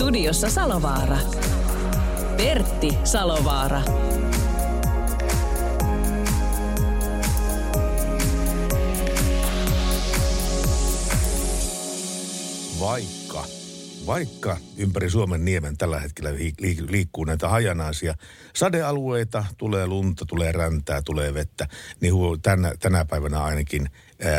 Studiossa 0.00 0.50
Salovaara. 0.50 1.18
Pertti 2.36 2.98
Salovaara. 3.04 3.82
Vaikka, 12.80 13.44
vaikka 14.06 14.56
ympäri 14.76 15.10
Suomen 15.10 15.44
niemen 15.44 15.76
tällä 15.76 16.00
hetkellä 16.00 16.30
liik- 16.30 16.90
liikkuu 16.90 17.24
näitä 17.24 17.48
hajanaisia 17.48 18.14
sadealueita, 18.56 19.44
tulee 19.58 19.86
lunta, 19.86 20.24
tulee 20.26 20.52
räntää, 20.52 21.02
tulee 21.02 21.34
vettä, 21.34 21.68
niin 22.00 22.14
tänä, 22.42 22.72
tänä 22.78 23.04
päivänä 23.04 23.42
ainakin 23.42 23.90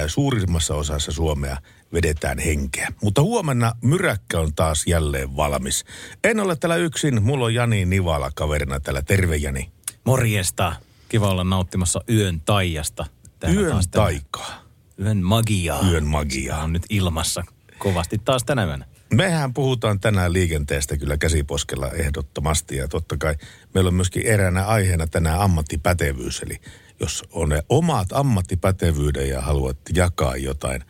suurimmassa 0.07 0.75
osassa 0.75 1.11
Suomea 1.11 1.57
vedetään 1.93 2.39
henkeä. 2.39 2.91
Mutta 3.01 3.21
huomenna 3.21 3.71
myräkkä 3.81 4.39
on 4.39 4.53
taas 4.55 4.87
jälleen 4.87 5.35
valmis. 5.35 5.85
En 6.23 6.39
ole 6.39 6.55
täällä 6.55 6.75
yksin, 6.75 7.23
mulla 7.23 7.45
on 7.45 7.53
Jani 7.53 7.85
Nivala 7.85 8.31
kaverina 8.35 8.79
täällä. 8.79 9.01
Terve 9.01 9.35
Jani. 9.35 9.71
Morjesta. 10.03 10.75
Kiva 11.09 11.29
olla 11.29 11.43
nauttimassa 11.43 12.01
yön 12.09 12.41
taijasta. 12.41 13.05
Täällä 13.39 13.61
Yön 13.61 13.71
taas 13.71 13.87
taikaa. 13.87 14.63
Yön 14.99 15.17
magiaa. 15.17 15.89
Yön 15.89 16.05
magiaa. 16.05 16.55
Sitä 16.55 16.63
on 16.63 16.73
nyt 16.73 16.85
ilmassa 16.89 17.43
kovasti 17.77 18.21
taas 18.25 18.43
tänä 18.43 18.65
yönä. 18.65 18.85
Mehän 19.13 19.53
puhutaan 19.53 19.99
tänään 19.99 20.33
liikenteestä 20.33 20.97
kyllä 20.97 21.17
käsiposkella 21.17 21.91
ehdottomasti 21.91 22.75
ja 22.75 22.87
totta 22.87 23.17
kai 23.17 23.35
meillä 23.73 23.87
on 23.87 23.93
myöskin 23.93 24.27
eräänä 24.27 24.65
aiheena 24.65 25.07
tänään 25.07 25.39
ammattipätevyys. 25.39 26.41
Eli 26.41 26.61
jos 26.99 27.23
on 27.31 27.49
ne 27.49 27.63
omat 27.69 28.07
ammattipätevyyden 28.13 29.29
ja 29.29 29.41
haluat 29.41 29.77
jakaa 29.93 30.35
jotain 30.35 30.83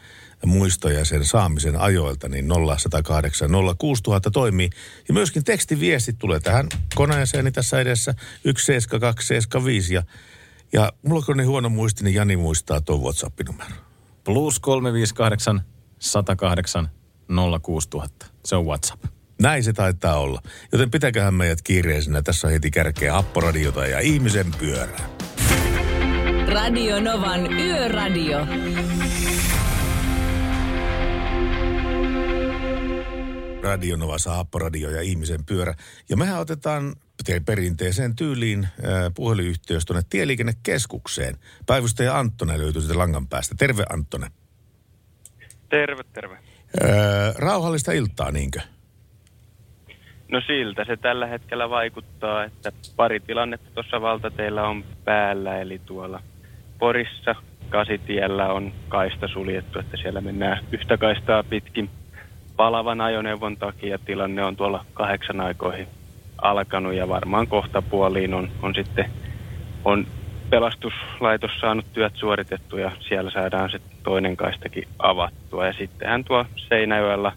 muistoja 0.46 1.06
sen 1.06 1.26
saamisen 1.26 1.80
ajoilta, 1.80 2.30
niin 2.30 2.46
0108 2.48 3.50
06000 3.78 4.32
toimii. 4.32 4.70
Ja 5.08 5.14
myöskin 5.14 5.44
tekstiviestit 5.44 6.18
tulee 6.20 6.40
tähän 6.40 6.68
koneeseeni 6.96 7.52
tässä 7.52 7.80
edessä 7.80 8.14
17275 8.44 9.94
ja, 9.94 10.04
ja 10.74 10.94
mulla 11.06 11.26
on 11.28 11.38
niin 11.38 11.48
huono 11.48 11.70
muisti, 11.70 12.04
niin 12.04 12.16
Jani 12.16 12.38
muistaa 12.38 12.82
tuon 12.82 13.02
WhatsApp-numero. 13.02 13.76
Plus 14.24 14.60
358 14.60 15.62
108 16.00 16.90
06000. 17.62 18.26
Se 18.46 18.56
on 18.56 18.66
WhatsApp. 18.66 19.06
Näin 19.42 19.64
se 19.64 19.74
taitaa 19.74 20.16
olla. 20.16 20.42
Joten 20.72 20.92
pitäköhän 20.92 21.34
meidät 21.34 21.62
kiireisenä. 21.62 22.22
Tässä 22.22 22.48
on 22.48 22.54
heti 22.54 22.72
kärkeä 22.72 23.14
happoradiota 23.14 23.86
ja 23.86 24.00
ihmisen 24.00 24.52
pyörää. 24.60 25.10
Radio 26.48 27.00
Novan 27.00 27.54
Yöradio. 27.54 28.40
Radio 33.64 33.98
Novassa 33.98 34.32
happoradio 34.32 34.90
ja 34.90 35.02
ihmisen 35.02 35.46
pyörä. 35.46 35.74
Ja 36.10 36.18
mehän 36.18 36.40
otetaan 36.40 36.96
te- 37.26 37.42
perinteiseen 37.46 38.16
tyyliin 38.16 38.64
äh, 38.64 39.12
puhelinyhteys 39.16 39.86
tuonne 39.86 40.04
Tieliikennekeskukseen. 40.10 41.36
Päivystäjä 41.66 42.18
Anttonen 42.18 42.60
löytyy 42.60 42.82
sitten 42.82 42.98
langan 42.98 43.28
päästä. 43.28 43.56
Terve 43.60 43.84
Anttonen. 43.94 44.32
Terve, 45.70 46.04
terve. 46.14 46.36
Äh, 46.36 47.36
rauhallista 47.36 47.92
iltaa, 47.92 48.32
niinkö? 48.32 48.60
No 50.32 50.42
siltä 50.48 50.86
se 50.86 50.98
tällä 50.98 51.28
hetkellä 51.28 51.70
vaikuttaa, 51.70 52.44
että 52.44 52.72
pari 52.96 53.20
tilannetta 53.20 53.70
tuossa 53.74 54.02
valtateillä 54.02 54.68
on 54.68 54.86
päällä, 55.04 55.62
eli 55.62 55.82
tuolla 55.86 56.24
Porissa 56.80 57.36
Kasitiellä 57.70 58.54
on 58.54 58.74
kaista 58.90 59.28
suljettu, 59.28 59.80
että 59.80 59.98
siellä 59.98 60.22
mennään 60.22 60.64
yhtä 60.72 60.98
kaistaa 60.98 61.44
pitkin 61.44 61.90
palavan 62.56 63.02
ajoneuvon 63.02 63.58
takia. 63.58 63.98
Tilanne 63.98 64.46
on 64.46 64.56
tuolla 64.56 64.86
kahdeksan 64.94 65.42
aikoihin 65.42 65.88
alkanut 66.42 66.94
ja 66.94 67.10
varmaan 67.10 67.48
kohta 67.48 67.82
puoliin 67.82 68.34
on, 68.34 68.50
on 68.62 68.76
sitten 68.76 69.06
on 69.86 70.08
pelastuslaitos 70.50 71.52
saanut 71.62 71.86
työt 71.94 72.14
suoritettu 72.16 72.78
ja 72.78 72.92
siellä 73.08 73.32
saadaan 73.32 73.72
se 73.72 73.80
toinen 74.04 74.38
kaistakin 74.38 74.88
avattua. 75.00 75.68
Ja 75.68 75.74
sittenhän 75.74 76.24
tuo 76.24 76.46
Seinäjoella 76.70 77.34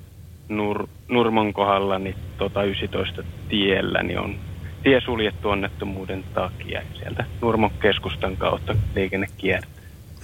Nur, 0.49 0.87
Nurmon 1.09 1.53
kohdalla 1.53 1.99
niin 1.99 2.17
tota 2.39 2.63
19 2.63 3.23
tiellä 3.49 4.03
niin 4.03 4.19
on 4.19 4.39
tie 4.83 5.01
suljettu 5.01 5.49
onnettomuuden 5.49 6.25
takia. 6.35 6.81
Ja 6.81 6.99
sieltä 6.99 7.25
Nurmon 7.41 7.71
keskustan 7.71 8.37
kautta 8.37 8.75
liikenne 8.95 9.27
kiertää. 9.37 9.71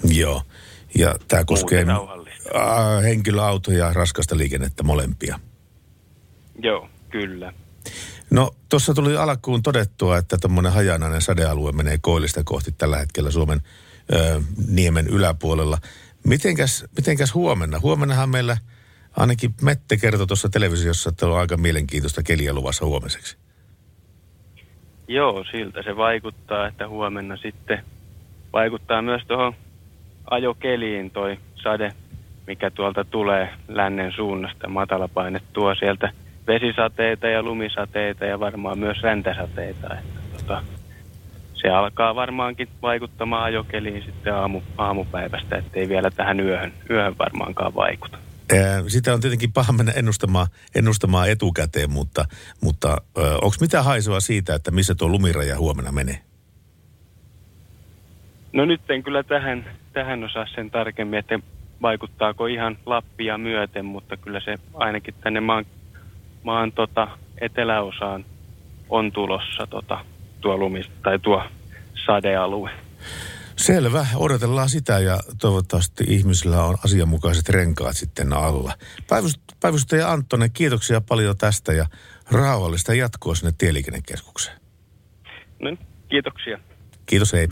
Joo. 0.05 0.43
Ja 0.99 1.15
tämä 1.28 1.45
koskee. 1.45 1.84
Äh, 2.56 3.03
henkilöautoja 3.03 3.78
ja 3.78 3.93
raskasta 3.93 4.37
liikennettä 4.39 4.83
molempia. 4.83 5.41
Joo, 6.62 6.89
kyllä. 7.11 7.53
No 8.31 8.51
tuossa 8.69 8.95
tuli 8.95 9.17
alkuun 9.17 9.62
todettua, 9.62 10.19
että 10.19 10.37
tämmöinen 10.41 10.73
hajanainen 10.73 11.21
sadealue 11.21 11.73
menee 11.73 11.99
koillista 12.01 12.45
kohti 12.45 12.73
tällä 12.73 12.99
hetkellä 12.99 13.31
Suomen 13.31 13.61
ö, 14.12 14.41
niemen 14.69 15.09
yläpuolella. 15.09 15.78
Mitenkäs, 16.25 16.84
mitenkäs 16.97 17.34
huomenna? 17.34 17.81
Huomennahan 17.81 18.28
meillä 18.28 18.57
ainakin 19.17 19.55
Mette 19.62 19.97
kertoi 19.97 20.27
tuossa 20.27 20.49
televisiossa, 20.49 21.11
että 21.11 21.27
on 21.27 21.39
aika 21.39 21.57
mielenkiintoista 21.57 22.22
keliä 22.22 22.53
luvassa 22.53 22.87
huomiseksi. 22.87 23.37
Joo, 25.09 25.45
siltä 25.51 25.83
se 25.83 25.97
vaikuttaa, 25.97 26.69
että 26.69 26.89
huomenna 26.89 27.37
sitten 27.37 27.84
vaikuttaa 28.53 29.03
myös 29.03 29.22
tuohon 29.27 29.55
ajokeliin 30.31 31.11
toi 31.11 31.39
sade, 31.62 31.93
mikä 32.50 32.71
tuolta 32.71 33.05
tulee 33.05 33.49
lännen 33.69 34.12
suunnasta. 34.12 34.69
Matalapaine 34.69 35.41
tuo 35.53 35.75
sieltä 35.75 36.12
vesisateita 36.47 37.27
ja 37.27 37.43
lumisateita 37.43 38.25
ja 38.25 38.41
varmaan 38.41 38.78
myös 38.78 39.03
räntäsateita. 39.03 39.94
Että 39.94 40.21
tota, 40.37 40.62
se 41.55 41.69
alkaa 41.69 42.15
varmaankin 42.15 42.69
vaikuttamaan 42.83 43.44
ajokeliin 43.44 44.03
sitten 44.03 44.34
aamu, 44.34 44.60
aamupäivästä, 44.78 45.56
ettei 45.56 45.89
vielä 45.89 46.10
tähän 46.10 46.41
yöhön, 46.41 46.72
yöhön 46.91 47.19
varmaankaan 47.19 47.75
vaikuta. 47.75 48.19
Sitä 48.87 49.15
on 49.15 49.21
tietenkin 49.21 49.53
paha 49.53 49.72
mennä 49.72 49.93
ennustamaan, 49.93 50.47
ennustamaan 50.75 51.31
etukäteen, 51.31 51.91
mutta, 51.91 52.25
mutta 52.60 52.97
onko 53.16 53.56
mitään 53.60 53.84
haisua 53.84 54.21
siitä, 54.21 54.55
että 54.55 54.71
missä 54.71 54.94
tuo 54.94 55.09
lumiraja 55.09 55.59
huomenna 55.59 55.93
menee? 55.93 56.19
No 58.53 58.65
nyt 58.65 58.91
en 58.91 59.03
kyllä 59.03 59.22
tähän, 59.22 59.65
tähän 59.93 60.25
osaa 60.25 60.47
sen 60.55 60.71
tarkemmin, 60.71 61.19
että 61.19 61.39
vaikuttaako 61.82 62.46
ihan 62.46 62.78
Lappia 62.86 63.38
myöten, 63.38 63.84
mutta 63.84 64.16
kyllä 64.16 64.41
se 64.41 64.58
ainakin 64.74 65.14
tänne 65.20 65.41
maan, 65.41 65.66
maan 66.42 66.72
tota, 66.72 67.08
eteläosaan 67.41 68.24
on 68.88 69.12
tulossa 69.12 69.66
tota, 69.66 70.04
tuo 70.41 70.56
lumi 70.56 70.82
tai 71.02 71.18
tuo 71.18 71.42
sadealue. 72.06 72.70
Selvä, 73.56 74.06
odotellaan 74.16 74.68
sitä 74.68 74.98
ja 74.98 75.20
toivottavasti 75.41 76.04
ihmisillä 76.08 76.64
on 76.64 76.76
asianmukaiset 76.84 77.48
renkaat 77.48 77.97
sitten 77.97 78.32
alla. 78.32 78.72
Päivys- 79.08 79.41
Päivystäjä 79.60 80.10
Anttonen, 80.10 80.52
kiitoksia 80.52 81.00
paljon 81.00 81.36
tästä 81.36 81.72
ja 81.72 81.86
rauhallista 82.30 82.94
jatkoa 82.94 83.34
sinne 83.34 83.52
Tieliikennekeskukseen. 83.58 84.60
No, 85.62 85.76
kiitoksia. 86.09 86.59
Kiitos, 87.06 87.33
hei. 87.33 87.48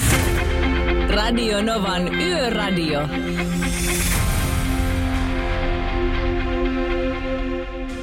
Radio 1.15 1.63
Novan 1.63 2.15
Yöradio. 2.15 3.09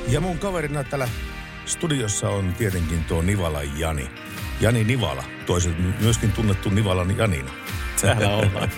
Ja 0.07 0.21
mun 0.21 0.37
kaverina 0.39 0.83
täällä 0.83 1.07
studiossa 1.65 2.29
on 2.29 2.53
tietenkin 2.53 3.03
tuo 3.03 3.21
Nivala 3.21 3.63
Jani. 3.63 4.09
Jani 4.61 4.83
Nivala, 4.83 5.23
toiset 5.45 5.99
myöskin 5.99 6.31
tunnettu 6.31 6.69
Nivalan 6.69 7.17
Janina. 7.17 7.51
Täällä 8.01 8.35
ollaan. 8.35 8.69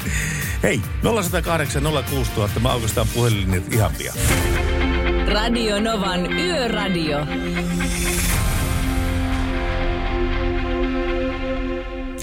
Hei, 0.62 0.80
0108 1.02 1.82
06000, 2.10 2.60
mä 2.60 2.72
aukastaan 2.72 3.06
puhelinnet 3.14 3.72
ihan 3.72 3.90
pian. 3.98 4.14
Radio 5.32 5.80
Novan 5.80 6.32
Yöradio. 6.32 7.18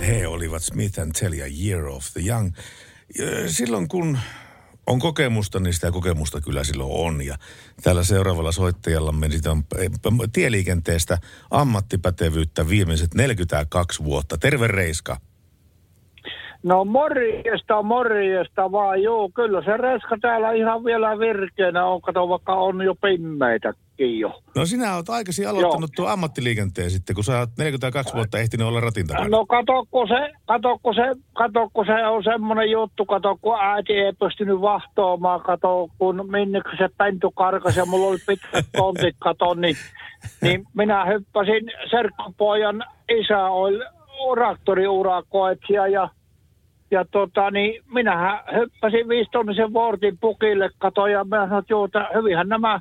He 0.10 0.28
olivat 0.28 0.64
Smith 0.64 1.00
and 1.00 1.12
Tell 1.20 1.34
ja 1.34 1.46
Year 1.64 1.86
of 1.86 2.06
the 2.14 2.22
Young. 2.28 2.54
Silloin 3.48 3.88
kun 3.88 4.20
on 4.88 5.00
kokemusta, 5.00 5.60
niin 5.60 5.74
sitä 5.74 5.92
kokemusta 5.92 6.42
kyllä 6.42 6.64
silloin 6.64 6.92
on. 6.94 7.22
Ja 7.22 7.38
täällä 7.84 8.04
seuraavalla 8.04 8.52
soittajallamme 8.52 9.32
sitä 9.32 9.52
on 9.52 9.64
eh, 9.78 9.92
tieliikenteestä 10.34 11.18
ammattipätevyyttä 11.52 12.70
viimeiset 12.70 13.14
42 13.14 14.04
vuotta. 14.04 14.38
Terve 14.38 14.68
Reiska. 14.68 15.22
No 16.64 16.86
morjesta, 16.86 17.84
morjesta 17.84 18.72
vaan, 18.72 19.04
joo, 19.04 19.30
kyllä 19.36 19.62
se 19.62 19.78
reska 19.78 20.18
täällä 20.22 20.52
ihan 20.52 20.84
vielä 20.84 21.20
virkeänä 21.20 21.86
on, 21.86 22.02
kato 22.02 22.30
vaikka 22.30 22.54
on 22.54 22.82
jo 22.82 22.96
pimmeitäkin 22.96 24.20
jo. 24.20 24.42
No 24.56 24.66
sinä 24.66 24.96
olet 24.96 25.10
aikaisin 25.10 25.50
aloittanut 25.50 25.92
tuon 25.96 26.12
ammattiliikenteen 26.12 26.92
sitten, 26.92 27.16
kun 27.16 27.24
sä 27.24 27.40
oot 27.40 27.50
42 27.58 28.14
vuotta 28.14 28.40
ehtinyt 28.40 28.68
olla 28.68 28.80
ratin 28.80 29.08
takana. 29.08 29.30
No 29.30 29.46
kato, 29.46 29.86
kun 29.92 30.08
se, 30.08 30.32
kato, 30.46 30.80
kun 30.84 30.96
se, 30.96 31.02
kato, 31.34 31.70
kun 31.74 31.86
se 31.86 32.08
on 32.08 32.24
semmoinen 32.24 32.72
juttu, 32.72 33.06
kato, 33.06 33.38
kun 33.42 33.58
äiti 33.60 33.94
ei 33.94 34.14
pystynyt 34.20 34.62
vahtoamaan, 34.62 35.42
kato, 35.42 35.90
kun 35.98 36.32
minneksi 36.32 36.78
se 36.78 36.90
pentu 36.98 37.32
karkasi 37.32 37.80
ja 37.80 37.86
mulla 37.86 38.08
oli 38.08 38.18
pitkät 38.28 38.66
kontit, 38.78 39.16
kato, 39.20 39.54
niin, 39.54 39.76
niin 40.42 40.64
minä 40.74 41.06
hyppäsin 41.06 41.72
serkkupojan 41.90 42.84
isä 43.10 43.46
oli 43.46 43.80
traktoriurakoitsija 44.36 45.88
ja 45.88 46.10
ja 46.91 47.06
tota, 47.12 47.51
niin 47.51 47.83
minähän 47.94 48.39
hyppäsin 48.56 49.07
viistonnisen 49.09 49.74
vuortin 49.74 50.18
pukille, 50.21 50.69
kato, 50.77 51.07
ja 51.07 51.24
minä 51.24 51.47
sanoin, 51.47 51.86
että 51.86 52.00
että 52.00 52.19
hyvinhän 52.19 52.50
nämä 52.50 52.80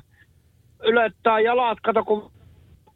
ylettää 0.83 1.39
jalat, 1.39 1.77
kato, 1.83 2.03
kun 2.03 2.31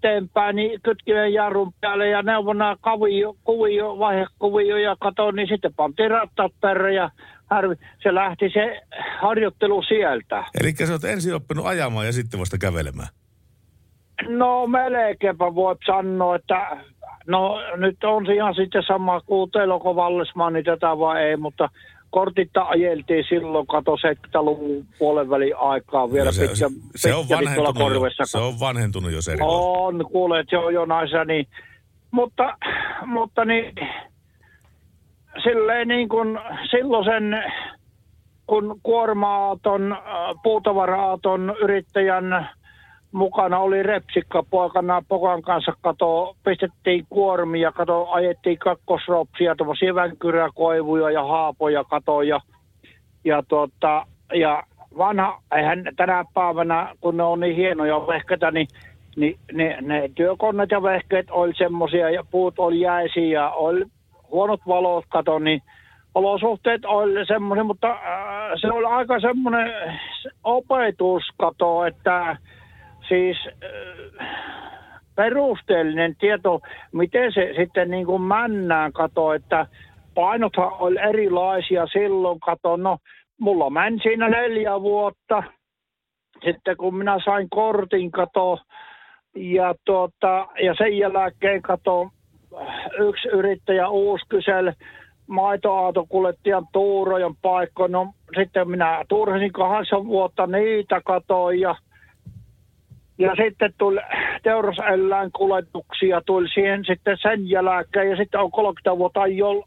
eteenpäin, 0.04 0.56
niin 0.56 0.82
kytkimen 0.84 1.34
jarrun 1.34 1.74
päälle 1.82 2.08
ja 2.08 2.22
neuvona 2.22 2.78
kuvio, 2.84 3.36
kuvio, 3.44 4.00
vaihekuvio 4.00 4.78
ja 4.78 4.96
kato, 5.00 5.32
niin 5.32 5.48
sitten 5.48 5.74
pantiin 5.74 6.12
rattaat 6.12 6.52
perään 6.62 6.96
ja 6.96 7.10
harvi, 7.46 7.76
se 8.04 8.16
lähti 8.16 8.50
se 8.54 8.82
harjoittelu 9.22 9.82
sieltä. 9.82 10.44
Eli 10.62 10.72
sä 10.72 10.94
oot 10.94 11.04
ensin 11.04 11.36
oppinut 11.36 11.66
ajamaan 11.66 12.06
ja 12.06 12.14
sitten 12.14 12.40
vasta 12.40 12.58
kävelemään. 12.58 13.08
No 14.28 14.68
melkeinpä 14.68 15.56
voi 15.56 15.76
sanoa, 15.86 16.36
että 16.36 16.78
no 17.28 17.60
nyt 17.76 18.04
on 18.04 18.26
se 18.26 18.34
ihan 18.34 18.56
sitten 18.56 18.84
sama 18.88 19.22
kuin 19.22 19.52
Teloko 19.52 19.96
Vallesmanni 19.96 20.58
niin 20.58 20.66
tätä 20.66 21.00
vai 21.00 21.24
ei, 21.24 21.38
mutta 21.38 21.70
kortitta 22.14 22.64
ajeltiin 22.64 23.26
silloin, 23.30 23.68
kato 23.68 23.96
70-luvun 23.96 24.86
puolen 25.00 25.30
välin 25.30 25.58
aikaa 25.58 26.12
vielä 26.12 26.26
no 26.26 26.32
se, 26.32 26.42
pitkä, 26.42 26.56
se, 26.56 26.68
se, 26.96 27.16
on 27.16 27.30
vanhentunut, 27.30 27.78
korvessa. 27.78 28.24
se 28.26 28.38
on 28.38 28.60
vanhentunut 28.60 29.12
jo 29.12 29.20
eri 29.32 29.40
On, 29.42 30.06
kuulee, 30.12 30.40
että 30.40 30.50
se 30.50 30.58
on 30.58 30.74
jo 30.74 30.86
naisa, 30.86 31.26
niin, 31.26 31.48
mutta, 32.12 32.58
mutta 33.06 33.46
niin, 33.46 33.76
silleen 35.44 35.88
niin 35.88 36.10
kuin 36.10 36.40
silloin 36.72 37.06
sen, 37.06 37.44
kun 38.48 38.80
kuorma-auton, 38.84 39.98
puutavara-auton 40.44 41.56
yrittäjän 41.62 42.50
mukana 43.14 43.60
oli 43.60 43.84
repsikka 43.84 44.44
poikana 44.50 45.04
pokan 45.08 45.42
kanssa, 45.42 45.74
kato, 45.82 46.36
pistettiin 46.46 47.06
kuormia, 47.10 47.72
kato, 47.72 48.08
ajettiin 48.10 48.58
kakkosropsia, 48.58 49.56
tuommoisia 49.56 49.96
vänkyräkoivuja 49.96 51.12
ja 51.12 51.24
haapoja, 51.24 51.84
kato, 51.84 52.22
ja, 52.22 52.40
ja, 53.26 53.44
tuota, 53.48 54.06
ja 54.34 54.64
vanha, 54.98 55.42
eihän 55.56 55.84
tänä 55.96 56.26
päivänä, 56.34 56.96
kun 57.02 57.18
ne 57.18 57.24
on 57.24 57.40
niin 57.40 57.56
hienoja 57.56 58.08
vehkeitä, 58.08 58.52
niin, 58.52 58.68
niin 59.16 59.40
ne, 59.54 59.78
ne 59.82 60.10
työkoneet 60.16 60.72
ja 60.72 60.84
vehkeet 60.84 61.32
oli 61.32 61.54
semmoisia, 61.58 62.10
ja 62.10 62.24
puut 62.32 62.60
oli 62.60 62.80
jäisiä, 62.80 63.40
ja 63.40 63.50
oli 63.50 63.86
huonot 64.32 64.62
valot, 64.68 65.06
kato, 65.10 65.40
niin 65.40 65.62
olosuhteet 66.16 66.86
oli 66.86 67.26
semmoisia, 67.26 67.64
mutta 67.64 67.92
äh, 67.92 68.52
se 68.62 68.68
oli 68.68 68.86
aika 68.86 69.20
semmoinen 69.20 69.74
opetus, 70.44 71.24
kato, 71.38 71.86
että 71.86 72.38
siis 73.08 73.38
äh, 73.48 74.28
perusteellinen 75.16 76.16
tieto, 76.16 76.62
miten 76.92 77.34
se 77.34 77.54
sitten 77.58 77.92
niin 77.92 78.06
kuin 78.06 78.22
männään 78.22 78.94
kato, 78.94 79.34
että 79.34 79.68
painothan 80.16 80.74
oli 80.80 81.00
erilaisia 81.10 81.88
silloin, 81.88 82.40
kato, 82.40 82.78
no 82.78 82.98
mulla 83.40 83.70
meni 83.70 84.00
siinä 84.04 84.30
neljä 84.30 84.82
vuotta, 84.82 85.44
sitten 86.46 86.78
kun 86.78 86.96
minä 86.96 87.20
sain 87.26 87.50
kortin, 87.50 88.12
kato, 88.12 88.60
ja, 89.36 89.76
tuota, 89.86 90.48
ja 90.64 90.76
sen 90.78 90.98
jälkeen 90.98 91.62
kato, 91.62 92.10
yksi 93.00 93.28
yrittäjä 93.28 93.88
uusi 93.88 94.26
kyseli 94.30 94.72
maitoautokuljettajan 95.28 96.68
tuurojen 96.74 97.36
paikko, 97.42 97.88
no 97.88 98.14
sitten 98.38 98.70
minä 98.70 99.04
turhasin 99.10 99.54
kahdeksan 99.54 100.08
vuotta 100.08 100.48
niitä 100.48 101.02
katoin 101.06 101.60
ja 101.60 101.76
ja 103.18 103.36
sitten 103.36 103.74
tuli 103.78 104.00
teuraseläin 104.44 105.32
kuljetuksia, 105.32 106.22
tuli 106.26 106.48
siihen 106.54 106.86
sitten 106.86 107.18
sen 107.22 107.50
jälkeen 107.50 108.10
ja 108.10 108.16
sitten 108.18 108.40
on 108.40 108.52
30 108.52 108.98
vuotta 108.98 109.22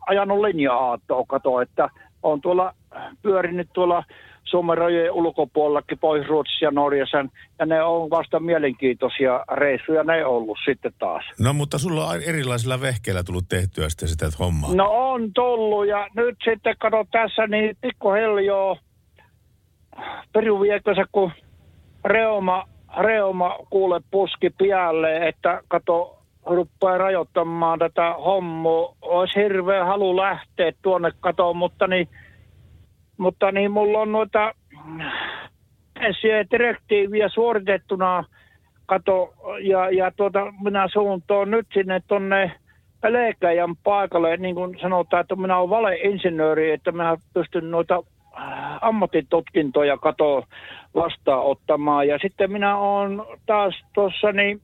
ajanut 0.07 0.41
linja-aattoa, 0.41 1.25
kato, 1.29 1.61
että 1.61 1.89
on 2.23 2.41
tuolla 2.41 2.75
pyörinyt 3.23 3.69
tuolla 3.73 4.05
Suomen 4.45 4.79
ulkopuolellakin, 5.13 5.99
Pohjois-Ruotsissa 5.99 6.65
ja 6.65 6.71
Norjassa, 6.71 7.25
ja 7.59 7.67
ne 7.67 7.83
on 7.83 8.11
vasta 8.11 8.41
mielenkiintoisia 8.41 9.45
reissuja 9.53 10.05
ne 10.05 10.25
ollut 10.25 10.59
sitten 10.65 10.93
taas. 10.99 11.25
No 11.41 11.53
mutta 11.53 11.79
sulla 11.79 12.07
on 12.07 12.23
erilaisilla 12.23 12.81
vehkeillä 12.81 13.23
tullut 13.23 13.49
tehtyä 13.49 13.89
sitten 13.89 14.09
sitä 14.09 14.27
hommaa. 14.39 14.75
No 14.75 14.87
on 14.91 15.33
tullut, 15.33 15.89
ja 15.89 16.09
nyt 16.17 16.37
sitten 16.45 16.75
kato 16.79 17.05
tässä, 17.11 17.47
niin 17.47 17.77
pikkuhiljaa 17.81 18.77
peruviekö 20.33 20.95
se, 20.95 21.05
kun 21.13 21.33
reuma 22.05 22.69
reuma 22.99 23.57
kuule 23.71 24.01
puski 24.11 24.51
pialle, 24.51 25.29
että 25.29 25.63
kato 25.69 26.19
rupeaa 26.47 26.99
rajoittamaan 26.99 27.79
tätä 27.79 28.13
hommaa. 28.13 28.95
Olisi 29.03 29.41
hirveä 29.41 29.85
halu 29.85 30.17
lähteä 30.17 30.73
tuonne 30.83 31.11
katoon, 31.21 31.57
mutta 31.57 31.87
niin, 31.87 32.09
mutta 33.17 33.53
niin 33.53 33.71
mulla 33.71 33.99
on 33.99 34.13
noita 34.13 34.55
direktiiviä 36.51 37.29
suoritettuna 37.29 38.25
kato, 38.87 39.35
ja, 39.61 39.91
ja 39.91 40.13
tuota, 40.17 40.53
minä 40.65 40.89
suuntaan 40.93 41.51
nyt 41.51 41.67
sinne 41.75 42.01
tuonne 42.09 42.53
Pelkäjän 43.01 43.77
paikalle, 43.85 44.37
niin 44.37 44.55
kuin 44.55 44.79
sanotaan, 44.81 45.21
että 45.21 45.37
minä 45.37 45.59
olen 45.59 45.71
valeinsinööri, 45.71 46.71
että 46.71 46.93
minä 46.93 47.17
pystyn 47.35 47.71
noita 47.71 48.03
ammattitutkintoja 48.81 49.97
kato 49.97 50.45
vastaanottamaan. 50.95 52.09
Ja 52.09 52.19
sitten 52.19 52.53
minä 52.53 52.79
olen 52.79 53.23
taas 53.47 53.75
tuossa 53.95 54.33
niin 54.33 54.61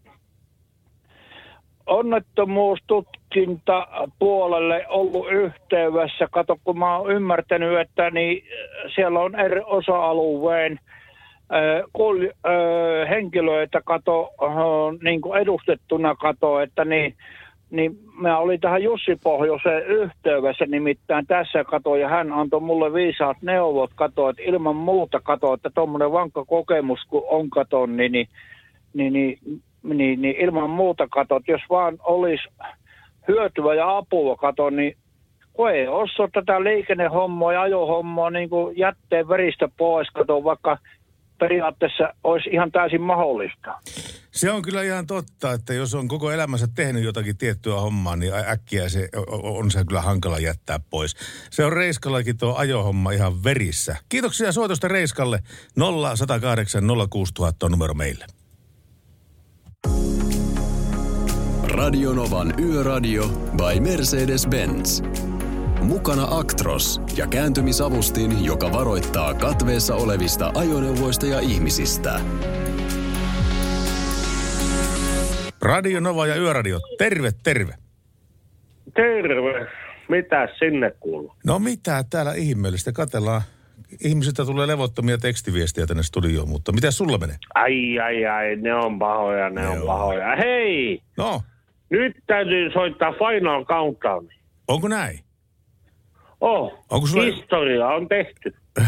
onnettomuustutkinta 1.87 3.87
puolelle 4.19 4.87
ollut 4.89 5.27
yhteydessä. 5.31 6.29
Kato, 6.31 6.57
kun 6.65 6.79
mä 6.79 6.97
oon 6.97 7.11
ymmärtänyt, 7.11 7.81
että 7.81 8.11
niin 8.11 8.45
siellä 8.95 9.21
on 9.21 9.41
eri 9.41 9.61
osa-alueen 9.65 10.79
kul, 11.93 12.29
henkilöitä 13.09 13.81
kato, 13.85 14.31
niin 15.03 15.21
kuin 15.21 15.43
edustettuna 15.43 16.15
kato, 16.15 16.61
että 16.61 16.85
niin 16.85 17.15
niin 17.73 17.99
mä 18.21 18.39
olin 18.39 18.61
tähän 18.61 18.83
Jussi 18.83 19.19
Pohjoiseen 19.23 19.87
yhteydessä 19.87 20.67
nimittäin 20.67 21.27
tässä 21.27 21.65
kato, 21.65 21.97
ja 21.97 22.09
hän 22.09 22.33
antoi 22.33 22.61
mulle 22.61 22.93
viisaat 22.93 23.37
neuvot 23.43 23.91
kato, 23.95 24.29
että 24.29 24.43
ilman 24.43 24.77
muuta 24.77 25.21
kato, 25.21 25.55
että 25.55 25.71
tuommoinen 25.75 26.13
vankka 26.13 26.45
kokemus 26.45 27.01
kun 27.09 27.23
on 27.29 27.51
kato, 27.51 27.87
niin, 27.87 28.13
niin, 28.13 28.29
niin, 28.95 29.13
niin, 29.13 29.39
niin, 29.83 30.23
niin 30.23 30.37
ilman 30.37 30.71
muuta 30.71 31.09
kato, 31.09 31.37
että 31.37 31.53
jos 31.53 31.63
vaan 31.71 31.99
olisi 32.05 32.49
hyötyä 33.29 33.75
ja 33.75 33.97
apua 33.97 34.37
kato, 34.37 34.71
niin 34.71 34.97
kun 35.53 35.71
ei 35.71 35.89
osaa 35.89 36.29
tätä 36.33 36.65
liikennehommoa 36.65 37.53
ja 37.53 37.63
ajohommoa 37.63 38.31
niin 38.31 38.51
jätteen 38.77 39.29
veristä 39.29 39.69
pois, 39.77 40.11
kato, 40.11 40.45
vaikka 40.45 40.79
periaatteessa 41.43 42.15
olisi 42.25 42.51
ihan 42.51 42.73
täysin 42.73 43.01
mahdollista. 43.01 43.79
Se 44.31 44.51
on 44.51 44.63
kyllä 44.63 44.83
ihan 44.83 45.07
totta, 45.07 45.53
että 45.53 45.75
jos 45.75 45.95
on 45.95 46.09
koko 46.09 46.31
elämänsä 46.31 46.69
tehnyt 46.75 47.05
jotakin 47.05 47.37
tiettyä 47.37 47.75
hommaa, 47.75 48.17
niin 48.17 48.33
äkkiä 48.35 48.89
se 48.89 49.09
on 49.43 49.71
se 49.71 49.85
kyllä 49.85 50.01
hankala 50.01 50.39
jättää 50.39 50.81
pois. 50.91 51.17
Se 51.51 51.65
on 51.65 51.73
Reiskallakin 51.73 52.39
tuo 52.39 52.55
ajohomma 52.55 53.11
ihan 53.11 53.45
verissä. 53.45 53.97
Kiitoksia 54.09 54.53
soitosta 54.53 54.89
Reiskalle. 54.89 55.39
0108 56.17 56.85
06000 57.11 57.67
on 57.67 57.73
numero 57.73 57.95
meille. 57.95 58.27
Radionovan 61.63 62.55
Yöradio 62.61 63.29
by 63.57 63.81
Mercedes-Benz. 63.81 65.03
Mukana 65.83 66.27
Actros 66.31 67.01
ja 67.17 67.27
kääntymisavustin, 67.27 68.45
joka 68.45 68.73
varoittaa 68.73 69.35
katveessa 69.35 69.95
olevista 69.95 70.53
ajoneuvoista 70.55 71.27
ja 71.27 71.41
ihmisistä. 71.41 72.21
Radio 75.63 76.01
Nova 76.01 76.27
ja 76.27 76.37
Yöradio, 76.37 76.79
terve, 76.99 77.31
terve. 77.45 77.75
Terve. 78.95 79.67
Mitä 80.09 80.49
sinne 80.59 80.91
kuuluu? 81.01 81.35
No 81.47 81.59
mitä 81.59 82.05
täällä 82.11 82.33
ihmeellistä, 82.35 82.93
katellaan 82.93 83.43
ihmisiltä 84.05 84.45
tulee 84.45 84.67
levottomia 84.67 85.19
tekstiviestiä 85.19 85.87
tänne 85.87 86.03
studioon, 86.03 86.49
mutta 86.49 86.73
mitä 86.73 86.91
sulla 86.91 87.19
menee? 87.19 87.37
Ai, 87.55 87.99
ai, 87.99 88.27
ai, 88.27 88.57
ne 88.57 88.75
on 88.75 88.99
pahoja, 88.99 89.51
ne, 89.51 89.61
Ne 89.61 89.69
on 89.69 89.81
on. 89.81 89.87
pahoja. 89.87 90.37
Hei, 90.37 91.03
No, 91.17 91.43
nyt 91.91 92.17
täytyy 92.27 92.71
soittaa 92.73 93.13
Final 93.13 93.65
Countdown. 93.65 94.29
onko 94.69 94.89
näin? 94.89 95.21
Oh, 96.43 96.73
Onko 96.91 97.07
sulla- 97.07 97.25
historia 97.25 97.89
on 97.89 98.09
tehty. 98.09 98.55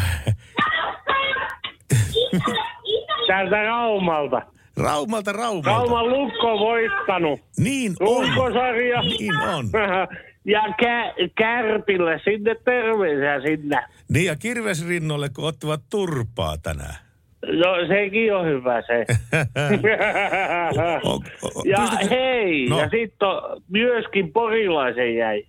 Täältä 3.28 3.62
Raumalta. 3.62 4.42
Raumalta 4.76 5.32
Raumalta. 5.32 5.68
Rauman 5.70 6.08
Lukko 6.11 6.52
on 6.52 6.58
voittanut. 6.61 7.40
Niin 7.58 7.92
on. 8.00 8.25
Runkosarja. 8.26 9.00
Niin 9.02 9.34
on. 9.54 9.66
Ja 10.46 10.61
kä- 10.66 11.30
Kärpille 11.38 12.20
sinne 12.25 12.54
terveisiä 12.64 13.40
sinne. 13.40 13.84
Niin 14.11 14.26
ja 14.26 14.37
kirvesrinnolle, 14.37 15.28
kun 15.37 15.49
ottivat 15.49 15.80
turpaa 15.90 16.56
tänään. 16.62 16.94
No 17.46 17.87
sekin 17.88 18.34
on 18.34 18.46
hyvä 18.46 18.82
se. 18.82 19.04
Ja 21.64 21.87
hei, 22.11 22.66
No. 22.68 22.78
ja 22.80 22.88
sitten 22.88 23.28
myöskin 23.68 24.32
porilaisen 24.32 25.14
jäi. 25.16 25.44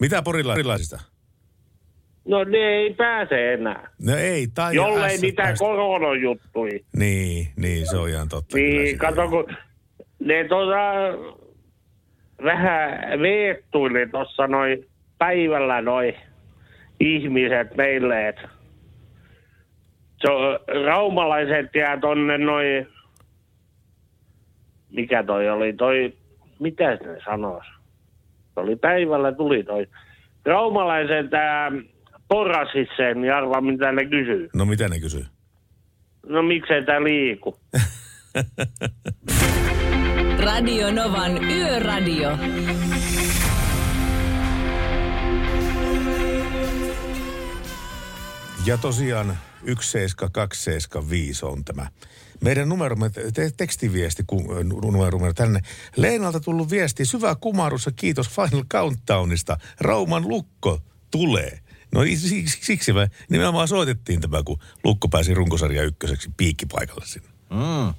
Mitä 0.00 0.22
porilaisista? 0.22 0.98
No 2.24 2.44
ne 2.44 2.58
ei 2.58 2.94
pääse 2.94 3.52
enää. 3.52 3.90
No 4.02 4.16
ei, 4.16 4.46
tai 4.54 4.74
Jollei 4.74 5.18
niitä 5.18 5.54
koronajuttuja. 5.58 6.78
Niin, 6.96 7.48
niin, 7.56 7.86
se 7.86 7.96
on 7.96 8.08
ihan 8.08 8.28
totta. 8.28 8.56
Niin, 8.56 8.98
kato 8.98 9.28
kun 9.28 9.56
ne 10.20 10.44
tota, 10.48 10.82
vähän 12.44 13.20
veettuili 13.20 14.08
tuossa 14.10 14.46
noin 14.46 14.86
päivällä 15.18 15.80
noi 15.80 16.16
ihmiset 17.00 17.76
meille, 17.76 18.28
että 18.28 18.48
se 20.20 20.30
on, 20.32 20.58
raumalaiset 20.84 21.74
jää 21.74 21.98
tonne 22.00 22.38
noin, 22.38 22.88
mikä 24.90 25.22
toi 25.22 25.48
oli, 25.48 25.72
toi, 25.72 26.14
mitä 26.58 26.90
ne 26.90 27.20
sanois? 27.24 27.77
Se 28.58 28.62
oli 28.62 28.76
päivällä 28.76 29.32
tuli 29.32 29.64
toi. 29.64 29.86
Raumalaiset 30.44 31.34
ää, 31.34 31.72
porasis 32.28 32.88
sen, 32.96 33.24
ja 33.24 33.36
arvaa 33.36 33.60
mitä 33.60 33.92
ne 33.92 34.04
kysyy. 34.04 34.48
No 34.54 34.64
mitä 34.64 34.88
ne 34.88 35.00
kysyy? 35.00 35.24
No 36.26 36.42
miksei 36.42 36.84
tää 36.84 37.02
liiku? 37.04 37.58
Radio 40.46 40.90
Novan 40.90 41.44
Yöradio. 41.44 42.30
Ja 48.66 48.78
tosiaan 48.78 49.36
17275 49.80 51.46
on 51.46 51.64
tämä. 51.64 51.86
Meidän 52.40 52.68
numeromme, 52.68 53.10
te- 53.10 53.50
tekstiviesti 53.56 54.24
numeromme 54.82 55.32
tänne. 55.32 55.60
Leenalta 55.96 56.40
tullut 56.40 56.70
viesti, 56.70 57.04
syvä 57.04 57.34
kumarus 57.34 57.86
ja 57.86 57.92
kiitos 57.92 58.28
Final 58.28 58.64
Countdownista. 58.64 59.56
Rauman 59.80 60.28
lukko 60.28 60.80
tulee. 61.10 61.58
No 61.92 62.02
siksi, 62.04 62.58
siksi 62.62 62.92
me 62.92 63.10
nimenomaan 63.28 63.68
soitettiin 63.68 64.20
tämä, 64.20 64.42
kun 64.42 64.58
Lukko 64.84 65.08
pääsi 65.08 65.34
runkosarja 65.34 65.82
ykköseksi 65.82 66.30
piikkipaikalle 66.36 67.06
sinne. 67.06 67.28
Mm. 67.50 67.94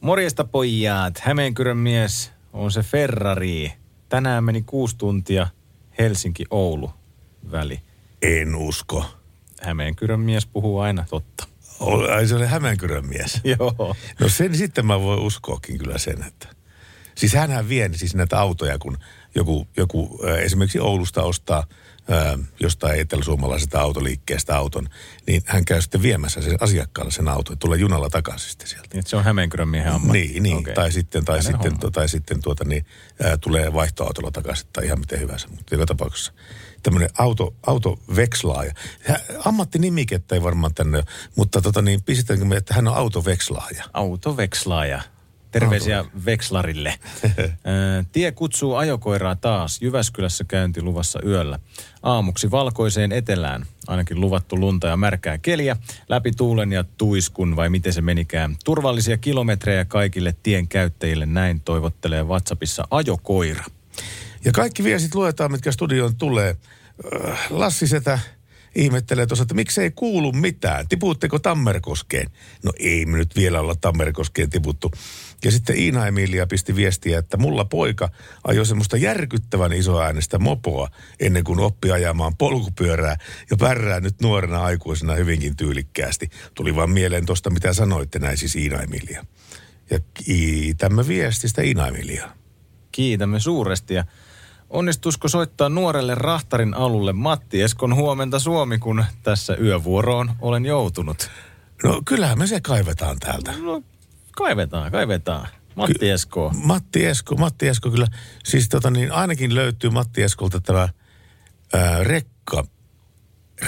Morjesta 0.00 0.44
pojat. 0.44 1.18
Hämeenkyrön 1.18 1.76
mies 1.76 2.32
on 2.52 2.72
se 2.72 2.82
Ferrari. 2.82 3.72
Tänään 4.08 4.44
meni 4.44 4.62
kuusi 4.62 4.96
tuntia 4.96 5.48
Helsinki-Oulu 5.98 6.90
väli. 7.52 7.80
En 8.22 8.54
usko. 8.54 9.04
Hämeenkyrön 9.62 10.20
mies 10.20 10.46
puhuu 10.46 10.78
aina 10.80 11.04
totta. 11.10 11.46
Ai 12.16 12.26
se 12.26 12.34
oli 12.34 12.46
Hämeenkyrön 12.46 13.06
mies. 13.06 13.40
Joo. 13.58 13.96
No 14.20 14.28
sen 14.28 14.56
sitten 14.56 14.86
mä 14.86 15.00
voin 15.00 15.20
uskoakin 15.20 15.78
kyllä 15.78 15.98
sen, 15.98 16.22
että... 16.22 16.48
Siis 17.14 17.34
hänhän 17.34 17.68
vie 17.68 17.90
siis 17.94 18.14
näitä 18.14 18.40
autoja, 18.40 18.78
kun 18.78 18.98
joku, 19.34 19.68
joku 19.76 20.20
esimerkiksi 20.38 20.80
Oulusta 20.80 21.22
ostaa 21.22 21.66
äh, 22.12 22.48
jostain 22.60 23.00
eteläsuomalaisesta 23.00 23.80
autoliikkeestä 23.80 24.56
auton, 24.58 24.88
niin 25.26 25.42
hän 25.46 25.64
käy 25.64 25.80
sitten 25.80 26.02
viemässä 26.02 26.42
sen 26.42 26.56
asiakkaalle 26.60 27.12
sen 27.12 27.28
auton 27.28 27.52
ja 27.52 27.56
tulee 27.56 27.78
junalla 27.78 28.10
takaisin 28.10 28.50
sitten 28.50 28.68
sieltä. 28.68 28.88
Niin, 28.92 28.98
että 28.98 29.10
se 29.10 29.16
on 29.16 29.24
Hämeenkyrön 29.24 29.68
miehen 29.68 29.92
ammatti. 29.92 30.18
Niin, 30.18 30.42
niin. 30.42 30.56
Okei. 30.56 30.74
tai 30.74 30.92
sitten, 30.92 31.24
tai 31.24 31.38
Hänen 31.38 31.52
sitten, 31.52 31.72
homma. 31.72 31.90
tai 31.90 32.08
sitten 32.08 32.42
tuota, 32.42 32.64
niin, 32.64 32.86
ää, 33.22 33.36
tulee 33.36 33.72
vaihtoautolla 33.72 34.30
takaisin 34.30 34.68
tai 34.72 34.84
ihan 34.84 35.00
miten 35.00 35.20
hyvänsä. 35.20 35.48
Mutta 35.48 35.74
joka 35.74 35.86
tapauksessa 35.86 36.32
tämmöinen 36.86 37.10
auto, 37.18 37.54
autovekslaaja. 37.66 38.72
Hä- 39.04 39.20
Ammattinimikettä 39.44 40.34
ei 40.34 40.42
varmaan 40.42 40.74
tänne 40.74 41.02
mutta 41.36 41.62
tota, 41.62 41.82
niin, 41.82 42.02
pistetäänkö 42.02 42.44
me, 42.44 42.56
että 42.56 42.74
hän 42.74 42.88
on 42.88 42.94
autovekslaaja. 42.94 43.84
Autovekslaaja. 43.92 45.02
Terveisiä 45.50 46.04
Vekslarille. 46.24 46.94
Ö, 47.24 48.04
Tie 48.12 48.32
kutsuu 48.32 48.74
ajokoiraa 48.74 49.36
taas. 49.36 49.82
Jyväskylässä 49.82 50.44
käynti 50.44 50.82
luvassa 50.82 51.20
yöllä. 51.26 51.58
Aamuksi 52.02 52.50
valkoiseen 52.50 53.12
etelään. 53.12 53.66
Ainakin 53.86 54.20
luvattu 54.20 54.60
lunta 54.60 54.86
ja 54.86 54.96
märkää 54.96 55.38
keliä. 55.38 55.76
Läpi 56.08 56.32
tuulen 56.32 56.72
ja 56.72 56.84
tuiskun, 56.98 57.56
vai 57.56 57.70
miten 57.70 57.92
se 57.92 58.00
menikään. 58.00 58.56
Turvallisia 58.64 59.16
kilometrejä 59.16 59.84
kaikille 59.84 60.34
tien 60.42 60.68
käyttäjille. 60.68 61.26
Näin 61.26 61.60
toivottelee 61.60 62.22
WhatsAppissa 62.22 62.88
ajokoira. 62.90 63.64
Ja 64.46 64.52
kaikki 64.52 64.84
viestit 64.84 65.14
luetaan, 65.14 65.52
mitkä 65.52 65.72
studioon 65.72 66.16
tulee. 66.16 66.56
Öö, 67.04 67.34
Lassi 67.50 67.86
Setä 67.86 68.18
ihmettelee 68.74 69.26
tuossa, 69.26 69.42
että 69.42 69.54
miksei 69.54 69.90
kuulu 69.90 70.32
mitään. 70.32 70.88
Tipuutteko 70.88 71.38
Tammerkoskeen? 71.38 72.26
No 72.64 72.72
ei 72.78 73.06
me 73.06 73.16
nyt 73.16 73.36
vielä 73.36 73.60
olla 73.60 73.74
Tammerkoskeen 73.74 74.50
tiputtu. 74.50 74.90
Ja 75.44 75.50
sitten 75.50 75.76
Iina 75.76 76.06
Emilia 76.06 76.46
pisti 76.46 76.76
viestiä, 76.76 77.18
että 77.18 77.36
mulla 77.36 77.64
poika 77.64 78.08
ajoi 78.44 78.66
semmoista 78.66 78.96
järkyttävän 78.96 79.72
isoäänestä 79.72 80.38
mopoa 80.38 80.88
ennen 81.20 81.44
kuin 81.44 81.60
oppi 81.60 81.90
ajamaan 81.90 82.36
polkupyörää 82.36 83.16
ja 83.50 83.56
pärrää 83.56 84.00
nyt 84.00 84.20
nuorena 84.22 84.64
aikuisena 84.64 85.14
hyvinkin 85.14 85.56
tyylikkäästi. 85.56 86.30
Tuli 86.54 86.74
vaan 86.74 86.90
mieleen 86.90 87.26
tuosta, 87.26 87.50
mitä 87.50 87.72
sanoitte 87.72 88.18
näin 88.18 88.38
siis 88.38 88.56
Iina 88.56 88.82
Emilia. 88.82 89.26
Ja 89.90 90.00
kiitämme 90.14 91.08
viestistä 91.08 91.62
Iina 91.62 91.88
Emiliaa. 91.88 92.32
Kiitämme 92.92 93.40
suuresti 93.40 93.94
ja 93.94 94.04
onnistuisiko 94.70 95.28
soittaa 95.28 95.68
nuorelle 95.68 96.14
rahtarin 96.14 96.74
alulle 96.74 97.12
Matti 97.12 97.62
Eskon 97.62 97.94
huomenta 97.94 98.38
Suomi, 98.38 98.78
kun 98.78 99.04
tässä 99.22 99.56
yövuoroon 99.56 100.32
olen 100.40 100.66
joutunut. 100.66 101.30
No 101.84 102.02
kyllähän 102.04 102.38
me 102.38 102.46
se 102.46 102.60
kaivetaan 102.60 103.18
täältä. 103.18 103.54
No, 103.62 103.82
kaivetaan, 104.36 104.92
kaivetaan. 104.92 105.48
Matti 105.74 106.10
Esko. 106.10 106.52
Matti 106.62 107.06
Esko, 107.06 107.36
Matti 107.36 107.68
Esko 107.68 107.90
kyllä. 107.90 108.06
Siis 108.44 108.68
tota 108.68 108.90
niin, 108.90 109.12
ainakin 109.12 109.54
löytyy 109.54 109.90
Matti 109.90 110.22
Eskolta 110.22 110.60
tämä 110.60 110.88
ää, 111.72 112.04
rekka, 112.04 112.64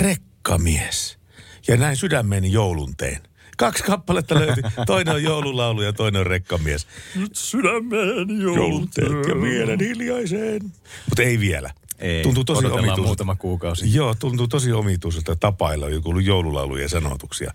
rekkamies. 0.00 1.18
Ja 1.68 1.76
näin 1.76 1.96
sydämeni 1.96 2.52
joulun 2.52 2.96
teen. 2.96 3.27
Kaksi 3.58 3.82
kappaletta 3.82 4.34
löytyi. 4.34 4.62
Toinen 4.86 5.14
on 5.14 5.22
joululaulu 5.22 5.82
ja 5.82 5.92
toinen 5.92 6.20
on 6.20 6.26
rekkamies. 6.26 6.86
Nyt 7.16 7.36
sydämeni 7.36 8.42
joulun 8.42 8.88
teen 8.94 9.28
ja 9.28 9.34
mielen 9.34 9.80
hiljaiseen. 9.80 10.62
Mutta 11.04 11.22
ei 11.22 11.40
vielä. 11.40 11.70
Ei, 11.98 12.22
tuntuu 12.22 12.44
tosi 12.44 12.66
omituiselta. 12.66 13.02
muutama 13.02 13.36
kuukausi. 13.36 13.94
Joo, 13.94 14.14
tuntuu 14.14 14.48
tosi 14.48 14.72
omituiselta 14.72 15.36
tapailla 15.36 15.88
joku 15.88 16.18
joululauluja 16.18 16.88
sanotuksia 16.88 17.52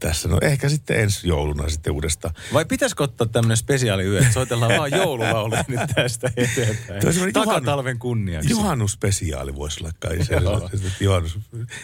tässä. 0.00 0.28
No 0.28 0.38
ehkä 0.42 0.68
sitten 0.68 1.00
ensi 1.00 1.28
jouluna 1.28 1.68
sitten 1.68 1.92
uudestaan. 1.92 2.34
Vai 2.52 2.64
pitäisikö 2.64 3.02
ottaa 3.02 3.26
tämmöinen 3.26 3.56
spesiaali 3.56 4.04
yö, 4.04 4.20
että 4.20 4.32
soitellaan 4.32 4.72
vaan 4.78 4.90
joululauluja 5.02 5.64
nyt 5.68 5.80
tästä 5.94 6.30
eteenpäin. 6.36 7.32
Takatalven 7.32 7.98
kunniaksi. 7.98 8.50
Juhannusspesiaali 8.50 9.54
voisi 9.54 9.80
olla 9.80 9.92
kai 10.00 10.24
se. 10.24 10.36
Juhannus. 11.00 11.38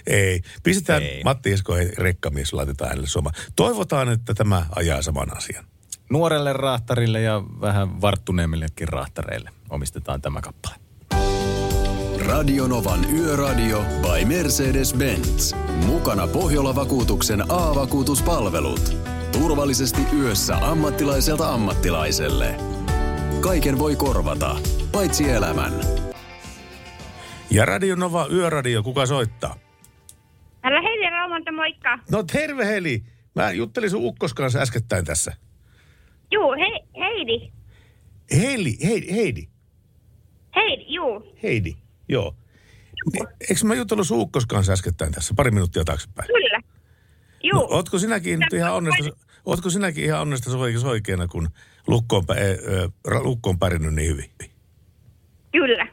Ei. 0.06 0.42
Pistetään 0.62 1.02
Ei. 1.02 1.24
Matti 1.24 1.52
Esko 1.52 1.74
rekkamies, 1.98 2.52
laitetaan 2.52 2.88
hänelle 2.88 3.08
soma. 3.08 3.30
Toivotaan, 3.56 4.08
että 4.08 4.34
tämä 4.34 4.66
ajaa 4.76 5.02
saman 5.02 5.36
asian. 5.36 5.64
Nuorelle 6.10 6.52
rahtarille 6.52 7.20
ja 7.20 7.42
vähän 7.60 8.00
varttuneemmillekin 8.00 8.88
rahtareille 8.88 9.50
omistetaan 9.70 10.20
tämä 10.20 10.40
kappale. 10.40 10.85
Radionovan 12.26 13.14
Yöradio 13.14 13.80
by 13.80 14.24
Mercedes-Benz. 14.24 15.56
Mukana 15.86 16.26
Pohjola-vakuutuksen 16.26 17.42
A-vakuutuspalvelut. 17.48 18.96
Turvallisesti 19.32 20.02
yössä 20.18 20.56
ammattilaiselta 20.56 21.48
ammattilaiselle. 21.48 22.54
Kaiken 23.40 23.78
voi 23.78 23.96
korvata, 23.96 24.56
paitsi 24.92 25.30
elämän. 25.30 25.72
Ja 27.50 27.64
Radio 27.64 27.96
Nova 27.96 28.26
Yöradio, 28.32 28.82
kuka 28.82 29.06
soittaa? 29.06 29.56
Täällä 30.62 30.80
Heidi 30.80 31.10
Raumonta, 31.10 31.52
moikka. 31.52 31.98
No 32.10 32.22
terve 32.22 32.66
Heli. 32.66 33.02
Mä 33.34 33.52
juttelin 33.52 33.90
sun 33.90 34.04
ukkos 34.04 34.34
kanssa 34.34 34.58
äskettäin 34.58 35.04
tässä. 35.04 35.32
Juu, 36.32 36.52
he, 36.52 37.00
Heidi. 37.00 37.52
Heili, 38.32 38.76
Heidi, 38.84 39.12
Heidi, 39.12 39.48
Heidi, 40.56 40.84
juu. 40.88 41.22
Heidi, 41.42 41.76
joo. 42.08 42.36
Eikö 43.40 43.64
mä 43.64 43.74
jutellut 43.74 44.06
sun 44.06 44.18
ukkos 44.18 44.46
kanssa 44.46 44.72
äskettäin 44.72 45.12
tässä, 45.12 45.34
pari 45.36 45.50
minuuttia 45.50 45.84
taaksepäin? 45.84 46.26
Kyllä. 46.26 46.60
Juu. 47.42 47.60
No, 47.60 47.66
ootko 47.70 47.98
sinäkin 47.98 48.38
nyt 48.38 48.52
ihan 48.52 48.74
onnesta, 48.74 49.04
ootko 49.44 49.70
sinäkin 49.70 50.04
ihan 50.04 50.20
onnesta 50.20 50.50
oikeana, 50.88 51.26
kun 51.26 51.48
lukko 51.86 52.16
on, 52.16 52.26
pä, 52.26 52.34
ö, 52.34 52.90
lukko 53.22 53.50
on 53.50 53.58
pärjännyt 53.58 53.94
niin 53.94 54.10
hyvin? 54.10 54.30
Kyllä. 55.52 55.86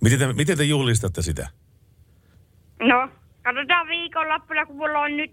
Miten 0.00 0.18
te, 0.18 0.32
miten 0.32 0.58
te 0.58 0.64
juhlistatte 0.64 1.22
sitä? 1.22 1.48
No, 2.80 3.08
katsotaan 3.42 3.88
viikonloppuna, 3.88 4.66
kun 4.66 4.76
mulla 4.76 4.98
on 4.98 5.16
nyt, 5.16 5.30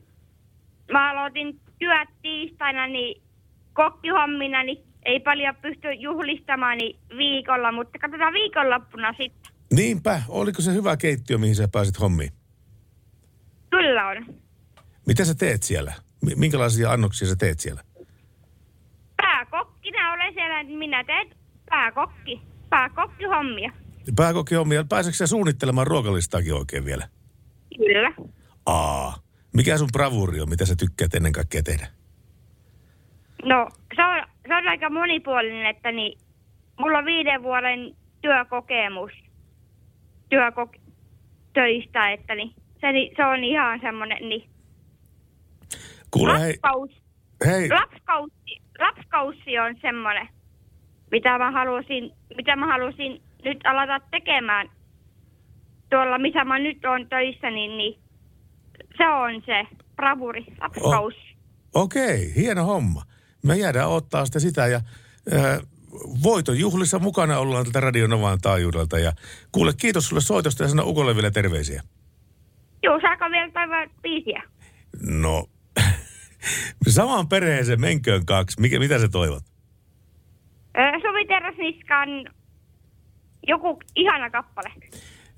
mä 0.92 1.12
aloitin 1.12 1.60
työt 1.80 2.10
tiistaina, 2.22 2.88
niin 2.88 3.22
kokkihommina, 3.74 4.64
niin 4.64 4.85
ei 5.06 5.20
paljon 5.20 5.56
pysty 5.56 5.92
juhlistamaan 5.94 6.78
niin 6.78 7.00
viikolla, 7.18 7.72
mutta 7.72 8.00
katsotaan 8.00 8.34
viikonloppuna 8.34 9.14
sitten. 9.22 9.54
Niinpä, 9.74 10.22
oliko 10.28 10.62
se 10.62 10.74
hyvä 10.74 10.98
keittiö, 10.98 11.38
mihin 11.38 11.56
sä 11.56 11.68
pääsit 11.72 12.00
hommiin? 12.00 12.32
Kyllä 13.70 14.08
on. 14.08 14.26
Mitä 15.08 15.26
sä 15.26 15.36
teet 15.36 15.64
siellä? 15.64 15.94
Mi- 16.26 16.36
Minkälaisia 16.36 16.92
annoksia 16.92 17.28
sä 17.28 17.36
teet 17.36 17.60
siellä? 17.60 17.82
Pääkokkina 19.18 20.12
olen 20.14 20.34
siellä, 20.34 20.64
niin 20.64 20.80
minä 20.80 21.04
teen 21.04 21.30
pääkokki, 21.70 22.42
pääkokkihommia. 22.70 23.72
Pääkokkihommia, 24.16 24.84
pääseekö 24.90 25.18
sä 25.18 25.28
suunnittelemaan 25.28 25.88
ruokalistaakin 25.88 26.54
oikein 26.54 26.86
vielä? 26.86 27.08
Kyllä. 27.78 28.14
Aa, 28.66 29.18
mikä 29.54 29.78
sun 29.78 29.90
bravuri 29.94 30.42
on, 30.42 30.50
mitä 30.50 30.66
sä 30.66 30.76
tykkäät 30.76 31.14
ennen 31.16 31.32
kaikkea 31.32 31.64
tehdä? 31.64 31.88
No, 33.44 33.70
se 33.96 34.02
on, 34.06 34.28
se 34.48 34.56
on 34.56 34.68
aika 34.68 34.90
monipuolinen, 34.90 35.66
että 35.66 35.92
niin, 35.92 36.18
mulla 36.80 36.98
on 36.98 37.06
viiden 37.06 37.44
vuoden 37.44 37.96
työkokemus 38.22 39.12
työkok- 40.30 40.80
töistä, 41.54 42.12
että 42.12 42.36
niin, 42.36 42.52
se, 42.82 42.92
niin, 42.92 43.16
se 43.16 43.26
on 43.26 43.44
ihan 43.44 43.80
semmoinen, 43.80 44.30
niin 44.30 44.50
Kuule 46.12 46.34
lapskaus, 46.34 46.90
hei, 47.46 47.70
lapskaussi, 47.70 48.62
lapskaussi 48.80 49.60
on 49.60 49.76
semmoinen, 49.82 50.28
mitä 51.12 51.38
mä 51.38 51.52
halusin, 51.52 52.12
mitä 52.38 52.56
mä 52.56 52.68
halusin 52.68 53.22
nyt 53.46 53.60
alata 53.64 54.06
tekemään 54.12 54.70
tuolla, 55.90 56.18
missä 56.18 56.46
mä 56.46 56.60
nyt 56.60 56.86
on 56.86 57.10
töissä, 57.10 57.50
niin, 57.52 57.78
niin 57.78 58.00
se 58.98 59.08
on 59.08 59.42
se 59.46 59.68
bravuri, 59.96 60.46
lapskaus. 60.62 61.14
okei, 61.74 62.36
hieno 62.36 62.64
homma. 62.66 63.02
Me 63.46 63.58
jäädään 63.58 63.90
ottaa 63.90 64.26
sitä 64.26 64.40
sitä 64.40 64.68
ja 64.68 64.82
äh, 65.34 65.60
voiton 66.24 66.60
juhlissa 66.60 67.00
mukana 67.00 67.40
ollaan 67.40 67.64
tältä 67.64 67.80
Radionovaan 67.80 68.40
taajuudelta. 68.42 69.00
Ja 69.00 69.14
kuule, 69.52 69.74
kiitos 69.78 70.08
sulle 70.08 70.22
soitosta 70.22 70.64
ja 70.64 70.70
sano 70.70 70.84
Ukolle 70.86 71.16
vielä 71.16 71.32
terveisiä. 71.32 71.84
Joo, 72.84 73.00
saako 73.02 73.26
vielä 73.32 73.52
toivoa 73.52 73.94
biisiä? 74.02 74.44
No, 75.02 75.46
samaan 76.88 77.28
perheeseen 77.28 77.82
menköön 77.82 78.26
kaksi. 78.26 78.62
Mikä, 78.62 78.80
mitä 78.80 79.00
sä 79.00 79.08
toivot? 79.08 79.44
Öö, 80.78 80.92
Suvi 80.92 81.26
Terrasniskan 81.28 82.10
joku 83.48 83.80
ihana 83.96 84.30
kappale. 84.30 84.74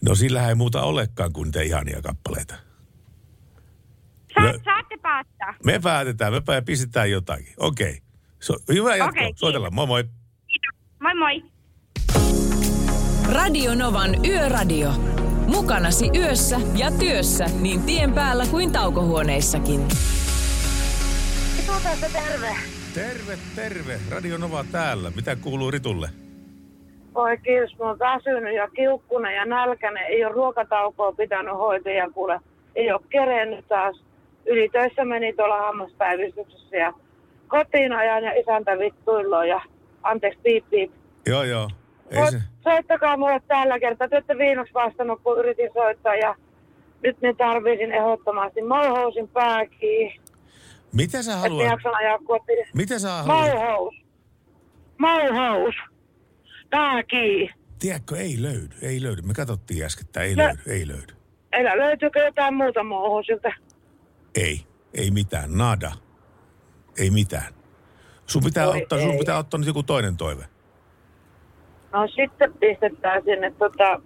No 0.02 0.16
sillähän 0.16 0.50
ei 0.50 0.56
muuta 0.56 0.82
olekaan 0.82 1.34
kuin 1.34 1.46
niitä 1.46 1.62
ihania 1.62 2.02
kappaleita. 2.02 2.67
Sa- 4.38 4.44
No. 4.52 4.60
Saatte 4.64 4.98
päättää. 5.02 5.54
Me 5.66 5.80
päätetään, 5.84 6.34
me 6.34 6.42
pää- 6.42 6.62
pistetään 6.62 7.12
jotakin. 7.12 7.54
Okei. 7.58 8.00
So, 8.40 8.54
hyvä 8.74 8.96
jatko. 8.96 9.10
Okei, 9.10 9.24
kiitos. 9.26 9.40
Soitellaan. 9.40 9.74
Moi 9.76 9.88
moi. 9.88 10.04
Moi 11.00 11.14
moi. 11.16 11.44
Radio 13.34 13.76
Novan 13.76 14.26
Yöradio. 14.26 14.90
Mukanasi 15.48 16.10
yössä 16.16 16.60
ja 16.76 16.92
työssä 17.00 17.46
niin 17.62 17.82
tien 17.82 18.14
päällä 18.14 18.46
kuin 18.52 18.72
taukohuoneissakin. 18.72 19.88
terve. 22.14 22.56
Terve, 22.94 23.38
terve. 23.56 24.00
Radio 24.12 24.38
Nova 24.38 24.66
täällä. 24.72 25.12
Mitä 25.16 25.36
kuuluu 25.36 25.72
Ritulle? 25.72 26.10
Oi 27.16 27.38
kiitos, 27.38 27.78
mä 27.80 27.86
oon 27.86 28.00
väsynyt 28.00 28.56
ja 28.56 28.68
kiukkunen 28.76 29.36
ja 29.36 29.46
nälkäinen. 29.46 30.04
Ei 30.04 30.26
ole 30.26 30.34
ruokataukoa 30.34 31.12
pitänyt 31.12 31.54
hoitajia, 31.54 32.10
kuule. 32.10 32.40
Ei 32.76 32.92
ole 32.92 33.02
kerennyt 33.10 33.68
taas. 33.68 34.04
Ylitöissä 34.48 35.06
meni 35.06 35.34
tuolla 35.34 35.58
hammaspäivystyksessä 35.62 36.78
ja 36.78 36.94
kotiin 37.48 37.92
ajan 37.94 38.24
ja 38.24 38.34
isäntä 38.40 38.80
vittuillaan 38.80 39.48
ja 39.50 39.62
anteeksi 40.04 40.40
piip 40.44 40.70
piip. 40.70 40.92
Joo, 41.26 41.44
joo. 41.44 41.70
Ei 42.12 42.32
se... 42.32 42.38
Soittakaa 42.64 43.18
mulle 43.18 43.42
tällä 43.48 43.80
kertaa. 43.80 44.08
Te 44.08 44.16
olette 44.16 44.38
viimeksi 44.38 44.74
vastannut, 44.74 45.22
kun 45.24 45.40
yritin 45.40 45.70
soittaa 45.74 46.16
ja 46.16 46.36
nyt 47.04 47.22
ne 47.22 47.34
tarvisin 47.34 47.92
ehdottomasti 47.92 48.62
mauhousin 48.62 49.28
pääkiin. 49.28 50.22
Mitä 50.94 51.24
sä 51.24 51.36
haluat? 51.36 51.66
jaksan 51.66 51.96
ajaa 51.96 52.18
kotiin. 52.24 52.68
Mitä 52.74 53.00
sä 53.00 53.10
haluat? 53.10 53.54
Mauhous. 53.54 53.96
Mauhous. 54.98 55.76
Pääkiin. 56.70 57.50
Tiedätkö, 57.80 58.18
ei 58.18 58.36
löydy, 58.42 58.76
ei 58.82 59.02
löydy. 59.04 59.22
Me 59.22 59.34
katsottiin 59.34 59.86
äskettäin, 59.86 60.30
ei 60.30 60.36
No. 60.36 60.44
löydy, 60.44 60.62
ei 60.68 60.88
löydy. 60.88 61.14
Elä, 61.52 61.78
löytyykö 61.78 62.20
jotain 62.20 62.54
muuta 62.54 62.84
mauhousilta? 62.84 63.50
Ei, 64.38 64.62
ei 64.94 65.12
mitään, 65.12 65.58
nada. 65.58 65.92
Ei 66.98 67.10
mitään. 67.10 67.54
Sun 68.26 68.44
pitää, 68.44 68.68
Oi 68.70 68.82
ottaa, 68.82 69.00
sun 69.00 69.12
ei. 69.12 69.18
pitää 69.18 69.38
ottaa 69.38 69.58
nyt 69.58 69.68
joku 69.68 69.84
toinen 69.84 70.18
toive. 70.18 70.46
No 71.94 72.08
sitten 72.08 72.54
pistetään 72.60 73.24
sinne 73.24 73.52
tota, 73.52 74.02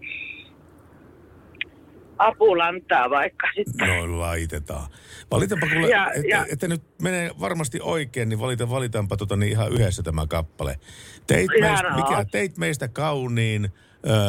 apulantaa 2.17 3.10
vaikka 3.10 3.48
sitten. 3.56 3.88
No 3.88 4.20
laitetaan. 4.20 4.88
Valitaanpa 5.32 5.67
kuule, 5.74 5.89
Ja- 5.89 6.12
että 6.12 6.28
ja- 6.28 6.46
et 6.52 6.62
nyt 6.70 6.82
menee 7.02 7.32
varmasti 7.39 7.80
oikein, 7.82 8.30
niin 8.30 8.39
valita, 8.39 8.70
valitaanpa 8.70 9.17
tota 9.17 9.36
niin 9.36 9.52
ihan 9.52 9.72
yhdessä 9.72 10.04
tämä 10.04 10.28
kappale. 10.28 10.80
Teit 11.28 11.50
meistä, 11.60 11.96
mikä, 11.96 12.26
teit 12.32 12.58
meistä 12.58 12.88
kauniin. 12.88 13.65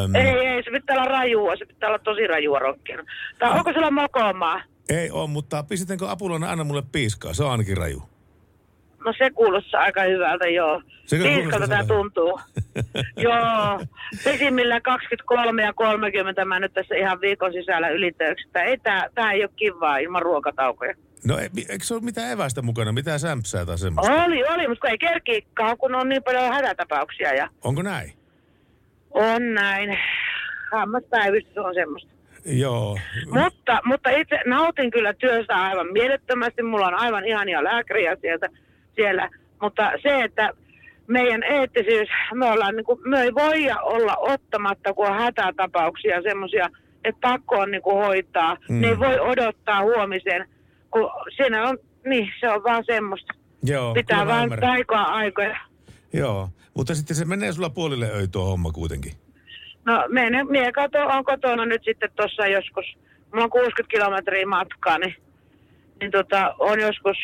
Öm, 0.05 0.15
Ei, 0.15 0.23
ei, 0.47 0.62
se 0.65 0.71
pitää 0.71 0.97
olla 0.97 1.05
rajua, 1.19 1.57
se 1.57 1.65
pitää 1.67 1.88
olla 1.88 1.99
tosi 1.99 2.27
rajua 2.27 2.59
rockina. 2.59 3.03
Tai 3.38 3.51
onko 3.59 3.73
siellä 3.73 3.91
mokomaa? 3.91 4.61
Ei 4.88 5.11
ole, 5.11 5.31
mutta 5.31 5.62
pistetäänkö 5.62 6.11
apulana 6.11 6.51
aina 6.51 6.64
mulle 6.64 6.83
piiskaa? 6.92 7.35
Se 7.35 7.45
on 7.45 7.51
ainakin 7.51 7.77
raju. 7.77 8.03
No 9.05 9.12
se 9.18 9.31
kuulostaa 9.31 9.81
aika 9.81 10.03
hyvältä, 10.03 10.49
joo. 10.49 10.83
Sekö 11.07 11.25
Piiskalta 11.25 11.68
tämä 11.68 11.85
tuntuu. 11.85 12.40
joo, 13.16 13.81
pesimmillä 14.25 14.81
23 14.81 15.62
ja 15.62 15.73
30 15.73 16.45
mä 16.45 16.61
nyt 16.61 16.73
tässä 16.73 16.95
ihan 16.95 17.21
viikon 17.21 17.53
sisällä 17.53 17.88
ylitöyksestä. 17.88 18.62
Ei 18.62 18.79
tää, 18.79 19.09
tää 19.14 19.33
ei 19.33 19.42
ole 19.42 19.51
kivaa 19.57 19.99
ilman 19.99 20.23
ruokataukoja. 20.23 20.95
No 21.27 21.38
e- 21.38 21.51
eikö 21.68 21.85
se 21.85 21.95
ole 21.95 22.03
mitään 22.03 22.33
evästä 22.33 22.62
mukana, 22.62 22.92
mitään 22.92 23.21
sämpsää 23.21 23.66
tai 23.66 23.79
semmoista? 23.79 24.25
Oli, 24.25 24.45
oli, 24.45 24.68
mutta 24.68 24.81
kun 24.81 24.90
ei 24.90 24.99
kerkiikkaa, 24.99 25.77
kun 25.77 25.95
on 25.95 26.09
niin 26.09 26.23
paljon 26.23 26.53
hätätapauksia 26.55 27.35
ja 27.35 27.49
Onko 27.64 27.83
näin? 27.83 28.12
on 29.11 29.55
näin. 29.55 29.99
Hammaspäivystys 30.73 31.59
on 31.59 31.75
semmoista. 31.75 32.12
Joo. 32.45 32.99
Mutta, 33.27 33.81
mutta 33.85 34.11
itse 34.11 34.39
nautin 34.47 34.91
kyllä 34.91 35.13
työstä 35.13 35.63
aivan 35.63 35.93
mielettömästi. 35.93 36.63
Mulla 36.63 36.87
on 36.87 36.95
aivan 36.95 37.25
ihania 37.25 37.65
lääkäriä 37.65 38.17
sieltä, 38.21 38.49
siellä. 38.95 39.29
Mutta 39.63 39.93
se, 40.03 40.23
että 40.25 40.51
meidän 41.07 41.43
eettisyys, 41.43 42.09
me, 42.35 42.51
ollaan, 42.51 42.77
niin 42.77 42.85
kuin, 42.85 43.01
me 43.05 43.23
ei 43.23 43.35
voida 43.35 43.81
olla 43.81 44.17
ottamatta, 44.17 44.95
kun 44.95 45.07
on 45.07 45.19
hätätapauksia 45.19 46.23
semmoisia, 46.23 46.69
että 47.05 47.21
pakko 47.21 47.59
on 47.59 47.71
niin 47.71 47.83
kuin, 47.83 47.97
hoitaa. 47.97 48.57
Mm. 48.69 48.81
Ne 48.81 48.89
ei 48.89 48.99
voi 48.99 49.21
odottaa 49.21 49.83
huomiseen, 49.83 50.49
kun 50.91 51.11
siinä 51.37 51.69
on, 51.69 51.79
niin 52.07 52.33
se 52.41 52.49
on 52.49 52.65
vaan 52.65 52.85
semmoista. 52.87 53.35
Joo, 53.63 53.95
Pitää 53.95 54.27
vaan 54.27 54.51
taikoa 54.61 55.03
aikoja. 55.03 55.57
Joo, 56.13 56.49
mutta 56.75 56.95
sitten 56.95 57.17
se 57.17 57.25
menee 57.25 57.53
sulla 57.53 57.71
puolille 57.71 58.11
öi 58.15 58.29
tuo 58.29 58.45
homma 58.45 58.71
kuitenkin. 58.71 59.13
No 59.85 60.05
mene, 60.09 60.45
mie 60.45 60.73
kato, 60.73 60.99
on 60.99 61.25
kotona 61.25 61.66
nyt 61.66 61.85
sitten 61.85 62.11
tuossa 62.16 62.47
joskus, 62.47 62.87
mulla 63.33 63.45
on 63.45 63.51
60 63.51 63.90
kilometriä 63.90 64.47
matkaa, 64.47 64.99
niin, 64.99 65.14
niin 66.01 66.11
tota, 66.11 66.55
on 66.59 66.81
joskus, 66.81 67.16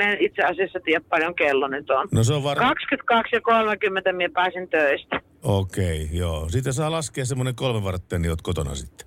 en 0.00 0.16
itse 0.20 0.42
asiassa 0.42 0.80
tiedä 0.84 1.04
paljon 1.10 1.34
kello 1.34 1.68
nyt 1.68 1.90
on. 1.90 2.08
No 2.12 2.24
se 2.24 2.34
on 2.34 2.44
varmaan... 2.44 2.68
22 2.68 3.36
ja 3.36 3.40
30 3.40 4.12
minä 4.12 4.30
pääsin 4.32 4.68
töistä. 4.68 5.20
Okei, 5.42 6.08
joo. 6.12 6.48
Sitten 6.48 6.72
saa 6.72 6.90
laskea 6.90 7.24
semmoinen 7.24 7.54
kolme 7.54 7.84
varttia, 7.84 8.18
niin 8.18 8.30
oot 8.30 8.42
kotona 8.42 8.74
sitten. 8.74 9.06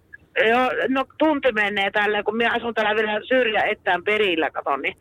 Joo, 0.50 0.70
no 0.90 1.06
tunti 1.18 1.52
menee 1.52 1.92
tällä, 1.92 2.24
kun 2.24 2.38
minä 2.38 2.54
asun 2.54 2.74
täällä 2.74 2.96
vielä 2.96 3.22
syrjä 3.28 3.64
etään 3.64 4.04
perillä, 4.04 4.50
kato, 4.50 4.78
niin 4.78 4.98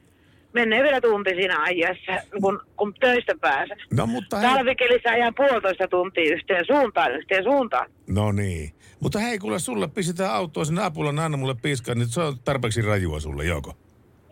menee 0.52 0.82
vielä 0.82 1.00
tunti 1.00 1.30
siinä 1.30 1.62
ajassa, 1.62 2.12
kun, 2.40 2.60
kun 2.76 2.94
töistä 3.00 3.32
pääsen. 3.40 3.76
No 3.92 4.06
mutta 4.06 4.36
hei, 4.38 4.50
Talvikelissä 4.50 5.10
ajan 5.10 5.34
puolitoista 5.34 5.88
tuntia 5.88 6.32
yhteen 6.34 6.64
suuntaan, 6.66 7.12
yhteen 7.12 7.44
suuntaan. 7.44 7.90
no 8.08 8.32
niin. 8.32 8.70
Mutta 9.00 9.18
hei, 9.18 9.38
kuule 9.38 9.58
sulle 9.58 9.88
pistetään 9.88 10.32
autoa 10.34 10.64
sinne 10.64 10.84
apulla, 10.84 11.24
anna 11.24 11.36
mulle 11.36 11.54
piiskaa, 11.62 11.94
niin 11.94 12.08
se 12.08 12.20
on 12.20 12.38
tarpeeksi 12.44 12.82
rajua 12.82 13.20
sulle, 13.20 13.44
joko? 13.44 13.72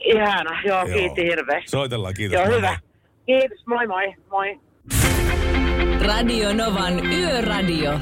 Ihana, 0.05 0.62
joo, 0.64 0.87
Joo. 0.87 0.98
kiitti 0.98 1.22
hirveästi. 1.22 1.70
Soitellaan, 1.70 2.14
kiitos. 2.14 2.35
Joo, 2.35 2.46
moi 2.46 2.57
hyvä. 2.57 2.68
moi. 2.68 2.79
Kiitos, 3.27 3.66
moi 3.66 3.87
moi, 3.87 4.14
moi. 4.31 4.61
Radio 6.07 6.53
Novan 6.53 7.07
Yöradio. 7.12 7.92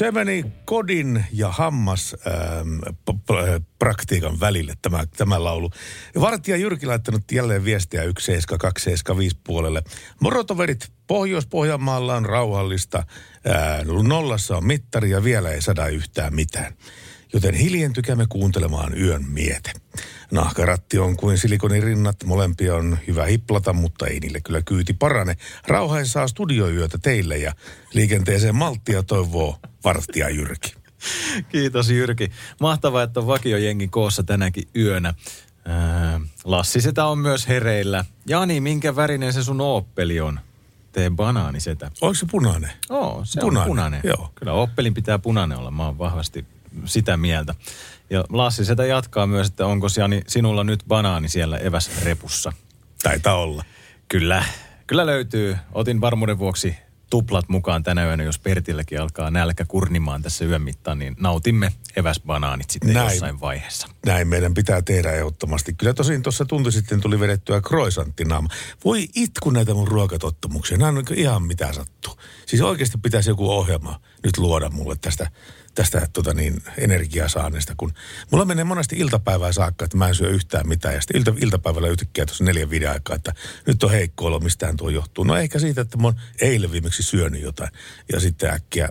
Se 0.00 0.10
meni 0.10 0.44
kodin 0.64 1.24
ja 1.32 1.48
hammas 1.48 2.16
ähm, 2.26 2.78
praktiikan 3.78 4.40
välille 4.40 4.74
tämä, 4.82 5.04
tämä 5.16 5.44
laulu. 5.44 5.70
Vartija 6.20 6.56
Jyrki 6.56 6.86
laittanut 6.86 7.32
jälleen 7.32 7.64
viestiä 7.64 8.02
17275 8.02 9.38
puolelle. 9.44 9.82
Morotoverit, 10.20 10.92
Pohjois-Pohjanmaalla 11.06 12.14
on 12.14 12.26
rauhallista. 12.26 13.04
Ää, 13.44 13.84
nollassa 14.08 14.56
on 14.56 14.66
mittari 14.66 15.10
ja 15.10 15.24
vielä 15.24 15.50
ei 15.50 15.62
sada 15.62 15.86
yhtään 15.86 16.34
mitään. 16.34 16.74
Joten 17.32 17.54
hiljentykäämme 17.54 18.26
kuuntelemaan 18.28 18.98
yön 19.00 19.24
miete. 19.28 19.72
Nahkaratti 20.30 20.98
on 20.98 21.16
kuin 21.16 21.38
silikonirinnat, 21.38 22.16
molempia 22.24 22.74
on 22.74 22.98
hyvä 23.06 23.24
hiplata, 23.24 23.72
mutta 23.72 24.06
ei 24.06 24.20
niille 24.20 24.40
kyllä 24.40 24.62
kyyti 24.62 24.92
parane. 24.92 25.36
Rauhaisaa 25.66 26.28
studioyötä 26.28 26.98
teille 26.98 27.36
ja 27.38 27.52
liikenteeseen 27.94 28.54
malttia 28.54 29.02
toivoo 29.02 29.58
vartija 29.84 30.28
Jyrki. 30.28 30.74
Kiitos 31.48 31.90
Jyrki. 31.90 32.30
Mahtavaa, 32.60 33.02
että 33.02 33.20
on 33.20 33.26
vakiojengi 33.26 33.88
koossa 33.88 34.22
tänäkin 34.22 34.68
yönä. 34.76 35.14
Ää, 35.64 36.20
Lassi 36.44 36.80
sitä 36.80 37.04
on 37.06 37.18
myös 37.18 37.48
hereillä. 37.48 38.04
Jani, 38.26 38.60
minkä 38.60 38.96
värinen 38.96 39.32
se 39.32 39.44
sun 39.44 39.60
ooppeli 39.60 40.20
on? 40.20 40.40
Tee 40.92 41.10
banaanisetä. 41.10 41.90
Onko 42.00 42.14
se 42.14 42.26
punainen? 42.30 42.70
Oo, 42.90 43.20
se 43.24 43.40
Punainen, 43.40 43.62
on 43.62 43.66
punainen. 43.68 44.00
joo. 44.04 44.32
Kyllä 44.34 44.52
ooppelin 44.52 44.94
pitää 44.94 45.18
punainen 45.18 45.58
olla. 45.58 45.70
Mä 45.70 45.86
oon 45.86 45.98
vahvasti 45.98 46.44
sitä 46.84 47.16
mieltä. 47.16 47.54
Ja 48.10 48.24
Lassi 48.28 48.64
sitä 48.64 48.86
jatkaa 48.86 49.26
myös, 49.26 49.46
että 49.46 49.66
onko 49.66 49.86
Jani 49.98 50.22
sinulla 50.26 50.64
nyt 50.64 50.84
banaani 50.88 51.28
siellä 51.28 51.58
eväsrepussa? 51.58 52.52
Taitaa 53.02 53.36
olla. 53.36 53.64
Kyllä, 54.08 54.44
kyllä 54.86 55.06
löytyy. 55.06 55.56
Otin 55.72 56.00
varmuuden 56.00 56.38
vuoksi 56.38 56.76
tuplat 57.10 57.48
mukaan 57.48 57.82
tänä 57.82 58.06
yönä, 58.06 58.22
jos 58.22 58.38
Pertilläkin 58.38 59.00
alkaa 59.00 59.30
nälkä 59.30 59.64
kurnimaan 59.64 60.22
tässä 60.22 60.44
yön 60.44 60.62
mittaan, 60.62 60.98
niin 60.98 61.16
nautimme 61.20 61.72
eväsbanaanit 61.96 62.70
sitten 62.70 62.94
Näin. 62.94 63.10
jossain 63.10 63.40
vaiheessa. 63.40 63.88
Näin 64.06 64.28
meidän 64.28 64.54
pitää 64.54 64.82
tehdä 64.82 65.12
ehdottomasti. 65.12 65.72
Kyllä 65.72 65.94
tosin 65.94 66.22
tuossa 66.22 66.44
tunti 66.44 66.72
sitten 66.72 67.00
tuli 67.00 67.20
vedettyä 67.20 67.60
kroisantinaama. 67.60 68.48
Voi 68.84 69.08
itku 69.14 69.50
näitä 69.50 69.74
mun 69.74 69.88
ruokatottumuksia. 69.88 70.78
Nämä 70.78 70.88
on 70.88 71.04
ihan 71.14 71.42
mitä 71.42 71.72
sattuu. 71.72 72.18
Siis 72.46 72.62
oikeasti 72.62 72.98
pitäisi 72.98 73.30
joku 73.30 73.50
ohjelma 73.50 74.00
nyt 74.24 74.38
luoda 74.38 74.70
mulle 74.70 74.96
tästä, 75.00 75.30
tästä 75.74 76.08
tota 76.12 76.34
niin, 76.34 76.62
energiasaannesta. 76.78 77.74
Kun 77.76 77.92
mulla 78.30 78.44
menee 78.44 78.64
monesti 78.64 78.96
iltapäivää 78.98 79.52
saakka, 79.52 79.84
että 79.84 79.96
mä 79.96 80.08
en 80.08 80.14
syö 80.14 80.28
yhtään 80.28 80.68
mitään. 80.68 80.94
Ja 80.94 81.00
sitten 81.00 81.16
ilta, 81.16 81.34
iltapäivällä 81.40 81.88
yhtäkkiä 81.88 82.26
tuossa 82.26 82.44
neljän 82.44 82.70
viiden 82.70 82.90
aikaa, 82.90 83.16
että 83.16 83.34
nyt 83.66 83.84
on 83.84 83.90
heikko 83.90 84.26
olo, 84.26 84.40
mistään 84.40 84.76
tuo 84.76 84.88
johtuu. 84.88 85.24
No 85.24 85.36
ehkä 85.36 85.58
siitä, 85.58 85.80
että 85.80 85.96
mä 85.96 86.06
oon 86.06 86.20
eilen 86.40 86.72
viimeksi 86.72 87.02
syönyt 87.02 87.42
jotain. 87.42 87.70
Ja 88.12 88.20
sitten 88.20 88.50
äkkiä 88.50 88.88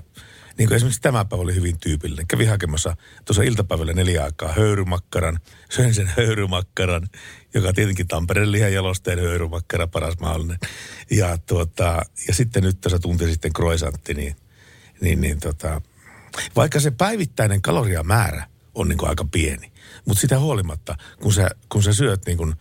niin 0.59 0.67
kuin 0.67 0.75
esimerkiksi 0.75 1.01
tämä 1.01 1.25
päivä 1.25 1.43
oli 1.43 1.55
hyvin 1.55 1.79
tyypillinen. 1.79 2.27
Kävin 2.27 2.49
hakemassa 2.49 2.97
tuossa 3.25 3.43
iltapäivällä 3.43 3.93
neljä 3.93 4.23
aikaa 4.23 4.53
höyrymakkaran. 4.53 5.39
Söin 5.69 5.93
sen 5.93 6.11
höyrymakkaran, 6.17 7.07
joka 7.53 7.73
tietenkin 7.73 8.07
Tampereen 8.07 8.51
lihanjalosteen 8.51 9.19
höyrymakkara 9.19 9.87
paras 9.87 10.19
mahdollinen. 10.19 10.57
Ja, 11.11 11.37
tuota, 11.37 12.01
ja 12.27 12.33
sitten 12.33 12.63
nyt 12.63 12.81
tässä 12.81 12.99
tunti 12.99 13.31
sitten 13.31 13.53
croissantti, 13.53 14.13
niin, 14.13 14.35
niin, 15.01 15.21
niin 15.21 15.39
tota, 15.39 15.81
vaikka 16.55 16.79
se 16.79 16.91
päivittäinen 16.91 17.61
kaloriamäärä 17.61 18.47
on 18.75 18.89
niin 18.89 18.97
kuin 18.97 19.09
aika 19.09 19.25
pieni, 19.31 19.71
mutta 20.05 20.21
sitä 20.21 20.39
huolimatta, 20.39 20.95
kun 21.21 21.33
sä, 21.33 21.49
kun 21.69 21.83
sä 21.83 21.93
syöt 21.93 22.25
niin 22.25 22.37
kuin 22.37 22.55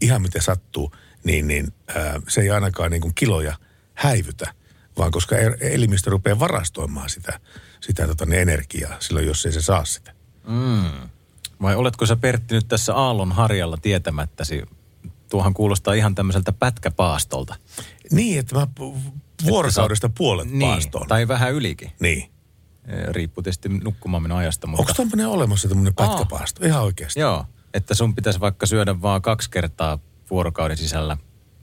ihan 0.00 0.22
miten 0.22 0.42
sattuu, 0.42 0.92
niin, 1.24 1.48
niin 1.48 1.72
ää, 1.94 2.20
se 2.28 2.40
ei 2.40 2.50
ainakaan 2.50 2.90
niin 2.90 3.00
kuin 3.00 3.14
kiloja 3.14 3.56
häivytä, 3.94 4.54
vaan 4.98 5.10
koska 5.10 5.36
elimistö 5.60 6.10
rupeaa 6.10 6.38
varastoimaan 6.38 7.10
sitä, 7.10 7.40
sitä 7.80 8.06
tota, 8.06 8.26
niin 8.26 8.42
energiaa 8.42 8.96
silloin, 9.00 9.26
jos 9.26 9.46
ei 9.46 9.52
se 9.52 9.62
saa 9.62 9.84
sitä. 9.84 10.12
Mm. 10.48 11.08
Vai 11.62 11.76
oletko 11.76 12.06
sä 12.06 12.16
Pertti 12.16 12.54
nyt 12.54 12.68
tässä 12.68 12.94
aallon 12.94 13.32
harjalla 13.32 13.76
tietämättäsi? 13.76 14.62
Tuohan 15.30 15.54
kuulostaa 15.54 15.94
ihan 15.94 16.14
tämmöiseltä 16.14 16.52
pätkäpaastolta. 16.52 17.56
Niin, 18.10 18.38
että 18.38 18.54
mä 18.54 18.66
vuorokaudesta 19.44 20.08
puolet 20.08 20.50
niin, 20.50 20.70
paastoon. 20.70 21.08
Tai 21.08 21.28
vähän 21.28 21.52
ylikin. 21.52 21.92
Niin. 22.00 22.31
Eh, 22.86 23.08
Riippuu 23.08 23.42
tietysti 23.42 23.68
nukkumaan 23.68 24.32
ajasta. 24.32 24.66
Mutta... 24.66 24.82
Onko 24.82 24.92
tämmöinen 24.96 25.28
olemassa 25.28 25.68
tämmöinen 25.68 25.94
pätkäpaasto? 25.94 26.66
Ihan 26.66 26.82
oikeasti. 26.82 27.20
Joo, 27.20 27.46
että 27.74 27.94
sun 27.94 28.14
pitäisi 28.14 28.40
vaikka 28.40 28.66
syödä 28.66 29.02
vaan 29.02 29.22
kaksi 29.22 29.50
kertaa 29.50 29.98
vuorokauden 30.30 30.76
sisällä. 30.76 31.16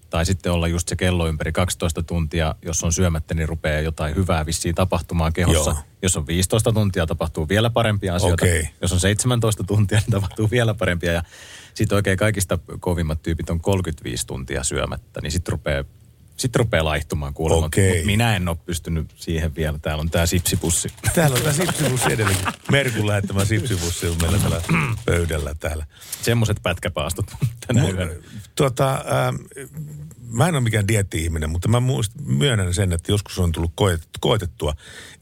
Tai 0.10 0.26
sitten 0.26 0.52
olla 0.52 0.68
just 0.68 0.88
se 0.88 0.96
kello 0.96 1.28
ympäri 1.28 1.52
12 1.52 2.04
tuntia. 2.04 2.56
Jos 2.62 2.84
on 2.84 2.94
syömättä, 2.94 3.34
niin 3.34 3.50
rupeaa 3.50 3.82
jotain 3.82 4.16
hyvää 4.16 4.46
vissiin 4.46 4.76
tapahtumaan 4.76 5.34
kehossa. 5.34 5.72
Joo. 5.72 5.80
Jos 6.02 6.18
on 6.18 6.28
15 6.28 6.72
tuntia, 6.72 7.08
tapahtuu 7.08 7.50
vielä 7.50 7.70
parempia 7.70 8.16
asioita. 8.16 8.46
Okei. 8.46 8.70
Jos 8.82 8.94
on 8.94 9.00
17 9.00 9.64
tuntia, 9.64 9.98
niin 10.00 10.12
tapahtuu 10.12 10.50
vielä 10.52 10.74
parempia. 10.74 11.12
Ja 11.12 11.24
sitten 11.74 11.96
oikein 11.96 12.18
kaikista 12.18 12.60
kovimmat 12.80 13.22
tyypit 13.22 13.50
on 13.50 13.62
35 13.62 14.28
tuntia 14.28 14.64
syömättä. 14.64 15.22
Niin 15.22 15.32
sitten 15.32 15.52
rupeaa, 15.52 15.84
sit 16.40 16.56
rupeaa 16.56 16.86
laihtumaan 16.86 17.34
kuulemma. 17.34 17.66
Okei. 17.66 17.96
Mut 17.96 18.06
minä 18.06 18.36
en 18.36 18.48
ole 18.48 18.58
pystynyt 18.66 19.14
siihen 19.16 19.56
vielä. 19.56 19.80
Täällä 19.80 20.02
on 20.02 20.10
tämä 20.10 20.26
sipsipussi. 20.26 20.94
Täällä 21.16 21.36
on 21.36 21.42
tämä 21.42 21.54
sipsipussi 21.54 22.14
edelleenkin. 22.14 22.48
Merkun 22.72 23.08
lähettämä 23.08 23.46
sipsipussi 23.46 24.08
on 24.08 24.16
meillä 24.22 24.38
täällä 24.38 24.62
pöydällä 25.06 25.56
täällä. 25.60 25.86
Semmoiset 26.22 26.58
pätkäpaastot 26.64 27.26
tänä 27.68 27.82
Mu- 27.84 27.94
yönä. 27.94 28.14
Tuota, 28.56 28.94
ähm, 28.94 29.36
mä 30.32 30.48
en 30.48 30.56
ole 30.56 30.64
mikään 30.64 30.88
dietti-ihminen, 30.88 31.50
mutta 31.50 31.68
mä 31.68 31.80
muist, 31.80 32.12
myönnän 32.26 32.74
sen, 32.74 32.94
että 32.94 33.12
joskus 33.12 33.40
on 33.40 33.52
tullut 33.52 33.72
koet, 33.76 34.02
koetettua 34.20 34.74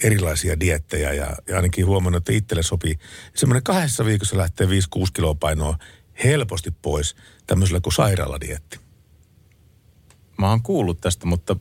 erilaisia 0.03 0.59
diettejä 0.59 1.13
ja, 1.13 1.35
ja 1.47 1.55
ainakin 1.55 1.85
huomannut, 1.85 2.21
että 2.21 2.33
itselle 2.33 2.63
sopii. 2.63 2.99
Semmoinen 3.35 3.63
kahdessa 3.63 4.05
viikossa 4.05 4.37
lähtee 4.37 4.67
5-6 4.67 4.69
kiloa 5.13 5.35
painoa 5.35 5.77
helposti 6.23 6.71
pois 6.81 7.15
tämmöisellä 7.47 7.79
kuin 7.81 7.93
sairaaladietti. 7.93 8.86
Mä 10.37 10.49
oon 10.49 10.61
kuullut 10.61 11.01
tästä, 11.01 11.25
mutta 11.25 11.55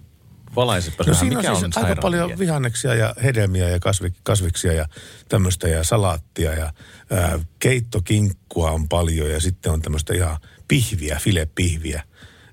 valaisitpa 0.56 1.04
No 1.06 1.14
siinä 1.14 1.38
on 1.38 1.42
mikä 1.42 1.54
siis 1.54 1.76
on 1.76 1.84
aika 1.84 2.02
paljon 2.02 2.38
vihanneksia 2.38 2.94
ja 2.94 3.14
hedelmiä 3.22 3.68
ja 3.68 3.80
kasvi, 3.80 4.12
kasviksia 4.22 4.72
ja 4.72 4.86
tämmöistä 5.28 5.68
ja 5.68 5.84
salaattia 5.84 6.52
ja 6.54 6.72
ää, 7.10 7.38
keittokinkkua 7.58 8.70
on 8.70 8.88
paljon 8.88 9.30
ja 9.30 9.40
sitten 9.40 9.72
on 9.72 9.82
tämmöistä 9.82 10.14
ihan 10.14 10.36
pihviä, 10.68 11.18
filepihviä, 11.22 12.02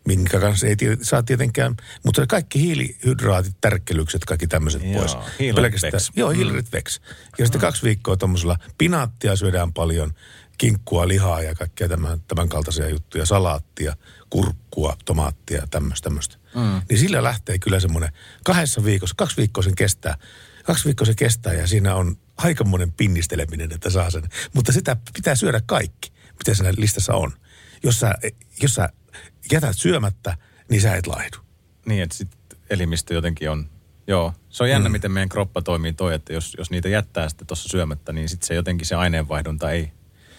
minkä 0.07 0.39
kanssa 0.39 0.67
ei 0.67 0.75
tie, 0.75 0.97
saa 1.01 1.23
tietenkään, 1.23 1.75
mutta 2.05 2.27
kaikki 2.27 2.59
hiilihydraatit, 2.61 3.55
tärkkelykset, 3.61 4.25
kaikki 4.25 4.47
tämmöiset 4.47 4.81
pois. 4.93 5.15
vex. 5.81 6.11
Joo, 6.15 6.29
Mm. 6.31 6.35
hiilarit 6.35 6.71
vex. 6.71 6.99
Ja 7.37 7.45
sitten 7.45 7.61
kaksi 7.61 7.83
viikkoa 7.83 8.17
tuommoisella 8.17 8.57
pinaattia 8.77 9.35
syödään 9.35 9.73
paljon, 9.73 10.13
kinkkua, 10.57 11.07
lihaa 11.07 11.41
ja 11.41 11.55
kaikkea 11.55 11.89
tämän, 11.89 12.21
tämän 12.27 12.49
kaltaisia 12.49 12.89
juttuja, 12.89 13.25
salaattia, 13.25 13.95
kurkkua, 14.33 14.97
tomaattia 15.05 15.57
ja 15.57 15.67
tämmöistä. 15.67 16.03
tämmöistä. 16.03 16.37
Mm. 16.55 16.81
Niin 16.89 16.99
sillä 16.99 17.23
lähtee 17.23 17.59
kyllä 17.59 17.79
semmoinen 17.79 18.11
kahdessa 18.43 18.83
viikossa, 18.83 19.15
kaksi 19.17 19.37
viikkoa 19.37 19.63
sen 19.63 19.75
kestää. 19.75 20.17
Kaksi 20.63 20.85
viikkoa 20.85 21.05
se 21.05 21.13
kestää 21.15 21.53
ja 21.53 21.67
siinä 21.67 21.95
on 21.95 22.17
aikamoinen 22.37 22.91
pinnisteleminen, 22.91 23.71
että 23.71 23.89
saa 23.89 24.09
sen. 24.09 24.23
Mutta 24.53 24.71
sitä 24.71 24.97
pitää 25.13 25.35
syödä 25.35 25.61
kaikki, 25.65 26.11
mitä 26.31 26.53
siinä 26.53 26.73
listassa 26.77 27.13
on. 27.13 27.31
Jos 27.83 27.99
sä, 27.99 28.13
jos 28.61 28.75
sä 28.75 28.89
jätät 29.51 29.77
syömättä, 29.77 30.37
niin 30.69 30.81
sä 30.81 30.95
et 30.95 31.07
laihdu. 31.07 31.37
Niin, 31.85 32.03
että 32.03 32.15
sitten 32.15 32.59
elimistö 32.69 33.13
jotenkin 33.13 33.49
on... 33.49 33.69
Joo, 34.07 34.33
se 34.49 34.63
on 34.63 34.69
jännä, 34.69 34.89
mm. 34.89 34.93
miten 34.93 35.11
meidän 35.11 35.29
kroppa 35.29 35.61
toimii 35.61 35.93
toi, 35.93 36.13
että 36.13 36.33
jos, 36.33 36.55
jos 36.57 36.71
niitä 36.71 36.89
jättää 36.89 37.29
sitten 37.29 37.47
tuossa 37.47 37.69
syömättä, 37.69 38.13
niin 38.13 38.29
sitten 38.29 38.47
se 38.47 38.53
jotenkin 38.53 38.87
se 38.87 38.95
aineenvaihdunta 38.95 39.71
ei 39.71 39.91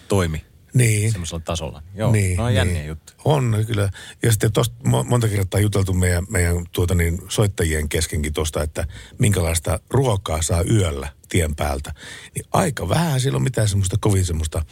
toimi 0.08 0.53
Niin. 0.74 1.10
semmoisella 1.12 1.42
tasolla. 1.44 1.82
Joo, 1.94 2.12
niin, 2.12 2.36
no 2.36 2.42
on 2.44 2.48
niin. 2.48 2.56
jänniä 2.56 2.84
juttu. 2.84 3.12
On 3.24 3.64
kyllä. 3.66 3.90
Ja 4.22 4.30
sitten 4.32 4.52
tosta 4.52 4.74
mo- 4.88 5.04
monta 5.08 5.28
kertaa 5.28 5.60
juteltu 5.60 5.92
meidän, 5.92 6.24
meidän 6.30 6.64
tuota 6.72 6.94
niin, 6.94 7.18
soittajien 7.28 7.88
keskenkin 7.88 8.32
tuosta, 8.32 8.62
että 8.62 8.86
minkälaista 9.18 9.80
ruokaa 9.90 10.42
saa 10.42 10.62
yöllä 10.70 11.08
tien 11.28 11.54
päältä. 11.56 11.94
Niin 12.34 12.44
aika 12.52 12.88
vähän 12.88 13.20
siellä 13.20 13.36
on 13.36 13.42
mitään 13.42 13.68
semmoista 13.68 13.96
kovin 14.00 14.24
semmoista, 14.24 14.64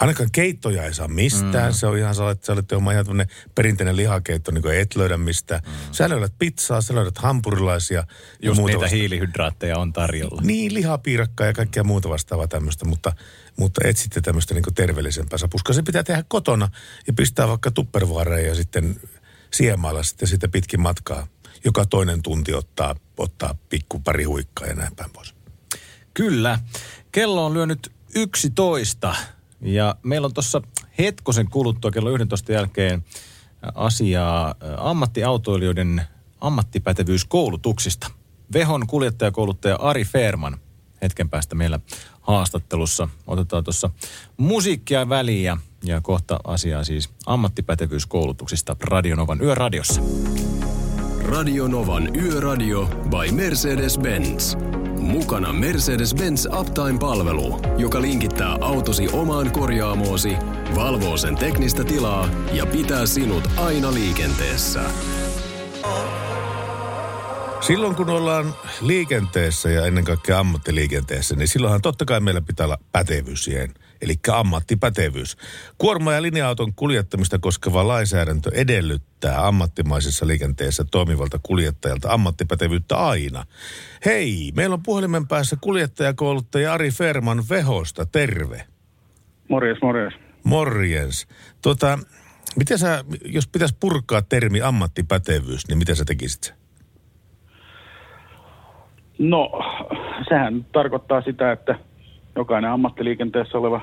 ainakaan 0.00 0.28
keittoja 0.32 0.84
ei 0.84 0.94
saa 0.94 1.08
mistään. 1.08 1.72
Mm. 1.72 1.74
Se 1.74 1.86
on 1.86 1.98
ihan 1.98 2.14
sellainen, 2.14 2.36
että 2.36 2.46
sä 2.46 2.52
olet 2.52 2.72
oma 2.72 2.92
ihan 2.92 3.06
perinteinen 3.54 3.96
lihakeitto, 3.96 4.50
niin 4.50 4.62
kuin 4.62 4.78
et 4.78 4.96
löydä 4.96 5.16
mistään. 5.16 5.60
Mm. 5.66 5.72
Sä 5.92 6.08
löydät 6.08 6.32
pizzaa, 6.38 6.80
sä 6.80 6.94
löydät 6.94 7.18
hampurilaisia. 7.18 7.98
ja 7.98 8.06
Just 8.42 8.56
muuta 8.58 8.72
niitä 8.72 8.80
vasta- 8.82 8.96
hiilihydraatteja 8.96 9.78
on 9.78 9.92
tarjolla. 9.92 10.42
niin, 10.44 10.74
lihapiirakkaa 10.74 11.46
ja 11.46 11.52
kaikkea 11.52 11.84
muuta 11.84 12.08
vastaavaa 12.08 12.48
tämmöistä, 12.48 12.84
mutta, 12.84 13.12
mutta 13.56 13.80
et 13.84 13.96
sitten 13.96 14.22
tämmöistä 14.22 14.54
niin 14.54 14.64
terveellisempää 14.74 15.38
sapuskaa. 15.38 15.74
Se 15.74 15.82
pitää 15.82 16.02
tehdä 16.02 16.24
kotona 16.28 16.68
ja 17.06 17.12
pistää 17.12 17.48
vaikka 17.48 17.70
tupperwarea 17.70 18.46
ja 18.46 18.54
sitten 18.54 19.00
siemailla 19.52 20.02
sitten 20.02 20.28
sitä 20.28 20.48
pitkin 20.48 20.80
matkaa. 20.80 21.26
Joka 21.64 21.86
toinen 21.86 22.22
tunti 22.22 22.54
ottaa, 22.54 22.94
ottaa 23.16 23.54
pikku 23.68 24.00
pari 24.00 24.24
huikkaa 24.24 24.68
ja 24.68 24.74
näin 24.74 24.96
päin 24.96 25.10
pois. 25.10 25.34
Kyllä. 26.14 26.58
Kello 27.12 27.46
on 27.46 27.54
lyönyt 27.54 27.92
11 28.14 29.14
ja 29.60 29.96
meillä 30.02 30.24
on 30.24 30.34
tuossa 30.34 30.62
hetkosen 30.98 31.48
kuluttua 31.48 31.90
kello 31.90 32.10
11 32.10 32.52
jälkeen 32.52 33.04
asiaa 33.74 34.48
ä, 34.48 34.54
ammattiautoilijoiden 34.78 36.02
ammattipätevyyskoulutuksista. 36.40 38.10
Vehon 38.52 38.86
kuljettajakouluttaja 38.86 39.76
Ari 39.76 40.04
Feerman 40.04 40.58
hetken 41.02 41.30
päästä 41.30 41.54
meillä 41.54 41.80
haastattelussa. 42.24 43.08
Otetaan 43.26 43.64
tuossa 43.64 43.90
musiikkia 44.36 45.08
väliä 45.08 45.56
ja 45.84 46.00
kohta 46.00 46.40
asiaa 46.44 46.84
siis 46.84 47.10
ammattipätevyyskoulutuksista 47.26 48.76
Radionovan 48.80 49.40
yöradiossa. 49.40 50.02
Radionovan 51.24 52.16
Yöradio 52.16 52.86
by 52.86 53.32
Mercedes-Benz. 53.32 54.56
Mukana 54.98 55.52
Mercedes-Benz 55.52 56.60
Uptime-palvelu, 56.60 57.60
joka 57.78 58.02
linkittää 58.02 58.56
autosi 58.60 59.08
omaan 59.08 59.52
korjaamoosi, 59.52 60.36
valvoo 60.74 61.16
sen 61.16 61.36
teknistä 61.36 61.84
tilaa 61.84 62.28
ja 62.52 62.66
pitää 62.66 63.06
sinut 63.06 63.50
aina 63.56 63.94
liikenteessä. 63.94 64.80
Silloin 67.66 67.94
kun 67.94 68.10
ollaan 68.10 68.54
liikenteessä 68.80 69.70
ja 69.70 69.86
ennen 69.86 70.04
kaikkea 70.04 70.38
ammattiliikenteessä, 70.38 71.36
niin 71.36 71.48
silloinhan 71.48 71.82
totta 71.82 72.04
kai 72.04 72.20
meillä 72.20 72.40
pitää 72.40 72.66
olla 72.66 72.78
pätevyys 72.92 73.44
siihen, 73.44 73.74
eli 74.02 74.14
ammattipätevyys. 74.32 75.36
Kuorma- 75.78 76.12
ja 76.12 76.22
linja-auton 76.22 76.74
kuljettamista 76.74 77.38
koskeva 77.38 77.88
lainsäädäntö 77.88 78.50
edellyttää 78.54 79.46
ammattimaisessa 79.46 80.26
liikenteessä 80.26 80.84
toimivalta 80.90 81.40
kuljettajalta 81.42 82.12
ammattipätevyyttä 82.12 82.96
aina. 82.96 83.44
Hei, 84.04 84.52
meillä 84.56 84.74
on 84.74 84.82
puhelimen 84.82 85.28
päässä 85.28 85.56
kuljettajakouluttaja 85.60 86.72
Ari 86.72 86.90
Ferman 86.90 87.44
Vehosta, 87.48 88.06
terve. 88.06 88.66
Morjes, 89.48 89.78
morjes. 89.82 90.14
Morjens. 90.44 91.26
Tota, 91.62 91.98
miten 92.56 92.78
sä, 92.78 93.04
jos 93.24 93.48
pitäisi 93.48 93.76
purkaa 93.80 94.22
termi 94.22 94.62
ammattipätevyys, 94.62 95.68
niin 95.68 95.78
miten 95.78 95.96
sä 95.96 96.04
tekisit 96.04 96.42
sen? 96.42 96.63
No, 99.18 99.50
sehän 100.28 100.66
tarkoittaa 100.72 101.20
sitä, 101.20 101.52
että 101.52 101.78
jokainen 102.36 102.70
ammattiliikenteessä 102.70 103.58
oleva, 103.58 103.80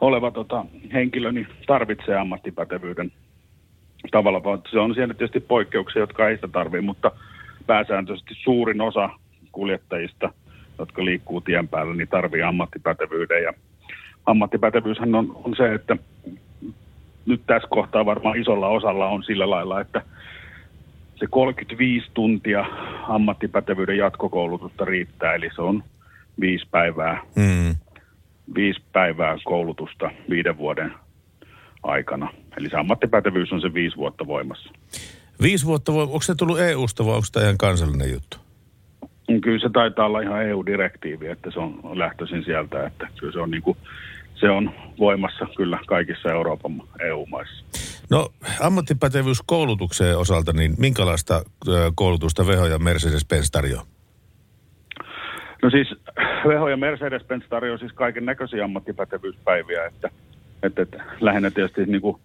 oleva 0.00 0.30
tota, 0.30 0.64
henkilö 0.92 1.32
niin 1.32 1.46
tarvitsee 1.66 2.16
ammattipätevyyden 2.16 3.12
tavalla. 4.10 4.58
Se 4.70 4.78
on 4.78 4.94
siellä 4.94 5.14
tietysti 5.14 5.40
poikkeuksia, 5.40 6.02
jotka 6.02 6.28
ei 6.28 6.34
sitä 6.34 6.48
tarvitse, 6.48 6.86
mutta 6.86 7.10
pääsääntöisesti 7.66 8.34
suurin 8.34 8.80
osa 8.80 9.10
kuljettajista, 9.52 10.32
jotka 10.78 11.04
liikkuu 11.04 11.40
tien 11.40 11.68
päällä, 11.68 11.94
niin 11.94 12.08
tarvii 12.08 12.42
ammattipätevyyden. 12.42 13.42
Ja 13.42 13.52
ammattipätevyyshän 14.26 15.14
on, 15.14 15.40
on 15.44 15.56
se, 15.56 15.74
että 15.74 15.96
nyt 17.26 17.42
tässä 17.46 17.68
kohtaa 17.68 18.06
varmaan 18.06 18.40
isolla 18.40 18.68
osalla 18.68 19.08
on 19.08 19.22
sillä 19.22 19.50
lailla, 19.50 19.80
että 19.80 20.02
se 21.18 21.26
35 21.30 22.10
tuntia 22.14 22.64
ammattipätevyyden 23.08 23.96
jatkokoulutusta 23.98 24.84
riittää, 24.84 25.34
eli 25.34 25.50
se 25.54 25.62
on 25.62 25.84
viisi 26.40 26.66
päivää, 26.70 27.22
Mm. 27.36 27.74
viisi 28.54 28.80
päivää 28.92 29.36
koulutusta 29.44 30.10
viiden 30.30 30.58
vuoden 30.58 30.92
aikana. 31.82 32.30
Eli 32.56 32.70
se 32.70 32.76
ammattipätevyys 32.76 33.52
on 33.52 33.60
se 33.60 33.74
viisi 33.74 33.96
vuotta 33.96 34.26
voimassa. 34.26 34.70
Viisi 35.42 35.66
vuotta, 35.66 35.92
voi, 35.92 36.02
onko 36.02 36.22
se 36.22 36.34
tullut 36.34 36.60
EU-sta 36.60 37.04
vai 37.06 37.14
onko 37.14 37.26
tämä 37.32 37.44
ihan 37.44 37.58
kansallinen 37.58 38.12
juttu? 38.12 38.36
Kyllä 39.42 39.58
se 39.58 39.68
taitaa 39.72 40.06
olla 40.06 40.20
ihan 40.20 40.42
EU-direktiivi, 40.46 41.26
että 41.26 41.50
se 41.50 41.60
on 41.60 41.80
lähtöisin 41.98 42.44
sieltä, 42.44 42.86
että 42.86 43.08
kyllä 43.20 43.32
se 43.32 43.40
on, 43.40 43.50
niin 43.50 43.62
kuin, 43.62 43.76
se 44.34 44.50
on 44.50 44.70
voimassa 44.98 45.46
kyllä 45.56 45.78
kaikissa 45.86 46.28
Euroopan 46.32 46.82
EU-maissa. 47.00 47.64
No 48.10 48.28
ammattipätevyyskoulutukseen 48.60 50.18
osalta, 50.18 50.52
niin 50.52 50.74
minkälaista 50.78 51.42
koulutusta 51.94 52.46
Veho 52.46 52.66
ja 52.66 52.78
Mercedes-Benz 52.78 53.50
tarjoaa? 53.52 53.84
No 55.62 55.70
siis 55.70 55.88
Veho 56.48 56.68
ja 56.68 56.76
Mercedes-Benz 56.76 57.48
tarjoaa 57.48 57.78
siis 57.78 57.92
kaiken 57.92 58.24
näköisiä 58.24 58.64
ammattipätevyyspäiviä, 58.64 59.86
että, 59.86 60.10
että, 60.62 60.82
että 60.82 61.04
lähinnä 61.20 61.50
tietysti 61.50 61.86
niin 61.86 62.00
kuin 62.00 62.16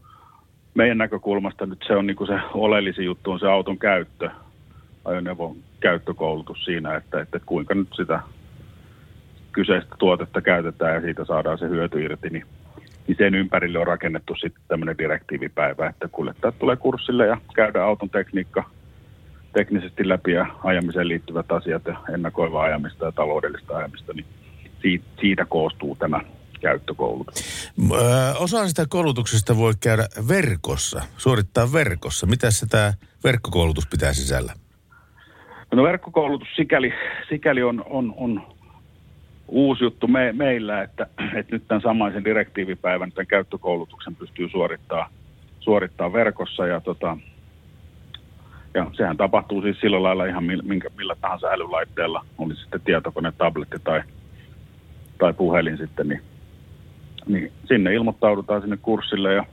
meidän 0.73 0.97
näkökulmasta 0.97 1.65
nyt 1.65 1.83
se 1.87 1.95
on 1.95 2.07
niin 2.07 2.17
kuin 2.17 2.27
se 2.27 2.39
oleellisin 2.53 3.05
juttu 3.05 3.31
on 3.31 3.39
se 3.39 3.47
auton 3.47 3.79
käyttö, 3.79 4.29
ajoneuvon 5.05 5.55
käyttökoulutus 5.79 6.65
siinä, 6.65 6.95
että, 6.95 7.21
että 7.21 7.39
kuinka 7.45 7.73
nyt 7.73 7.89
sitä 7.95 8.19
kyseistä 9.51 9.95
tuotetta 9.99 10.41
käytetään 10.41 10.95
ja 10.95 11.01
siitä 11.01 11.25
saadaan 11.25 11.57
se 11.57 11.69
hyöty 11.69 12.03
irti, 12.03 12.29
niin, 12.29 12.45
niin 13.07 13.17
sen 13.17 13.35
ympärille 13.35 13.79
on 13.79 13.87
rakennettu 13.87 14.35
sitten 14.35 14.63
tämmöinen 14.67 14.97
direktiivipäivä, 14.97 15.87
että 15.87 16.07
kuljettajat 16.07 16.59
tulee 16.59 16.75
kurssille 16.75 17.27
ja 17.27 17.37
käydään 17.55 17.85
auton 17.85 18.09
tekniikka 18.09 18.63
teknisesti 19.53 20.09
läpi 20.09 20.31
ja 20.31 20.45
ajamiseen 20.63 21.07
liittyvät 21.07 21.51
asiat 21.51 21.85
ja 21.85 21.97
ennakoivaa 22.13 22.63
ajamista 22.63 23.05
ja 23.05 23.11
taloudellista 23.11 23.77
ajamista, 23.77 24.13
niin 24.13 24.25
siitä, 24.81 25.05
siitä 25.21 25.45
koostuu 25.45 25.95
tämä 25.95 26.19
käyttökoulutus. 26.61 27.71
Ö, 27.91 27.97
osa 28.39 28.67
sitä 28.67 28.85
koulutuksesta 28.89 29.57
voi 29.57 29.73
käydä 29.79 30.07
verkossa, 30.27 31.01
suorittaa 31.17 31.73
verkossa. 31.73 32.27
Mitä 32.27 32.51
se 32.51 32.65
tämä 32.65 32.93
verkkokoulutus 33.23 33.87
pitää 33.87 34.13
sisällä? 34.13 34.53
No 35.73 35.83
verkkokoulutus 35.83 36.47
sikäli, 36.55 36.93
sikäli 37.29 37.63
on, 37.63 37.83
on, 37.89 38.13
on 38.17 38.52
uusi 39.53 39.83
juttu 39.83 40.07
me, 40.07 40.33
meillä, 40.33 40.81
että, 40.81 41.07
että 41.35 41.55
nyt 41.55 41.63
tämän 41.67 41.81
samaisen 41.81 42.23
direktiivipäivän 42.23 43.11
tämän 43.11 43.27
käyttökoulutuksen 43.27 44.15
pystyy 44.15 44.49
suorittaa, 44.49 45.09
suorittaa 45.59 46.13
verkossa 46.13 46.67
ja, 46.67 46.81
tota, 46.81 47.17
ja 48.73 48.87
sehän 48.93 49.17
tapahtuu 49.17 49.61
siis 49.61 49.79
sillä 49.79 50.03
lailla 50.03 50.25
ihan 50.25 50.43
minkä, 50.43 50.89
millä 50.97 51.15
tahansa 51.21 51.47
älylaitteella, 51.47 52.25
oli 52.37 52.55
sitten 52.55 52.81
tietokone, 52.81 53.33
tabletti 53.37 53.77
tai, 53.83 54.01
tai 55.17 55.33
puhelin 55.33 55.77
sitten, 55.77 56.07
niin, 56.07 56.21
niin 57.27 57.51
sinne 57.65 57.93
ilmoittaudutaan 57.93 58.61
sinne 58.61 58.77
kurssille 58.81 59.33
ja, 59.33 59.45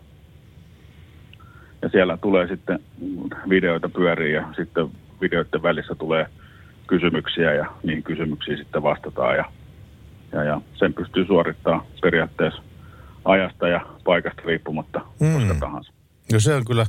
ja 1.83 1.89
siellä 1.89 2.17
tulee 2.17 2.47
sitten 2.47 2.79
videoita 3.49 3.89
pyöriä 3.89 4.41
ja 4.41 4.47
sitten 4.57 4.89
videoiden 5.21 5.63
välissä 5.63 5.95
tulee 5.95 6.27
kysymyksiä 6.87 7.55
ja 7.55 7.67
niihin 7.83 8.03
kysymyksiin 8.03 8.59
sitten 8.59 8.83
vastataan 8.83 9.37
ja, 9.37 9.45
ja, 10.33 10.45
ja 10.45 10.61
sen 10.75 10.95
pystyy 10.95 11.27
suorittamaan 11.27 11.87
periaatteessa 12.03 12.63
ajasta 13.25 13.69
ja 13.69 13.87
paikasta 14.05 14.43
riippumatta 14.45 15.01
Mm. 15.21 15.33
koska 15.33 15.55
tahansa. 15.61 15.93
No 16.33 16.41
se 16.41 16.55
on 16.55 16.65
kyllä, 16.65 16.87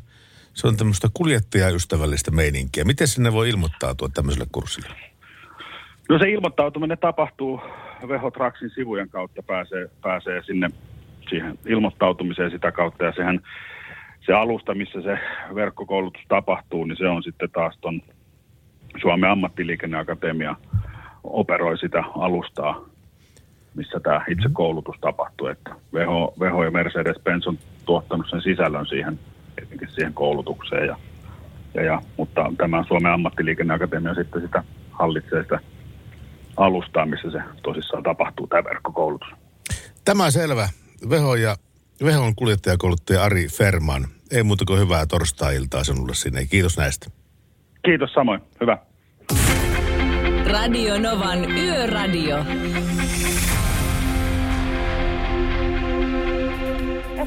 se 0.54 0.68
on 0.68 0.78
tämmöistä 0.78 1.08
kuljettajaystävällistä 1.14 2.32
meininkiä. 2.32 2.84
Miten 2.84 3.08
sinne 3.08 3.34
voi 3.34 3.50
ilmoittautua 3.50 4.10
tämmöiselle 4.14 4.48
kurssille? 4.52 4.90
No 6.10 6.20
se 6.20 6.30
ilmoittautuminen 6.30 6.98
tapahtuu 6.98 7.62
Vehotraxin 8.08 8.70
sivujen 8.76 9.10
kautta, 9.10 9.44
pääsee, 9.44 9.90
pääsee 10.02 10.44
sinne 10.44 10.70
siihen 11.30 11.60
ilmoittautumiseen 11.66 12.52
sitä 12.52 12.72
kautta 12.72 13.04
ja 13.04 13.14
sehän 13.16 13.40
se 14.26 14.34
alusta, 14.34 14.76
missä 14.76 15.02
se 15.02 15.20
verkkokoulutus 15.56 16.22
tapahtuu, 16.28 16.86
niin 16.86 16.98
se 16.98 17.08
on 17.08 17.24
sitten 17.24 17.50
taas 17.52 17.78
ton 17.82 18.02
Suomen 19.02 19.30
ammattiliikenneakatemia 19.30 20.56
operoi 21.24 21.78
sitä 21.78 22.04
alustaa, 22.16 22.86
missä 23.76 24.00
tämä 24.00 24.26
itse 24.30 24.50
koulutus 24.54 24.96
tapahtuu. 25.02 25.48
Että 25.48 25.76
Veho, 25.94 26.34
Veho 26.40 26.64
ja 26.64 26.72
Mercedes-Benz 26.72 27.48
on 27.48 27.58
tuottanut 27.86 28.26
sen 28.30 28.42
sisällön 28.42 28.86
siihen, 28.86 29.20
siihen 29.88 30.14
koulutukseen. 30.14 30.88
Ja, 30.88 30.98
ja, 31.74 31.84
ja, 31.84 32.02
mutta 32.18 32.54
tämä 32.58 32.84
Suomen 32.88 33.12
ammattiliikenneakatemia 33.12 34.14
sitten 34.14 34.42
sitä 34.42 34.64
hallitsee 34.92 35.44
sitä 35.44 35.60
alustaa, 36.58 37.06
missä 37.06 37.32
se 37.32 37.40
tosissaan 37.64 38.04
tapahtuu, 38.04 38.48
tämä 38.48 38.64
verkkokoulutus. 38.64 39.28
Tämä 40.06 40.32
selvä. 40.32 40.70
Veho 41.10 41.36
ja 41.36 41.56
Vehon 42.06 42.36
kuljettajakouluttaja 42.36 43.24
Ari 43.24 43.48
Ferman. 43.48 44.08
Ei 44.32 44.44
muuta 44.44 44.66
kuin 44.66 44.80
hyvää 44.80 45.06
torstai-iltaa 45.06 45.84
sinulle 45.84 46.16
sinne. 46.16 46.46
Kiitos 46.46 46.78
näistä. 46.78 47.12
Kiitos 47.86 48.14
samoin. 48.14 48.42
Hyvä. 48.62 48.78
Radio 50.52 51.00
Novan 51.00 51.52
Yöradio. 51.52 52.38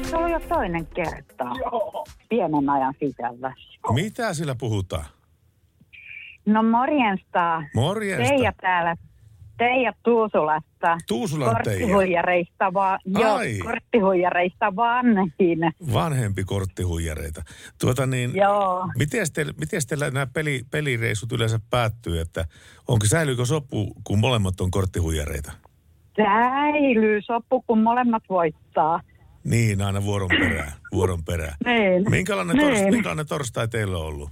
Se 0.09 0.15
ollut 0.17 0.31
jo 0.31 0.39
toinen 0.39 0.87
kerta? 0.87 1.43
Joo. 1.59 2.05
Pienen 2.29 2.69
ajan 2.69 2.93
sisällä. 2.99 3.53
Mitä 3.93 4.33
sillä 4.33 4.55
puhutaan? 4.55 5.05
No 6.45 6.63
morjensta. 6.63 7.63
Morjesta. 7.75 8.29
Teija 8.29 8.53
täällä. 8.61 8.95
Teija 9.57 9.93
Tuusulasta. 10.03 10.97
Tuusulan 11.07 11.55
Teija. 11.63 11.79
Korttihuijareista, 11.79 12.73
va- 12.73 12.99
joo, 13.05 13.39
korttihuijareista 13.63 14.75
vanhin. 14.75 15.59
Vanhempi 15.93 16.43
korttihuijareita. 16.43 17.43
Tuota 17.81 18.05
niin, 18.05 18.35
Joo. 18.35 18.87
miten 18.97 19.27
teillä, 19.33 19.53
miten 19.59 19.81
teillä 19.89 20.11
nämä 20.11 20.27
peli, 20.33 20.61
pelireissut 20.71 21.31
yleensä 21.31 21.59
päättyy, 21.69 22.19
että 22.19 22.45
onko 22.87 23.05
säilyykö 23.05 23.45
sopu, 23.45 23.93
kun 24.03 24.19
molemmat 24.19 24.61
on 24.61 24.71
korttihuijareita? 24.71 25.51
Säilyy 26.17 27.21
soppu, 27.21 27.61
kun 27.67 27.79
molemmat 27.83 28.23
voittaa. 28.29 29.01
Niin, 29.45 29.81
aina 29.81 30.03
vuoron 30.03 30.29
perään, 30.29 30.71
vuoron 30.91 31.23
perään. 31.23 31.55
Niin. 31.65 32.09
Minkälainen, 32.11 32.55
Niin. 32.57 32.69
tors, 32.69 32.81
minkälainen 32.91 33.27
torstai 33.27 33.67
teillä 33.67 33.97
on 33.97 34.05
ollut? 34.05 34.29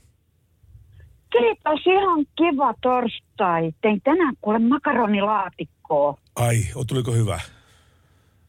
Kiitos, 1.31 1.79
ihan 1.85 2.25
kiva 2.37 2.73
torstai. 2.81 3.71
Tein 3.81 4.01
tänään 4.03 4.35
kuule 4.41 4.59
makaronilaatikkoa. 4.59 6.17
Ai, 6.35 6.57
o, 6.75 6.85
tuliko 6.85 7.11
hyvä? 7.11 7.39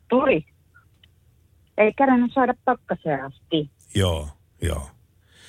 Tuli. 0.08 0.46
Ei 1.78 1.92
käydä 1.92 2.12
saada 2.34 2.54
pakkaseen 2.64 3.24
asti. 3.24 3.70
Joo, 3.94 4.28
joo. 4.62 4.90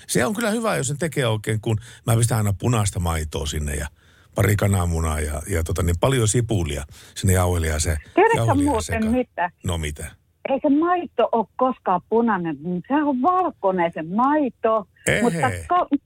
Se 0.07 0.25
on 0.25 0.33
kyllä 0.35 0.49
hyvä, 0.51 0.75
jos 0.75 0.87
sen 0.87 0.97
tekee 0.97 1.27
oikein, 1.27 1.61
kun 1.61 1.77
mä 2.07 2.15
pistän 2.15 2.37
aina 2.37 2.53
punaista 2.59 2.99
maitoa 2.99 3.45
sinne 3.45 3.73
ja 3.75 3.87
pari 4.35 4.55
kananmunaa 4.55 5.19
ja, 5.19 5.41
ja 5.49 5.63
tota, 5.63 5.83
niin 5.83 5.99
paljon 5.99 6.27
sipulia 6.27 6.83
sinne 7.15 7.33
jauhelia 7.33 7.73
ja 7.73 7.79
se 7.79 7.97
Tiedätkö 8.15 8.55
muuten 8.55 8.81
sekaan. 8.83 9.11
mitä? 9.11 9.51
No 9.63 9.77
mitä? 9.77 10.11
Ei 10.49 10.59
se 10.61 10.69
maito 10.69 11.29
ole 11.31 11.45
koskaan 11.55 12.01
punainen. 12.09 12.57
Se 12.87 12.93
on 12.93 13.21
valkoinen 13.21 13.91
se 13.93 14.01
maito, 14.03 14.87
Ehe. 15.07 15.21
mutta 15.21 15.37
ko- 15.49 15.97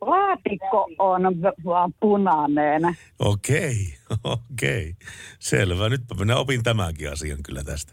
laatikko 0.00 0.88
on 0.98 1.22
vaan 1.64 1.92
punainen. 2.00 2.82
Okei, 3.18 3.74
okei. 4.24 4.94
Selvä. 5.38 5.88
Nyt 5.88 6.02
minä 6.18 6.36
opin 6.36 6.62
tämänkin 6.62 7.12
asian 7.12 7.38
kyllä 7.42 7.64
tästä. 7.64 7.92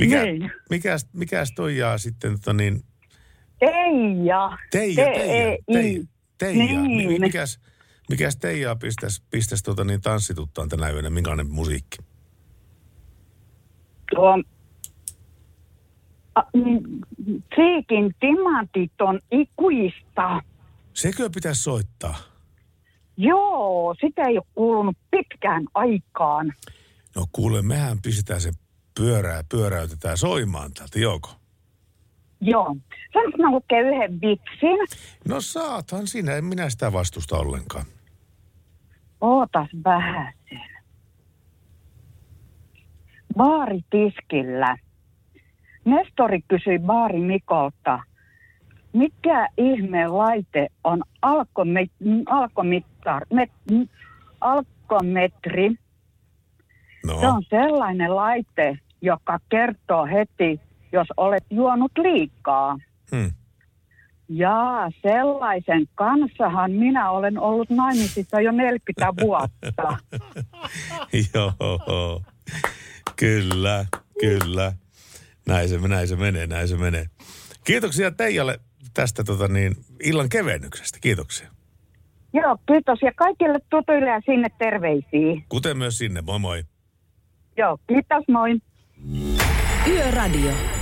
Mikä, 0.00 0.22
Niin. 0.24 0.50
mikäs, 0.70 1.06
mikäs 1.12 1.52
toi 1.52 1.76
jaa 1.76 1.98
sitten 1.98 2.32
tota 2.32 2.52
niin, 2.52 2.82
Teija. 3.58 4.58
Teija, 4.70 5.04
Teija, 5.04 5.14
T-E-I. 5.14 5.58
Teija, 5.72 6.04
Teija. 6.38 6.64
Niin. 6.82 7.08
Mi- 7.12 7.18
Mikäs, 7.18 7.60
mikäs 8.10 8.36
Teijaa 8.36 8.76
pistäisi 8.76 9.22
pistäis 9.30 9.62
tota 9.62 9.84
niin 9.84 10.00
tanssituttaan 10.00 10.68
tänä 10.68 10.90
yönä? 10.90 11.10
Minkälainen 11.10 11.50
musiikki? 11.50 11.98
Tuo 14.14 14.42
Mm, 16.54 17.00
Siikin 17.56 18.14
timantit 18.20 19.00
on 19.00 19.20
ikuista. 19.30 20.42
Sekö 20.94 21.30
pitäisi 21.34 21.62
soittaa? 21.62 22.16
Joo, 23.16 23.94
sitä 24.00 24.22
ei 24.22 24.36
ole 24.38 24.46
kuulunut 24.54 24.96
pitkään 25.10 25.64
aikaan. 25.74 26.52
No 27.16 27.26
kuule, 27.32 27.62
mehän 27.62 27.98
pistetään 28.02 28.40
se 28.40 28.52
pyörää, 28.94 29.44
pyöräytetään 29.48 30.18
soimaan 30.18 30.72
täältä, 30.74 30.98
joko? 30.98 31.30
Joo. 32.40 32.76
Saanko 33.12 33.38
mä 33.38 33.50
lukea 33.50 33.80
yhden 33.80 34.20
vitsin? 34.20 34.98
No 35.28 35.40
saathan 35.40 36.06
sinä, 36.06 36.34
en 36.34 36.44
minä 36.44 36.70
sitä 36.70 36.92
vastusta 36.92 37.36
ollenkaan. 37.36 37.84
Ootas 39.20 39.68
vähän 39.84 40.32
sen. 40.48 40.60
Baaritiskillä. 43.36 44.76
Nestori 45.90 46.40
kysyi 46.48 46.78
baari 46.78 47.20
Mikolta, 47.20 48.02
mikä 48.92 49.48
ihme 49.58 50.08
laite 50.08 50.68
on 50.84 51.02
alkomet, 51.22 51.90
alkomittar, 52.26 53.26
met, 53.32 53.50
alkometri? 54.40 55.70
No. 57.06 57.20
Se 57.20 57.28
on 57.28 57.42
sellainen 57.50 58.16
laite, 58.16 58.78
joka 59.02 59.38
kertoo 59.48 60.06
heti, 60.06 60.60
jos 60.92 61.06
olet 61.16 61.44
juonut 61.50 61.92
liikaa. 61.98 62.78
Hmm. 63.10 63.30
Jaa, 64.28 64.90
sellaisen 65.02 65.86
kanssahan 65.94 66.70
minä 66.70 67.10
olen 67.10 67.38
ollut 67.38 67.70
naimisissa 67.70 68.40
jo 68.40 68.52
40 68.52 69.14
vuotta. 69.24 69.96
Joo, 71.34 72.22
kyllä, 73.16 73.86
kyllä. 74.20 74.72
Näin 75.50 75.68
se, 75.68 75.78
näin 75.88 76.08
se 76.08 76.16
menee, 76.16 76.46
näin 76.46 76.68
se 76.68 76.76
menee. 76.76 77.06
Kiitoksia 77.64 78.10
Teijalle 78.10 78.60
tästä 78.94 79.24
tota 79.24 79.48
niin, 79.48 79.76
illan 80.04 80.28
kevennyksestä. 80.28 80.98
Kiitoksia. 81.00 81.48
Joo, 82.32 82.56
kiitos. 82.66 82.98
Ja 83.02 83.12
kaikille 83.16 83.58
tutuille 83.70 84.10
ja 84.10 84.20
sinne 84.26 84.48
terveisiä. 84.58 85.42
Kuten 85.48 85.78
myös 85.78 85.98
sinne, 85.98 86.22
moi 86.22 86.38
moi. 86.38 86.62
Joo, 87.56 87.78
kiitos, 87.88 88.24
moi. 88.28 88.58
Yöradio. 89.86 90.79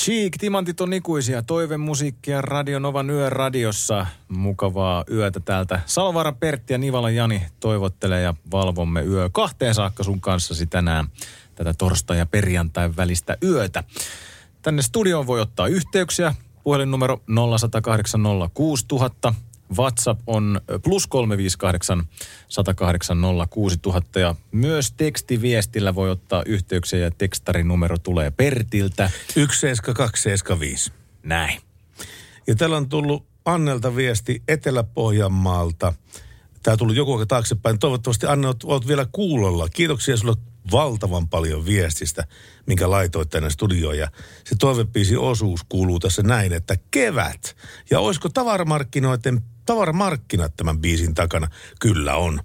Cheek, 0.00 0.36
timantit 0.38 0.80
on 0.80 0.92
ikuisia. 0.92 1.42
Toivemusiikkia 1.42 2.42
Radio 2.42 2.78
Novan 2.78 3.10
yöradiossa. 3.10 4.06
Mukavaa 4.28 5.04
yötä 5.10 5.40
täältä. 5.40 5.80
Salvaara 5.86 6.32
Pertti 6.32 6.72
ja 6.72 6.78
Nivala 6.78 7.10
Jani 7.10 7.42
toivottelee 7.60 8.22
ja 8.22 8.34
valvomme 8.52 9.02
yö 9.02 9.30
kahteen 9.32 9.74
saakka 9.74 10.02
sun 10.02 10.20
kanssasi 10.20 10.66
tänään 10.66 11.06
tätä 11.54 11.74
torstai- 11.78 12.18
ja 12.18 12.26
perjantain 12.26 12.96
välistä 12.96 13.36
yötä. 13.42 13.84
Tänne 14.62 14.82
studioon 14.82 15.26
voi 15.26 15.40
ottaa 15.40 15.66
yhteyksiä. 15.66 16.34
Puhelinnumero 16.64 17.20
0108 17.26 18.20
06000. 18.54 19.34
WhatsApp 19.76 20.20
on 20.26 20.60
plus 20.82 21.06
358 21.06 22.04
108 22.48 23.18
06000 23.50 24.20
ja 24.20 24.34
myös 24.52 24.92
tekstiviestillä 24.92 25.94
voi 25.94 26.10
ottaa 26.10 26.42
yhteyksiä 26.46 26.98
ja 26.98 27.10
tekstarinumero 27.10 27.98
tulee 27.98 28.30
Pertiltä. 28.30 29.10
17275. 29.28 30.92
Näin. 31.22 31.60
Ja 32.46 32.54
täällä 32.54 32.76
on 32.76 32.88
tullut 32.88 33.26
Annelta 33.44 33.96
viesti 33.96 34.42
Etelä-Pohjanmaalta. 34.48 35.92
Tämä 36.62 36.72
on 36.72 36.78
tullut 36.78 36.96
joku 36.96 37.12
aika 37.12 37.26
taaksepäin. 37.26 37.78
Toivottavasti 37.78 38.26
Anne, 38.26 38.46
olet, 38.46 38.64
olet 38.64 38.86
vielä 38.88 39.06
kuulolla. 39.12 39.68
Kiitoksia 39.68 40.16
sulle 40.16 40.34
valtavan 40.72 41.28
paljon 41.28 41.66
viestistä, 41.66 42.24
minkä 42.66 42.90
laitoit 42.90 43.30
tänne 43.30 43.50
studioon. 43.50 43.98
Ja 43.98 44.10
se 44.44 44.56
toivepiisi 44.58 45.16
osuus 45.16 45.60
kuuluu 45.68 45.98
tässä 45.98 46.22
näin, 46.22 46.52
että 46.52 46.76
kevät. 46.90 47.56
Ja 47.90 48.00
olisiko 48.00 48.28
tavaramarkkinoiden, 48.28 49.40
tavaramarkkinat 49.66 50.56
tämän 50.56 50.80
biisin 50.80 51.14
takana? 51.14 51.48
Kyllä 51.80 52.16
on. 52.16 52.40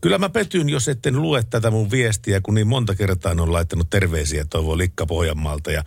Kyllä 0.00 0.18
mä 0.18 0.28
petyn, 0.28 0.68
jos 0.68 0.88
etten 0.88 1.22
lue 1.22 1.42
tätä 1.42 1.70
mun 1.70 1.90
viestiä, 1.90 2.40
kun 2.40 2.54
niin 2.54 2.68
monta 2.68 2.94
kertaa 2.94 3.32
on 3.32 3.52
laittanut 3.52 3.90
terveisiä 3.90 4.44
toivoo 4.50 4.78
Likka 4.78 5.06
Pohjanmaalta. 5.06 5.70
Ja 5.70 5.84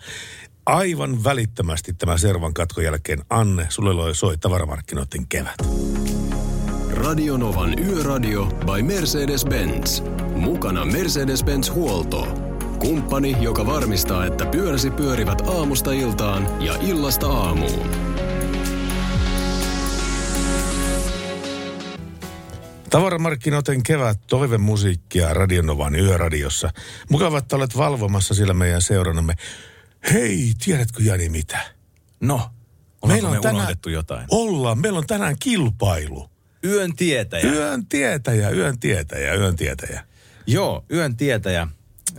aivan 0.66 1.24
välittömästi 1.24 1.92
tämä 1.92 2.18
Servan 2.18 2.54
katkon 2.54 2.84
jälkeen, 2.84 3.24
Anne, 3.30 3.66
sulle 3.68 4.14
soi 4.14 4.38
tavaramarkkinoiden 4.38 5.28
kevät. 5.28 5.56
Radionovan 6.98 7.78
Yöradio 7.78 8.46
by 8.46 8.82
Mercedes-Benz. 8.82 10.02
Mukana 10.36 10.84
Mercedes-Benz 10.84 11.72
Huolto. 11.72 12.26
Kumppani, 12.78 13.36
joka 13.40 13.66
varmistaa, 13.66 14.26
että 14.26 14.46
pyöräsi 14.46 14.90
pyörivät 14.90 15.40
aamusta 15.40 15.92
iltaan 15.92 16.62
ja 16.62 16.74
illasta 16.80 17.26
aamuun. 17.26 17.90
Tavaramarkkinoiden 22.90 23.82
kevät, 23.82 24.18
toivemusiikkia 24.26 25.34
Radionovan 25.34 25.94
yöradiossa. 25.94 26.70
Mukava, 27.10 27.38
että 27.38 27.56
olet 27.56 27.76
valvomassa 27.76 28.34
sillä 28.34 28.54
meidän 28.54 28.82
seuranamme. 28.82 29.34
Hei, 30.12 30.52
tiedätkö 30.64 31.02
Jani 31.02 31.28
mitä? 31.28 31.58
No, 32.20 32.50
Meillä 33.06 33.28
on 33.28 33.40
me 33.44 33.50
unohdettu 33.50 33.88
jotain? 33.88 34.26
Ollaan, 34.30 34.78
meillä 34.78 34.98
on 34.98 35.06
tänään 35.06 35.36
kilpailu. 35.38 36.37
Yön 36.64 36.96
tietäjä. 36.96 37.52
Yön 37.52 37.86
tietäjä, 37.86 38.50
yön 38.50 38.78
tietäjä, 38.78 39.34
yön 39.34 39.56
tietäjä. 39.56 40.04
Joo, 40.46 40.84
yön 40.92 41.16
tietäjä. 41.16 41.68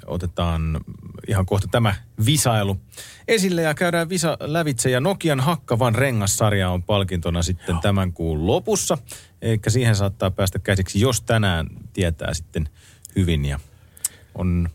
Otetaan 0.05 0.79
ihan 1.27 1.45
kohta 1.45 1.67
tämä 1.71 1.95
visailu 2.25 2.79
esille 3.27 3.61
ja 3.61 3.73
käydään 3.73 4.09
visa 4.09 4.37
lävitse. 4.39 4.89
Ja 4.89 4.99
Nokian 4.99 5.39
hakkavan 5.39 5.95
rengassarja 5.95 6.69
on 6.69 6.83
palkintona 6.83 7.43
sitten 7.43 7.73
Joo. 7.73 7.81
tämän 7.81 8.13
kuun 8.13 8.47
lopussa. 8.47 8.97
Eikä 9.41 9.69
siihen 9.69 9.95
saattaa 9.95 10.31
päästä 10.31 10.59
käsiksi, 10.59 10.99
jos 10.99 11.21
tänään 11.21 11.67
tietää 11.93 12.33
sitten 12.33 12.69
hyvin 13.15 13.45
ja 13.45 13.59
on, 14.35 14.69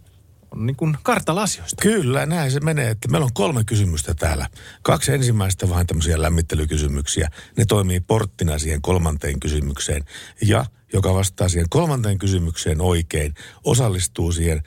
on 0.57 0.67
niin 0.67 0.77
kuin 0.77 0.97
kartalla 1.03 1.43
asioista. 1.43 1.83
Kyllä, 1.83 2.27
näin 2.27 2.51
se 2.51 2.61
menee. 2.61 2.91
Että 2.91 3.09
meillä 3.09 3.25
on 3.25 3.35
kolme 3.35 3.65
kysymystä 3.65 4.15
täällä. 4.15 4.49
Kaksi 4.83 5.13
ensimmäistä 5.13 5.69
vähän 5.69 5.87
tämmöisiä 5.87 6.23
lämmittelykysymyksiä. 6.23 7.29
Ne 7.57 7.65
toimii 7.65 8.01
porttina 8.01 8.59
siihen 8.59 8.83
kolmanteen 8.83 9.41
kysymykseen. 9.41 10.05
Ja 10.43 10.65
joka 10.93 11.15
vastaa 11.15 11.49
siihen 11.49 11.69
kolmanteen 11.71 12.19
kysymykseen 12.19 12.81
oikein, 12.81 13.35
osallistuu 13.65 14.33
siihen 14.33 14.63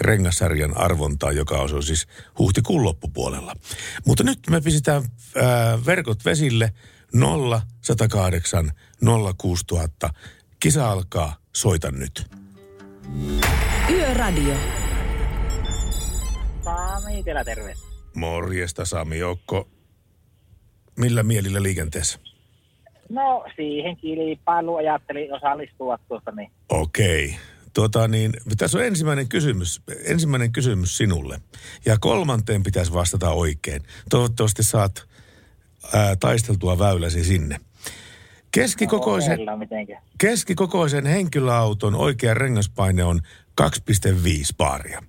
rengasarjan 0.00 0.76
arvontaan, 0.76 1.36
joka 1.36 1.58
on 1.58 1.82
siis 1.82 2.06
huhtikuun 2.38 2.84
loppupuolella. 2.84 3.56
Mutta 4.06 4.24
nyt 4.24 4.38
me 4.50 4.60
pistetään 4.60 5.02
ää, 5.36 5.78
verkot 5.86 6.24
vesille 6.24 6.72
0 7.14 7.62
108 7.82 8.72
06000. 9.38 10.10
Kisa 10.60 10.90
alkaa, 10.90 11.36
soita 11.52 11.90
nyt. 11.90 12.26
Yöradio. 13.90 14.54
Sami, 16.76 17.22
teillä 17.22 17.44
terve. 17.44 17.74
Morjesta 18.14 18.84
Sami 18.84 19.18
Joukko. 19.18 19.68
Millä 20.98 21.22
mielillä 21.22 21.62
liikenteessä? 21.62 22.18
No, 23.08 23.44
siihen 23.56 23.96
kilpailuun 23.96 24.78
ajattelin 24.78 25.34
osallistua 25.34 25.98
tuosta, 26.08 26.30
niin 26.32 26.50
Okei. 26.68 27.36
Tuota 27.74 28.08
niin, 28.08 28.32
tässä 28.58 28.78
on 28.78 28.84
ensimmäinen 28.84 29.28
kysymys, 29.28 29.82
ensimmäinen 30.04 30.52
kysymys 30.52 30.96
sinulle. 30.96 31.40
Ja 31.86 31.96
kolmanteen 32.00 32.62
pitäisi 32.62 32.92
vastata 32.92 33.30
oikein. 33.30 33.82
Toivottavasti 34.10 34.62
saat 34.62 35.08
ää, 35.94 36.16
taisteltua 36.16 36.78
väyläsi 36.78 37.24
sinne. 37.24 37.56
Keskikokoisen, 38.52 39.38
mitenkä. 39.58 40.02
keskikokoisen 40.18 41.06
henkilöauton 41.06 41.94
oikea 41.94 42.34
rengaspaine 42.34 43.04
on 43.04 43.20
2,5 43.60 43.66
baaria. 44.56 45.02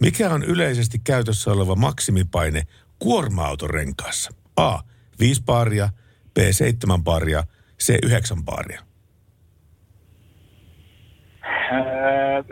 Mikä 0.00 0.30
on 0.30 0.42
yleisesti 0.44 0.98
käytössä 1.04 1.50
oleva 1.52 1.74
maksimipaine 1.74 2.62
kuorma-auton 2.98 3.70
renkaassa? 3.70 4.30
A. 4.56 4.78
5 5.20 5.42
baaria, 5.44 5.88
B. 6.34 6.38
7 6.50 7.04
baaria, 7.04 7.44
C. 7.82 7.94
9 8.02 8.44
baaria. 8.44 8.80
Öö, 11.72 12.42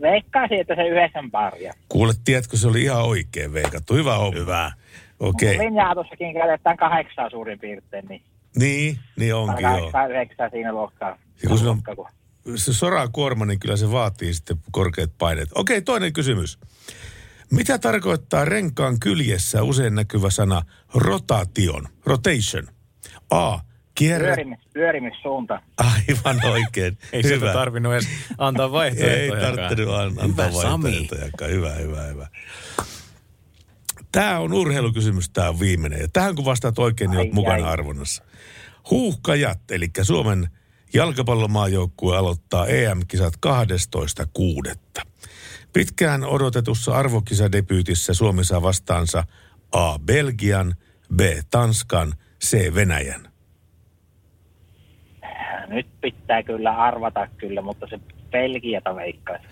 veikkaisin, 0.00 0.60
että 0.60 0.74
se 0.74 0.82
yhdeksän 0.88 1.30
paria. 1.30 1.72
Kuule, 1.88 2.12
tiedätkö, 2.24 2.56
se 2.56 2.68
oli 2.68 2.82
ihan 2.82 3.02
oikein 3.04 3.52
veikattu. 3.52 3.94
Hyvä 3.94 4.14
homma. 4.16 4.40
Hyvä. 4.40 4.72
Okei. 5.20 5.54
Okay. 5.56 5.66
Linja-autossakin 5.66 6.34
käytetään 6.34 6.76
kahdeksaa 6.76 7.30
suurin 7.30 7.58
piirtein, 7.58 8.04
niin 8.08 8.22
Niin, 8.56 8.98
niin 9.16 9.34
onkin 9.34 9.62
joo. 9.62 9.72
kahdeksan, 9.72 10.10
yhdeksän 10.10 10.50
siinä 10.50 10.72
luokkaa. 10.72 11.18
Ja 11.42 11.48
kun 11.48 11.58
on 11.58 11.64
luokkaa, 11.66 11.96
kun- 11.96 12.08
se 12.56 12.72
soraa 12.72 13.08
kuorma, 13.08 13.46
niin 13.46 13.60
kyllä 13.60 13.76
se 13.76 13.90
vaatii 13.90 14.34
sitten 14.34 14.56
korkeat 14.70 15.10
paineet. 15.18 15.48
Okei, 15.54 15.82
toinen 15.82 16.12
kysymys. 16.12 16.58
Mitä 17.50 17.78
tarkoittaa 17.78 18.44
renkaan 18.44 19.00
kyljessä 19.00 19.62
usein 19.62 19.94
näkyvä 19.94 20.30
sana 20.30 20.62
rotation, 20.94 21.88
rotation? 22.06 22.68
A. 23.30 23.58
Kierrä. 23.94 24.26
Pyörimis, 24.26 24.58
pyörimissuunta. 24.72 25.62
Aivan 25.76 26.44
oikein. 26.44 26.98
Ei 27.12 27.22
hyvä. 27.22 27.28
sieltä 27.38 27.52
tarvinnut 27.52 27.92
edes 27.92 28.08
antaa 28.38 28.66
Ei 28.70 28.72
vaihtoehtoja. 28.72 29.56
tarvinnut 29.68 29.94
an- 29.94 30.24
antaa 30.24 30.48
Hyvä, 30.48 30.62
Sami. 30.62 30.82
vaihtoehtojakaan. 30.84 31.50
Hyvä, 31.50 31.72
hyvä, 31.72 32.02
hyvä. 32.02 32.26
Tämä 34.12 34.38
on 34.38 34.52
urheilukysymys, 34.52 35.30
tämä 35.30 35.48
on 35.48 35.60
viimeinen. 35.60 36.00
Ja 36.00 36.08
tähän 36.12 36.34
kun 36.34 36.44
vastaat 36.44 36.78
oikein, 36.78 37.10
niin 37.10 37.20
olet 37.20 37.32
mukana 37.32 37.54
ai. 37.66 37.72
arvonnassa. 37.72 38.22
Huuhkajat, 38.90 39.70
eli 39.70 39.90
Suomen 40.02 40.48
jalkapallomaajoukkue 40.94 42.16
aloittaa 42.16 42.66
EM-kisat 42.66 43.34
12.6. 43.46 45.04
Pitkään 45.72 46.24
odotetussa 46.24 46.92
arvokisadebyytissä 46.92 48.14
Suomi 48.14 48.44
saa 48.44 48.62
vastaansa 48.62 49.24
A. 49.72 49.98
Belgian, 49.98 50.74
B. 51.16 51.20
Tanskan, 51.50 52.14
C. 52.44 52.74
Venäjän. 52.74 53.28
Nyt 55.68 55.86
pitää 56.00 56.42
kyllä 56.42 56.76
arvata 56.76 57.28
kyllä, 57.36 57.62
mutta 57.62 57.86
se 57.90 58.00
Belgiata 58.30 58.96
veikkaisi. 58.96 59.46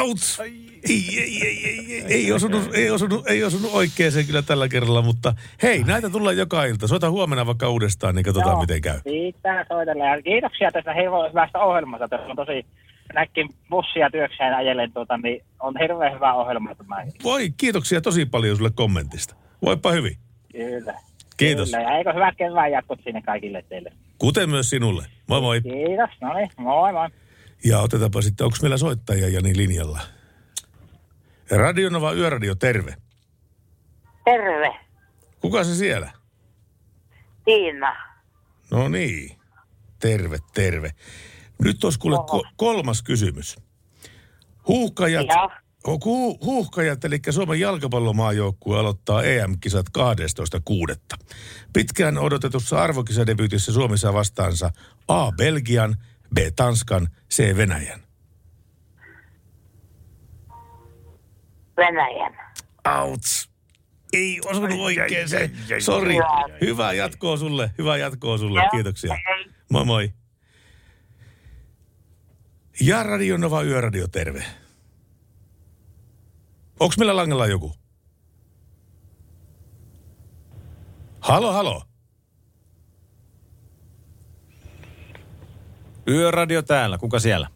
Outs! 0.00 0.40
Ei, 0.40 1.18
ei, 1.18 1.42
ei, 1.42 1.66
ei, 1.66 1.94
ei, 1.94 2.04
ei, 2.08 2.32
osunut, 2.32 2.74
ei, 2.74 2.90
osunut, 2.90 3.26
ei 3.26 3.44
osunut 3.44 3.70
oikeeseen 3.74 4.26
kyllä 4.26 4.42
tällä 4.42 4.68
kerralla, 4.68 5.02
mutta 5.02 5.34
hei, 5.62 5.82
näitä 5.84 6.10
tullaan 6.10 6.36
joka 6.36 6.64
ilta. 6.64 6.88
Soita 6.88 7.10
huomenna 7.10 7.46
vaikka 7.46 7.68
uudestaan, 7.68 8.14
niin 8.14 8.24
katsotaan 8.24 8.52
Joo, 8.52 8.60
miten 8.60 8.80
käy. 8.80 9.00
Pitää 9.04 9.64
soitella. 9.68 10.04
Ja 10.04 10.22
kiitoksia 10.22 10.70
tästä 10.72 10.94
hyvästä 10.94 11.58
ohjelmasta. 11.58 12.08
Tässä 12.08 12.26
on 12.26 12.36
tosi 12.36 12.66
näkin 13.14 13.48
bussia 13.70 14.10
työkseen 14.10 14.54
ajellen, 14.54 14.92
tuota, 14.92 15.18
niin 15.18 15.44
on 15.60 15.74
hirveän 15.80 16.14
hyvä 16.14 16.34
ohjelma 16.34 16.74
tämä. 16.74 16.96
Voi, 17.24 17.50
kiitoksia 17.56 18.00
tosi 18.00 18.26
paljon 18.26 18.56
sulle 18.56 18.70
kommentista. 18.74 19.34
Voipa 19.62 19.90
hyvin. 19.92 20.16
Kyllä. 20.52 20.94
Kiitos. 21.36 21.70
Kyllä. 21.70 21.82
Ja 21.82 21.98
eikö 21.98 22.12
hyvät 22.12 22.36
kevään 22.36 22.72
jatkot 22.72 22.98
sinne 23.04 23.22
kaikille 23.22 23.64
teille? 23.68 23.92
Kuten 24.18 24.50
myös 24.50 24.70
sinulle. 24.70 25.06
Moi 25.26 25.40
moi. 25.40 25.60
Kiitos. 25.60 26.10
No 26.20 26.34
niin, 26.34 26.50
moi 26.56 26.92
moi. 26.92 27.08
Ja 27.64 27.80
otetaanpa 27.80 28.22
sitten, 28.22 28.44
onko 28.44 28.56
meillä 28.62 28.78
soittajia 28.78 29.28
Jani 29.28 29.56
linjalla? 29.56 30.00
Radionova 31.50 32.12
Yöradio, 32.12 32.54
terve. 32.54 32.96
Terve, 34.24 34.80
Kuka 35.40 35.64
se 35.64 35.74
siellä? 35.74 36.12
Tiina. 37.44 37.96
No 38.70 38.88
niin. 38.88 39.36
Terve, 39.98 40.38
terve. 40.54 40.90
Nyt 41.64 41.84
olisi 41.84 41.98
kuule 41.98 42.16
ko- 42.16 42.52
kolmas 42.56 43.02
kysymys. 43.02 43.56
Huuhkajat, 44.68 45.26
hu- 45.86 46.38
huuhkajat, 46.44 47.04
eli 47.04 47.20
Suomen 47.30 47.60
jalkapallomaajoukkue 47.60 48.78
aloittaa 48.78 49.22
EM-kisat 49.22 49.86
12.6. 49.98 50.96
Pitkään 51.72 52.18
odotetussa 52.18 52.82
arvokisadebyytissä 52.82 53.72
Suomi 53.72 53.98
saa 53.98 54.12
vastaansa 54.12 54.70
A. 55.08 55.32
Belgian, 55.32 55.96
B. 56.34 56.38
Tanskan, 56.56 57.08
C. 57.34 57.56
Venäjän. 57.56 58.00
Venäjän. 61.76 62.36
Outs. 63.00 63.50
Ei 64.12 64.40
osunut 64.44 64.80
oikein 64.80 65.28
se. 65.28 65.50
Sori. 65.78 66.14
Hyvää 66.60 66.92
jatkoa 66.92 67.36
sulle. 67.36 67.70
Hyvää 67.78 67.96
jatkoa 67.96 68.38
sulle. 68.38 68.60
Kiitoksia. 68.70 69.14
Moi 69.70 69.84
moi. 69.84 70.12
Ja 72.80 73.02
Radio 73.02 73.36
Nova 73.36 73.62
Yöradio, 73.62 74.08
terve. 74.08 74.44
Onks 76.80 76.98
meillä 76.98 77.16
langella 77.16 77.46
joku? 77.46 77.72
Halo, 81.20 81.52
halo. 81.52 81.82
Yöradio 86.08 86.62
täällä, 86.62 86.98
kuka 86.98 87.18
siellä? 87.18 87.48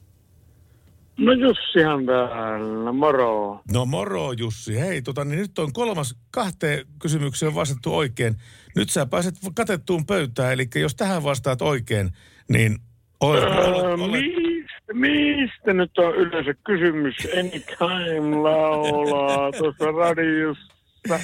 No 1.16 1.32
Jussihan 1.32 2.06
täällä, 2.06 2.92
moro. 2.92 3.60
No 3.72 3.86
moro 3.86 4.32
Jussi. 4.32 4.80
Hei, 4.80 5.02
tota, 5.02 5.24
niin 5.24 5.38
nyt 5.38 5.58
on 5.58 5.72
kolmas 5.72 6.16
kahteen 6.30 6.86
kysymykseen 7.02 7.54
vastattu 7.54 7.96
oikein. 7.96 8.34
Nyt 8.76 8.90
sä 8.90 9.06
pääset 9.06 9.34
katettuun 9.54 10.06
pöytään, 10.06 10.52
eli 10.52 10.68
jos 10.74 10.94
tähän 10.94 11.24
vastaat 11.24 11.62
oikein, 11.62 12.10
niin 12.48 12.78
olet, 13.20 13.42
Öö, 13.42 13.48
olet, 13.48 14.00
olet, 14.00 14.10
mistä, 14.10 14.92
mistä 14.94 15.72
nyt 15.72 15.98
on 15.98 16.14
yleensä 16.14 16.54
kysymys? 16.66 17.14
Anytime 17.38 18.36
laulaa 18.36 19.52
tuossa 19.52 19.90
radiossa. 19.90 20.79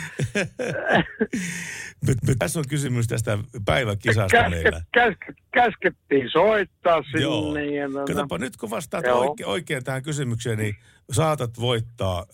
tässä 2.39 2.59
on 2.59 2.65
kysymys 2.69 3.07
tästä 3.07 3.39
päiväkisasta 3.65 4.29
Käsket, 4.29 4.51
meillä. 4.51 4.83
käsket, 4.93 5.37
käskettiin 5.53 6.31
soittaa 6.31 7.03
sinne. 7.03 7.21
Joo. 7.21 7.57
Ja 7.57 7.89
Katsopa, 8.07 8.39
nyt 8.39 8.57
kun 8.57 8.71
vastaat 8.71 9.05
Joo. 9.05 9.21
oikein, 9.21 9.49
oikein 9.49 9.85
tähän 9.85 10.03
kysymykseen, 10.03 10.59
niin 10.59 10.77
saatat 11.13 11.61
voittaa 11.61 12.19
äh, 12.19 12.25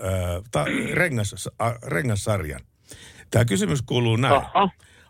ta, 0.51 0.65
rengas, 0.93 1.49
äh, 1.63 1.75
rengassarjan. 1.87 2.61
Tämä 3.31 3.45
kysymys 3.45 3.83
kuuluu 3.83 4.17
näin. 4.17 4.35
Aha. 4.35 4.69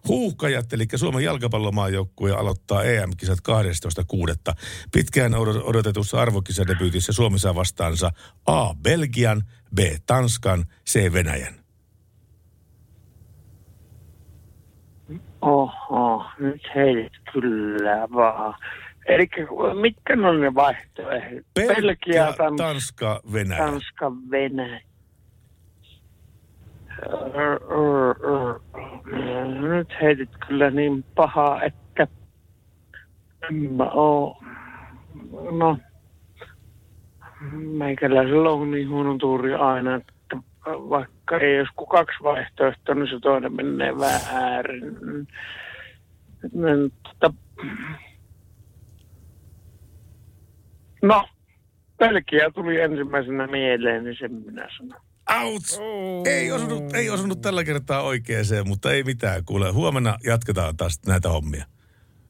Huuhkajat, 0.08 0.72
eli 0.72 0.86
Suomen 0.96 1.24
jalkapallomaajoukkue 1.24 2.32
aloittaa 2.32 2.82
EM-kisat 2.82 3.38
12.6. 3.38 4.54
Pitkään 4.92 5.32
odot- 5.32 5.62
odotetussa 5.64 6.20
arvokisadebyytissä 6.20 7.12
Suomi 7.12 7.38
saa 7.38 7.54
vastaansa 7.54 8.10
A. 8.46 8.74
Belgian, 8.74 9.42
B. 9.74 9.78
Tanskan, 10.06 10.64
C. 10.90 11.12
Venäjän. 11.12 11.61
Oho, 15.42 16.24
nyt 16.38 16.62
heitit 16.74 17.12
kyllä 17.32 18.08
vaan. 18.14 18.54
Eli 19.06 19.28
mitkä 19.80 20.12
on 20.28 20.40
ne 20.40 20.54
vaihtoehdot? 20.54 21.46
Belgia, 21.54 22.26
Tans- 22.26 22.56
Tanska, 22.56 23.20
Venäjä. 23.32 23.64
Tanska, 23.64 24.12
Venäjä. 24.30 24.80
Nyt 29.60 29.88
heitit 30.00 30.30
kyllä 30.48 30.70
niin 30.70 31.04
pahaa, 31.14 31.62
että 31.62 32.06
en 33.50 33.72
mä 33.72 33.84
oo. 33.84 34.42
No, 35.50 35.78
meikäläisellä 37.52 38.50
on 38.50 38.70
niin 38.70 38.88
huono 38.90 39.18
tuuri 39.18 39.54
aina, 39.54 39.94
että 39.94 40.11
vaikka 40.66 41.38
ei 41.38 41.56
jos 41.56 41.68
kuin 41.76 41.88
kaksi 41.88 42.22
vaihtoehtoa, 42.22 42.94
niin 42.94 43.08
se 43.08 43.20
toinen 43.20 43.52
menee 43.56 43.98
väärin. 43.98 44.96
Tota, 47.02 47.34
No, 51.02 51.28
Belgia 51.98 52.50
tuli 52.50 52.80
ensimmäisenä 52.80 53.46
mieleen, 53.46 54.04
niin 54.04 54.16
sen 54.18 54.32
minä 54.32 54.68
sanon. 54.76 55.00
Outs! 55.42 55.80
Ei 56.26 56.52
osunut, 56.52 56.94
ei 56.94 57.10
osunut 57.10 57.40
tällä 57.40 57.64
kertaa 57.64 58.02
oikeeseen, 58.02 58.68
mutta 58.68 58.92
ei 58.92 59.02
mitään. 59.02 59.44
Kuule, 59.44 59.70
huomenna 59.70 60.18
jatketaan 60.24 60.76
taas 60.76 61.00
näitä 61.06 61.28
hommia. 61.28 61.64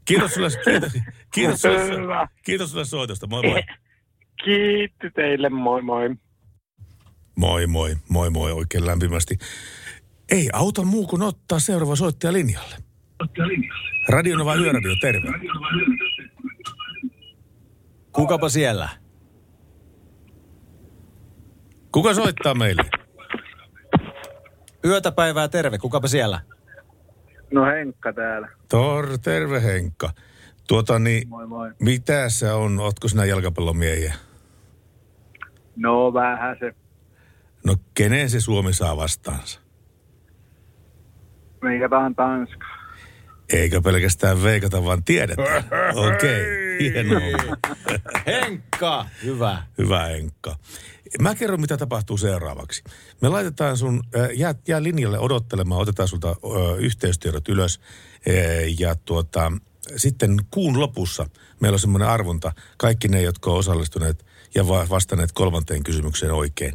Kiitos 0.04 0.34
sulle, 0.34 0.48
kiitos, 0.64 0.92
kiitos 1.34 1.60
sulle, 1.60 2.28
kiitos 2.44 2.70
sulle 2.70 2.84
soitosta. 2.84 3.26
Moi 3.26 3.42
moi. 3.42 3.62
Kiitti 4.44 5.10
teille, 5.14 5.48
moi 5.48 5.82
moi. 5.82 6.16
Moi 7.36 7.66
moi, 7.66 7.96
moi 8.08 8.30
moi 8.30 8.52
oikein 8.52 8.86
lämpimästi. 8.86 9.38
Ei 10.30 10.48
auta 10.52 10.82
muu 10.82 11.06
kuin 11.06 11.22
ottaa 11.22 11.58
seuraava 11.58 11.96
soittaja 11.96 12.32
linjalle. 12.32 12.76
Radio 14.08 14.36
Nova 14.36 14.54
Yöradio, 14.54 14.92
terve. 15.00 15.28
Kukapa 18.12 18.48
siellä? 18.48 18.88
Kuka 21.92 22.14
soittaa 22.14 22.54
meille? 22.54 22.82
Yötä 24.84 25.12
päivää 25.12 25.48
terve, 25.48 25.78
kukapa 25.78 26.08
siellä? 26.08 26.40
No 27.52 27.64
Henkka 27.64 28.12
täällä. 28.12 28.48
Tor, 28.68 29.18
terve 29.18 29.62
Henkka. 29.62 30.10
Tuota 30.68 30.98
niin, 30.98 31.28
Moi 31.28 31.46
moi. 31.46 31.70
mitä 31.80 32.28
se 32.28 32.52
on? 32.52 32.80
Ootko 32.80 33.08
sinä 33.08 33.24
jalkapallomiehiä? 33.24 34.14
No 35.76 36.14
vähän 36.14 36.56
se. 36.60 36.74
No 37.66 37.76
kenen 37.94 38.30
se 38.30 38.40
Suomi 38.40 38.72
saa 38.72 38.96
vastaansa? 38.96 39.60
Veikataan 41.62 42.14
Tanska. 42.14 42.66
Eikö 43.52 43.80
pelkästään 43.80 44.42
veikata, 44.42 44.84
vaan 44.84 45.04
tiedetään. 45.04 45.64
Okei, 46.14 46.40
okay, 46.40 46.78
hienoa. 46.80 47.56
Henkka, 48.26 49.06
hyvä. 49.24 49.62
Hyvä 49.78 50.06
Henkka. 50.06 50.56
Mä 51.20 51.34
kerron, 51.34 51.60
mitä 51.60 51.76
tapahtuu 51.76 52.16
seuraavaksi. 52.16 52.84
Me 53.20 53.28
laitetaan 53.28 53.76
sun, 53.76 54.02
äh, 54.16 54.28
jää, 54.34 54.54
jää 54.68 54.82
linjalle 54.82 55.18
odottelemaan, 55.18 55.80
otetaan 55.80 56.08
sulta 56.08 56.28
äh, 56.28 56.78
yhteystiedot 56.78 57.48
ylös. 57.48 57.80
Äh, 58.28 58.34
ja 58.78 58.94
tuota, 58.94 59.52
sitten 59.96 60.36
kuun 60.50 60.80
lopussa 60.80 61.26
meillä 61.60 61.76
on 61.76 61.80
semmoinen 61.80 62.08
arvonta. 62.08 62.52
Kaikki 62.78 63.08
ne, 63.08 63.22
jotka 63.22 63.50
on 63.50 63.58
osallistuneet 63.58 64.26
ja 64.54 64.68
va- 64.68 64.86
vastanneet 64.90 65.32
kolmanteen 65.32 65.82
kysymykseen 65.82 66.32
oikein, 66.32 66.72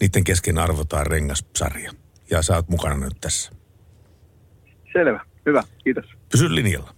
niiden 0.00 0.24
kesken 0.24 0.58
arvotaan 0.58 1.06
rengassarja. 1.06 1.92
Ja 2.30 2.42
sä 2.42 2.54
oot 2.54 2.68
mukana 2.68 2.96
nyt 2.96 3.16
tässä. 3.20 3.52
Selvä. 4.92 5.20
Hyvä. 5.46 5.62
Kiitos. 5.84 6.04
Pysy 6.32 6.54
linjalla. 6.54 6.94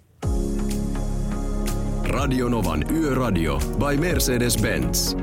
Radionovan 2.09 2.85
Yöradio 2.91 3.59
by 3.59 3.97
Mercedes-Benz. 3.97 5.19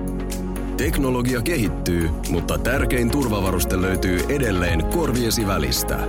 Teknologia 0.78 1.42
kehittyy, 1.42 2.10
mutta 2.30 2.58
tärkein 2.58 3.12
turvavaruste 3.12 3.82
löytyy 3.82 4.20
edelleen 4.30 4.86
korviesi 4.86 5.48
välistä. 5.48 6.08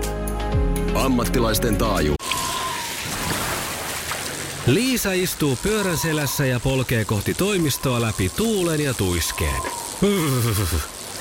Ammattilaisten 0.94 1.76
taaju. 1.76 2.14
Liisa 4.66 5.12
istuu 5.12 5.56
pyörän 5.62 5.96
selässä 5.96 6.46
ja 6.46 6.60
polkee 6.60 7.04
kohti 7.04 7.34
toimistoa 7.34 8.00
läpi 8.00 8.28
tuulen 8.36 8.80
ja 8.80 8.94
tuiskeen. 8.94 9.62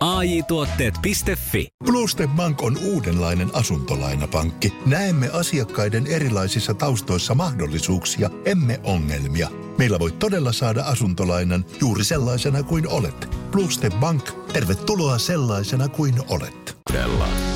AJ-tuotteet.fi. 0.00 1.68
Bluestep 1.84 2.30
Bank 2.36 2.62
on 2.62 2.76
uudenlainen 2.84 3.48
asuntolainapankki. 3.52 4.72
Näemme 4.86 5.28
asiakkaiden 5.32 6.06
erilaisissa 6.06 6.74
taustoissa 6.74 7.34
mahdollisuuksia, 7.34 8.30
emme 8.44 8.80
ongelmia. 8.84 9.48
Meillä 9.78 9.98
voi 9.98 10.12
todella 10.12 10.52
saada 10.52 10.82
asuntolainan 10.84 11.64
juuri 11.80 12.04
sellaisena 12.04 12.62
kuin 12.62 12.88
olet. 12.88 13.28
Bluestep 13.50 13.92
Bank, 14.00 14.30
tervetuloa 14.52 15.18
sellaisena 15.18 15.88
kuin 15.88 16.14
olet. 16.28 16.76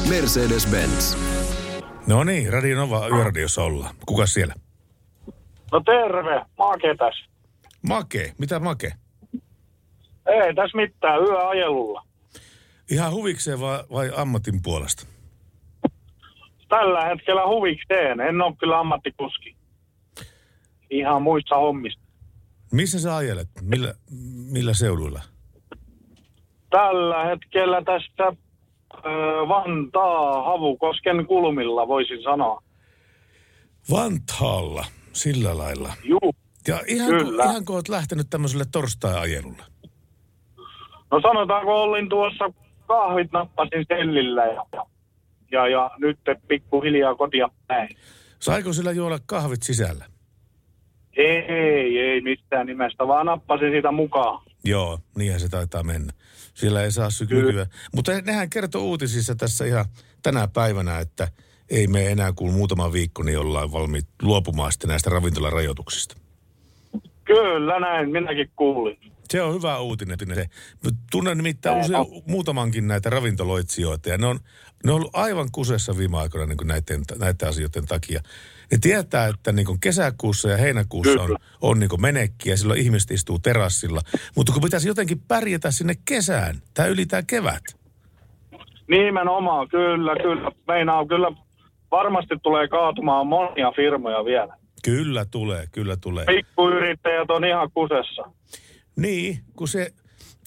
Mercedes-Benz. 0.09 1.17
No 2.07 2.25
niin, 2.25 2.53
Radio 2.53 2.77
Nova 2.77 3.09
Yöradiossa 3.09 3.63
ollaan. 3.63 3.95
Kuka 4.07 4.27
siellä? 4.27 4.55
No 5.73 5.81
terve, 5.81 6.45
Make 6.59 6.95
tässä. 6.99 7.31
Make, 7.83 8.33
mitä 8.39 8.61
Make? 8.61 8.93
Ei 10.27 10.55
tässä 10.55 10.77
mitään, 10.77 11.21
yöajelulla. 11.21 12.10
Ihan 12.91 13.13
huvikseen 13.13 13.61
vai, 13.61 13.85
vai 13.93 14.11
ammatin 14.17 14.63
puolesta? 14.63 15.07
Tällä 16.69 17.05
hetkellä 17.05 17.47
huvikseen, 17.47 18.21
en 18.21 18.41
ole 18.43 18.57
kyllä 18.61 18.79
ammattikuski. 18.79 19.57
Ihan 20.91 21.23
muissa 21.23 21.57
hommissa. 21.57 22.01
Missä 22.73 22.99
sä 23.01 23.17
ajelet? 23.17 23.49
Millä, 23.63 23.95
millä 24.51 24.75
seuduilla? 24.75 25.21
Tällä 26.71 27.25
hetkellä 27.25 27.83
tästä 27.83 28.33
Vantaa 29.49 30.43
Havukosken 30.45 31.27
kulmilla 31.27 31.89
voisin 31.89 32.23
sanoa. 32.23 32.63
Vantaalla, 33.91 34.85
sillä 35.13 35.59
lailla. 35.59 35.93
Juu, 36.05 36.35
Ja 36.69 36.81
ihan, 36.87 37.09
Kyllä. 37.11 37.45
ihan 37.45 37.65
kun 37.65 37.77
oot 37.77 37.89
lähtenyt 37.89 38.27
tämmöiselle 38.31 38.65
torstai-ajelulle. 38.73 39.63
No 41.11 41.21
sanotaanko, 41.23 41.83
olin 41.83 42.09
tuossa 42.09 42.45
kahvit 42.91 43.33
nappasin 43.33 43.85
sellillä 43.89 44.47
ja, 44.47 44.65
ja, 45.51 45.69
ja 45.69 45.91
nyt 45.99 46.19
pikkuhiljaa 46.49 47.15
kotia 47.15 47.49
päin. 47.67 47.89
Saiko 48.39 48.73
sillä 48.73 48.93
juoda 48.93 49.19
kahvit 49.27 49.63
sisällä? 49.63 50.05
Ei, 51.17 51.99
ei 51.99 52.21
mistään 52.21 52.67
nimestä, 52.67 53.07
vaan 53.07 53.27
nappasin 53.27 53.73
sitä 53.73 53.93
mukaan. 53.93 54.43
Joo, 54.65 54.99
niinhän 55.17 55.41
se 55.41 55.49
taitaa 55.49 55.83
mennä. 55.83 56.13
Siellä 56.55 56.83
ei 56.83 56.93
saa 56.93 57.11
sykyä. 57.11 57.67
Mutta 57.95 58.13
nehän 58.21 58.51
kertoo 58.51 58.83
uutisissa 58.83 59.35
tässä 59.35 59.65
ihan 59.65 59.85
tänä 60.23 60.49
päivänä, 60.49 60.99
että 60.99 61.29
ei 61.71 61.87
me 61.87 62.07
enää 62.07 62.33
kuin 62.33 62.53
muutama 62.53 62.93
viikko, 62.93 63.23
niin 63.23 63.39
ollaan 63.39 63.73
valmiit 63.73 64.07
luopumaan 64.23 64.73
sitten 64.73 64.89
näistä 64.89 65.11
ravintolarajoituksista. 65.11 66.17
Kyllä 67.25 67.81
näin, 67.81 68.11
minäkin 68.11 68.51
kuulin. 68.57 68.99
Se 69.31 69.43
on 69.43 69.55
hyvä 69.55 69.79
uutinen. 69.79 70.19
Se. 70.35 70.47
Tunnen 71.11 71.37
nimittäin 71.37 71.81
usea, 71.81 71.99
muutamankin 72.27 72.89
näitä 72.89 73.11
ravintoloitsijoita 73.11 74.09
ja 74.09 74.19
ne 74.19 74.27
on, 74.27 74.39
ne 74.85 74.93
on 74.93 74.97
ollut 74.97 75.11
aivan 75.17 75.49
kusessa 75.53 75.99
viime 75.99 76.19
aikoina 76.19 76.47
niin 76.47 76.69
näiden, 76.69 77.03
näiden 77.19 77.49
asioiden 77.49 77.87
takia. 77.87 78.21
Ne 78.73 78.79
tietää, 78.83 79.27
että 79.27 79.53
niin 79.53 79.81
kesäkuussa 79.81 80.51
ja 80.51 80.57
heinäkuussa 80.57 81.23
on, 81.23 81.37
on 81.61 81.79
niin 81.81 82.01
menekkiä, 82.01 82.57
silloin 82.57 82.81
ihmiset 82.81 83.11
istuu 83.11 83.39
terassilla. 83.39 84.01
Mutta 84.37 84.53
kun 84.53 84.63
pitäisi 84.63 84.89
jotenkin 84.89 85.21
pärjätä 85.29 85.71
sinne 85.71 85.95
kesään, 86.05 86.57
tai 86.75 86.89
yli 86.89 87.07
tämä 87.07 87.23
kevät. 87.27 87.63
Nimenomaan, 88.89 89.69
kyllä, 89.69 90.17
kyllä. 90.23 90.51
Meinaa 90.69 91.07
kyllä, 91.07 91.33
varmasti 91.91 92.35
tulee 92.43 92.69
kaatumaan 92.69 93.27
monia 93.27 93.73
firmoja 93.77 94.25
vielä. 94.25 94.57
Kyllä 94.85 95.25
tulee, 95.25 95.65
kyllä 95.73 95.97
tulee. 95.97 96.25
Pikkuyrittäjät 96.25 97.31
on 97.31 97.45
ihan 97.45 97.71
kusessa. 97.75 98.23
Niin, 99.01 99.39
kun 99.57 99.69
se, 99.69 99.93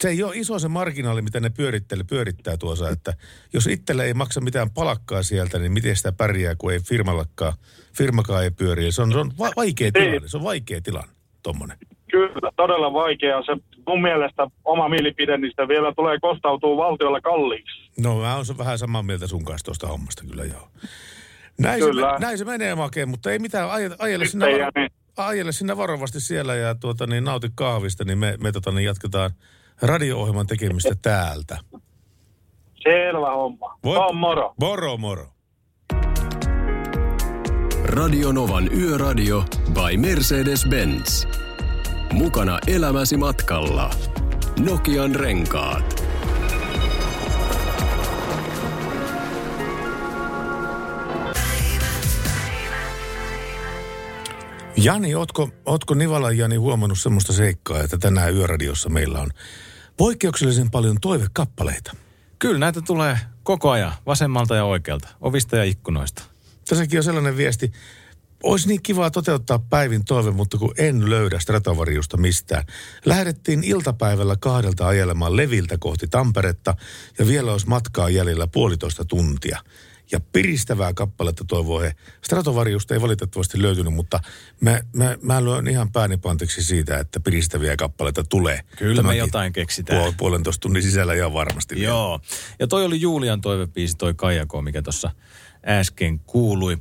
se 0.02 0.10
ei 0.10 0.24
ole 0.24 0.36
iso 0.38 0.60
se 0.60 0.68
marginaali, 0.68 1.22
mitä 1.22 1.40
ne 1.40 1.50
pyörittää, 1.50 1.98
pyörittää 2.10 2.58
tuossa, 2.58 2.90
että 2.90 3.14
jos 3.54 3.68
itselle 3.68 4.06
ei 4.06 4.14
maksa 4.14 4.42
mitään 4.42 4.70
palakkaa 4.72 5.24
sieltä, 5.24 5.60
niin 5.60 5.72
miten 5.72 5.96
sitä 5.96 6.12
pärjää, 6.12 6.56
kun 6.58 6.74
ei 6.74 6.80
firmallakaan, 6.80 7.54
firmakaan 7.98 8.44
ei 8.44 8.52
pyöri. 8.52 8.92
Se 8.92 9.02
on, 9.02 9.12
se 9.12 9.18
on 9.18 9.32
va- 9.40 9.52
vaikea 9.56 9.92
tilanne, 9.92 10.28
se 10.28 10.38
on 10.38 10.44
vaikea 10.44 10.82
tilanne, 10.82 11.12
tommonen. 11.44 11.78
Kyllä, 12.12 12.52
todella 12.56 12.94
vaikea. 12.94 13.42
Se 13.46 13.52
mun 13.88 14.02
mielestä 14.02 14.48
oma 14.66 14.90
mielipide, 14.90 15.38
niin 15.38 15.52
sitä 15.52 15.68
vielä 15.68 15.94
tulee 15.96 16.18
kostautuu 16.22 16.78
valtiolle 16.78 17.22
kalliiksi. 17.22 17.90
No 18.00 18.20
mä 18.22 18.36
oon 18.36 18.46
vähän 18.58 18.78
samaa 18.78 19.04
mieltä 19.04 19.28
sun 19.28 19.46
kanssa 19.46 19.66
tuosta 19.66 19.88
hommasta, 19.88 20.24
kyllä 20.30 20.44
joo. 20.46 20.68
Näin, 21.60 21.80
se, 21.84 21.90
Kyllä. 21.90 22.12
me- 22.14 22.20
näin 22.20 22.38
se 22.38 22.46
menee 22.46 22.76
makeen, 22.76 23.10
mutta 23.10 23.32
ei 23.32 23.40
mitään, 23.40 23.72
ajele, 23.72 23.96
ajele, 24.00 24.26
sinne, 24.26 24.46
niin. 24.76 24.90
Ajele 25.18 25.52
sinne 25.52 25.78
varovasti 25.78 26.20
siellä 26.20 26.56
ja 26.56 26.76
tuota, 26.76 27.08
niin 27.08 27.24
nauti 27.24 27.50
kahvista, 27.56 28.04
niin 28.04 28.18
me, 28.18 28.38
me 28.40 28.52
tota, 28.52 28.72
niin 28.72 28.86
jatketaan 28.86 29.32
radio-ohjelman 29.82 30.48
tekemistä 30.48 30.96
täältä. 31.02 31.58
Selvä 32.84 33.32
homma. 33.36 33.78
Voi- 33.84 33.98
On 33.98 34.16
moro. 34.16 34.54
Moro, 34.60 34.98
moro. 34.98 35.28
Radionovan 37.86 38.70
Yöradio 38.74 39.44
by 39.74 39.98
Mercedes-Benz. 39.98 41.28
Mukana 42.14 42.60
elämäsi 42.68 43.18
matkalla. 43.18 43.90
Nokian 44.60 45.16
renkaat. 45.16 46.04
Jani, 54.78 55.16
ootko, 55.16 55.50
ootko 55.66 55.94
Nivalan 55.94 56.38
Jani 56.38 56.56
huomannut 56.56 57.00
semmoista 57.00 57.34
seikkaa, 57.34 57.80
että 57.80 57.98
tänään 57.98 58.36
Yöradiossa 58.36 58.90
meillä 58.90 59.22
on 59.22 59.30
poikkeuksellisen 59.98 60.72
paljon 60.72 60.98
toivekappaleita? 61.02 61.96
Kyllä 62.40 62.60
näitä 62.60 62.82
tulee 62.82 63.20
koko 63.44 63.72
ajan, 63.72 63.94
vasemmalta 64.06 64.56
ja 64.56 64.66
oikealta, 64.66 65.08
ovista 65.22 65.58
ja 65.58 65.64
ikkunoista. 65.64 66.24
Tässäkin 66.70 67.00
on 67.00 67.04
sellainen 67.04 67.38
viesti, 67.38 67.72
olisi 68.44 68.68
niin 68.68 68.84
kivaa 68.84 69.12
toteuttaa 69.12 69.60
päivin 69.60 70.06
toive, 70.06 70.32
mutta 70.32 70.58
kun 70.58 70.74
en 70.78 71.10
löydä 71.10 71.40
Stratovarjusta 71.40 72.18
mistään. 72.18 72.64
Lähdettiin 73.06 73.64
iltapäivällä 73.64 74.36
kahdelta 74.40 74.88
ajelemaan 74.88 75.38
Leviltä 75.38 75.78
kohti 75.80 76.08
Tamperetta 76.08 76.76
ja 77.20 77.28
vielä 77.28 77.52
olisi 77.52 77.68
matkaa 77.68 78.10
jäljellä 78.10 78.48
puolitoista 78.48 79.06
tuntia. 79.06 79.60
Ja 80.14 80.20
piristävää 80.20 80.94
kappaletta 80.94 81.46
toivoo 81.48 81.80
he. 81.80 81.96
Stratovariusta 82.22 82.94
ei 82.94 83.02
valitettavasti 83.02 83.62
löytynyt, 83.62 83.94
mutta 83.94 84.20
mä, 84.62 84.82
mä, 84.96 85.18
mä 85.22 85.44
lyön 85.44 85.68
ihan 85.68 85.92
pääni 85.92 86.18
panteksi 86.18 86.64
siitä, 86.64 87.00
että 87.00 87.20
piristäviä 87.20 87.76
kappaleita 87.76 88.24
tulee. 88.24 88.60
Kyllä 88.78 88.94
me 88.94 88.96
Tämänkin 88.96 89.20
jotain 89.20 89.54
keksitään. 89.54 90.00
Puol, 90.00 90.14
puolentoista 90.18 90.62
tunnin 90.62 90.84
sisällä 90.84 91.14
ihan 91.14 91.34
varmasti. 91.34 91.76
vielä. 91.76 91.88
Joo. 91.88 92.20
Ja 92.60 92.68
toi 92.68 92.86
oli 92.86 93.02
Julian 93.02 93.42
toivepiisi, 93.42 93.98
toi 93.98 94.14
Kaijako, 94.14 94.62
mikä 94.62 94.82
tuossa 94.82 95.12
äsken 95.68 96.20
kuului. 96.20 96.78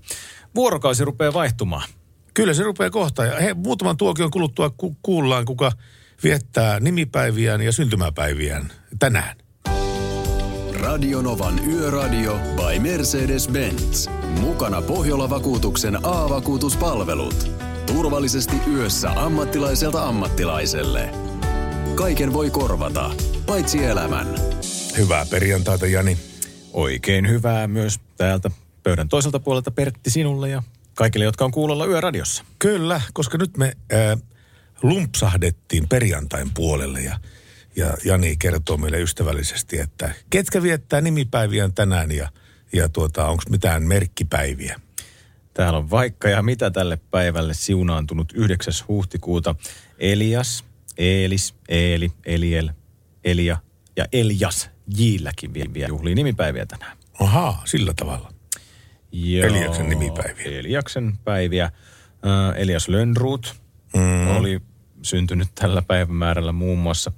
Vuorokausi 0.54 1.04
rupeaa 1.04 1.32
vaihtumaan. 1.32 1.88
Kyllä 2.34 2.54
se 2.54 2.62
rupeaa 2.62 2.90
kohta. 2.90 3.24
Ja 3.24 3.40
he, 3.40 3.54
muutaman 3.54 3.96
tuokion 3.96 4.30
kuluttua 4.30 4.70
ku, 4.70 4.96
kuullaan, 5.02 5.44
kuka 5.44 5.72
viettää 6.22 6.80
nimipäiviään 6.80 7.62
ja 7.62 7.72
syntymäpäiviään 7.72 8.72
tänään. 8.98 9.36
Radionovan 10.82 11.68
Yöradio 11.68 12.38
by 12.56 12.78
Mercedes-Benz. 12.78 14.10
Mukana 14.40 14.82
Pohjola-vakuutuksen 14.82 15.98
A-vakuutuspalvelut. 16.02 17.50
Turvallisesti 17.86 18.56
yössä 18.72 19.10
ammattilaiselta 19.10 20.04
ammattilaiselle. 20.04 21.10
Kaiken 21.94 22.32
voi 22.32 22.50
korvata, 22.50 23.10
paitsi 23.46 23.84
elämän. 23.84 24.26
Hyvää 24.96 25.26
perjantaita, 25.30 25.86
Jani. 25.86 26.18
Oikein 26.72 27.28
hyvää 27.28 27.68
myös 27.68 28.00
täältä 28.16 28.50
pöydän 28.82 29.08
toiselta 29.08 29.40
puolelta 29.40 29.70
Pertti 29.70 30.10
sinulle 30.10 30.48
ja 30.48 30.62
kaikille, 30.94 31.24
jotka 31.24 31.44
on 31.44 31.52
kuulolla 31.52 31.86
Yöradiossa. 31.86 32.44
Kyllä, 32.58 33.00
koska 33.12 33.38
nyt 33.38 33.56
me 33.56 33.72
äh, 33.92 34.18
lumpsahdettiin 34.82 35.88
perjantain 35.88 36.50
puolelle 36.54 37.00
ja, 37.00 37.20
ja 37.76 37.94
Jani 38.04 38.36
kertoo 38.36 38.76
meille 38.76 39.00
ystävällisesti, 39.00 39.78
että 39.78 40.10
ketkä 40.30 40.62
viettää 40.62 41.00
nimipäiviään 41.00 41.74
tänään 41.74 42.10
ja, 42.10 42.28
ja 42.72 42.88
tuota, 42.88 43.26
onko 43.28 43.42
mitään 43.50 43.82
merkkipäiviä? 43.82 44.80
Täällä 45.54 45.78
on 45.78 45.90
vaikka 45.90 46.28
ja 46.28 46.42
mitä 46.42 46.70
tälle 46.70 46.98
päivälle 47.10 47.54
siunaantunut 47.54 48.32
9. 48.34 48.74
huhtikuuta. 48.88 49.54
Elias, 49.98 50.64
Eelis, 50.98 51.54
Eeli, 51.68 52.12
Eliel, 52.26 52.70
Elia 53.24 53.56
ja 53.96 54.04
Elias 54.12 54.70
Jilläkin 54.96 55.54
vie 55.54 55.64
vie 55.74 55.86
juhlii 55.88 56.14
nimipäiviä 56.14 56.66
tänään. 56.66 56.96
Ahaa, 57.20 57.62
sillä 57.64 57.92
tavalla. 57.96 58.32
Joo, 59.12 59.46
Eliaksen 59.46 59.88
nimipäiviä. 59.88 60.58
Eliaksen 60.58 61.18
päiviä. 61.24 61.64
Äh, 61.64 61.72
Elias 62.56 62.88
Lönnruut 62.88 63.62
Mm. 63.96 64.36
oli 64.36 64.60
syntynyt 65.02 65.48
tällä 65.54 65.82
päivämäärällä 65.82 66.52
muun 66.52 66.78
muassa. 66.78 67.12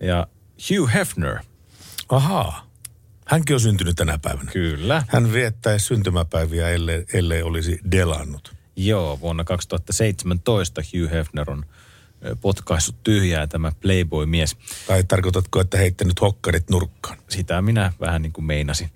Ja 0.00 0.26
Hugh 0.70 0.92
Hefner. 0.94 1.38
Ahaa. 2.08 2.68
Hänkin 3.26 3.54
on 3.56 3.60
syntynyt 3.60 3.96
tänä 3.96 4.18
päivänä. 4.22 4.50
Kyllä. 4.52 5.02
Hän 5.08 5.32
viettäisi 5.32 5.86
syntymäpäiviä, 5.86 6.68
ellei, 6.68 7.04
ellei 7.12 7.42
olisi 7.42 7.80
delannut. 7.90 8.54
Joo, 8.76 9.20
vuonna 9.20 9.44
2017 9.44 10.80
Hugh 10.80 11.10
Hefner 11.12 11.50
on 11.50 11.64
potkaissut 12.40 13.02
tyhjää 13.02 13.46
tämä 13.46 13.72
Playboy-mies. 13.82 14.56
Tai 14.86 15.04
tarkoitatko, 15.04 15.60
että 15.60 15.76
heittänyt 15.78 16.20
hokkarit 16.20 16.70
nurkkaan? 16.70 17.18
Sitä 17.28 17.62
minä 17.62 17.92
vähän 18.00 18.22
niin 18.22 18.32
kuin 18.32 18.44
meinasin. 18.44 18.90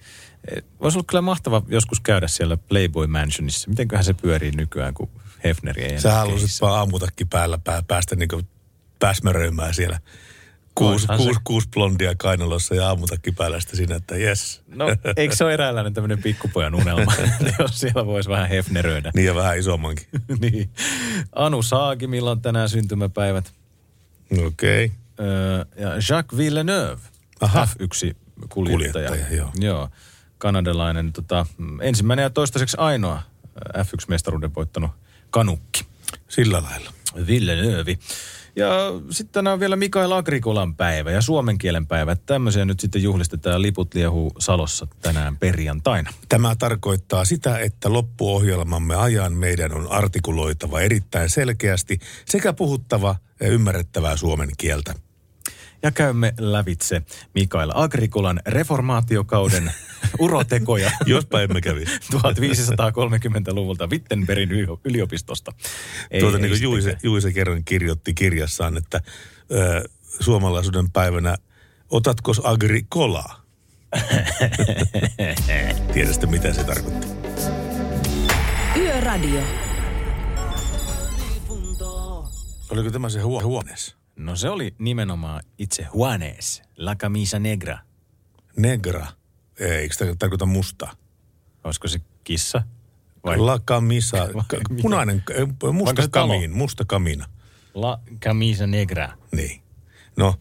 Eh, 0.57 0.63
Voisi 0.81 0.99
olla 0.99 1.05
kyllä 1.09 1.23
mahtava 1.23 1.63
joskus 1.69 2.01
käydä 2.01 2.29
siellä 2.29 2.57
Playboy 2.57 3.07
Mansionissa. 3.07 3.71
Mitenköhän 3.71 4.05
se 4.05 4.15
pyörii 4.15 4.51
nykyään, 4.51 4.95
kun 4.95 5.11
Hefneri 5.45 5.83
ei 5.83 5.89
enää 5.89 6.01
Sä 6.01 6.23
kehissä? 6.27 6.67
vaan 6.67 6.79
aamutakki 6.79 7.25
päällä 7.25 7.59
pää, 7.59 7.83
päästä 7.89 8.17
niin 8.17 8.29
pääsmäröimään 8.99 9.75
siellä. 9.75 10.01
Kuusi, 10.75 11.07
kuusi, 11.17 11.41
kuusi 11.45 11.69
blondia 11.69 12.15
kainalossa 12.19 12.75
ja 12.75 12.89
aamutakki 12.89 13.33
päällä 13.33 13.61
siinä, 13.61 13.97
että 13.97 14.17
jes. 14.17 14.63
No, 14.69 14.87
eikö 15.17 15.37
se 15.37 15.45
ole 15.45 15.55
eräänlainen 15.55 15.95
tämmöinen 15.95 16.23
pikkupojan 16.23 16.75
unelma, 16.75 17.13
jos 17.59 17.81
siellä 17.81 18.07
voisi 18.07 18.29
vähän 18.29 18.49
hefneröidä? 18.49 19.11
Niin 19.15 19.27
ja 19.27 19.35
vähän 19.35 19.59
isommankin. 19.59 20.07
niin. 20.41 20.71
Anu 21.33 21.63
Saagimilla 21.63 22.31
on 22.31 22.43
tänään 22.43 22.69
syntymäpäivät. 22.69 23.53
Okei. 24.47 24.85
Okay. 24.85 24.97
Öö, 25.27 25.65
ja 25.77 25.91
Jacques 25.95 26.39
Villeneuve, 26.39 27.01
Aha. 27.41 27.69
F1-kuljettaja. 27.71 28.49
Kuljettaja, 28.49 29.37
joo. 29.37 29.51
joo. 29.61 29.89
Kanadalainen 30.39 31.13
tota, 31.13 31.47
mm, 31.59 31.81
ensimmäinen 31.81 32.23
ja 32.23 32.31
toistaiseksi 32.31 32.77
ainoa 32.81 33.23
ö, 33.77 33.83
F1-mestaruuden 33.83 34.55
voittanut 34.55 34.91
kanukki. 35.31 35.85
Sillä 36.29 36.63
lailla. 36.63 36.93
Villeneuve. 37.27 37.99
Ja 38.57 38.69
sitten 39.11 39.47
on 39.47 39.61
vielä 39.61 39.77
Mikael 39.77 40.13
Agrikolan 40.13 40.75
päivä 40.75 41.11
ja 41.11 41.21
suomen 41.21 41.59
kielen 41.59 41.87
päivä. 41.87 42.17
Tämmöisiä 42.17 42.65
nyt 42.65 42.81
sitten 42.81 43.03
juhlistetaan. 43.03 43.63
Liput 43.63 43.95
liehuu 43.95 44.33
Salossa 44.39 44.87
tänään 45.03 45.37
perjantaina. 45.37 46.11
Tämä 46.29 46.57
tarkoittaa 46.57 47.25
sitä, 47.25 47.59
että 47.59 47.93
loppuohjelmamme 47.93 48.95
ajan 48.95 49.33
meidän 49.33 49.75
on 49.75 49.93
artikuloitava 49.93 50.81
erittäin 50.81 51.31
selkeästi 51.31 51.99
sekä 52.25 52.53
puhuttava 52.53 53.17
ja 53.41 53.49
ymmärrettävää 53.49 54.17
suomen 54.17 54.49
kieltä. 54.59 54.95
Ja 55.83 55.91
käymme 55.91 56.35
lävitse 56.39 57.03
Mikael 57.35 57.71
Agrikolan 57.75 58.41
reformaatiokauden 58.47 59.73
urotekoja. 60.19 60.91
Jospa 61.07 61.41
emme 61.41 61.61
kävi. 61.61 61.85
1530-luvulta 61.85 63.87
Wittenbergin 63.91 64.51
yli- 64.51 64.79
yliopistosta. 64.85 65.53
Ei, 66.11 66.21
tuota, 66.21 66.37
ei 66.37 66.43
niin 66.43 66.51
kuin. 66.53 66.63
Juise, 66.63 66.97
Juise 67.03 67.33
kerran 67.33 67.65
kirjoitti 67.65 68.15
kirjassaan, 68.15 68.77
että 68.77 69.01
ö, 69.53 69.89
suomalaisuuden 70.21 70.91
päivänä 70.91 71.37
otatko 71.91 72.33
agrikolaa? 72.45 73.43
Tiedätte, 75.93 76.27
mitä 76.27 76.53
se 76.53 76.65
tarkoitti. 76.65 77.07
Yöradio. 78.77 79.41
Oliko 82.71 82.91
tämä 82.91 83.09
se 83.09 83.21
huo- 83.21 83.43
huoneessa? 83.45 83.97
No 84.17 84.37
se 84.37 84.49
oli 84.49 84.75
nimenomaan 84.79 85.43
itse 85.59 85.87
Juanes, 85.95 86.63
La 86.77 86.95
Camisa 86.97 87.39
Negra. 87.39 87.79
Negra. 88.57 89.07
Ei, 89.61 89.71
eikö 89.71 89.95
tämä 89.99 90.15
tarkoita 90.19 90.47
mustaa? 90.47 90.93
Olisiko 91.65 91.89
se 91.89 92.01
kissa? 92.25 92.63
Vai? 93.25 93.39
La 93.39 93.59
camisa. 93.59 94.17
Vai 94.17 94.45
ka- 94.49 94.57
mikä? 94.69 94.83
punainen, 94.83 95.25
eh, 95.35 95.73
musta 95.73 96.03
se 96.03 96.09
kamiin, 96.09 96.51
musta 96.53 96.85
kamina. 96.85 97.27
La 97.75 98.01
Camisa 98.21 98.67
Negra. 98.67 99.09
Niin. 99.33 99.63
No, 100.17 100.35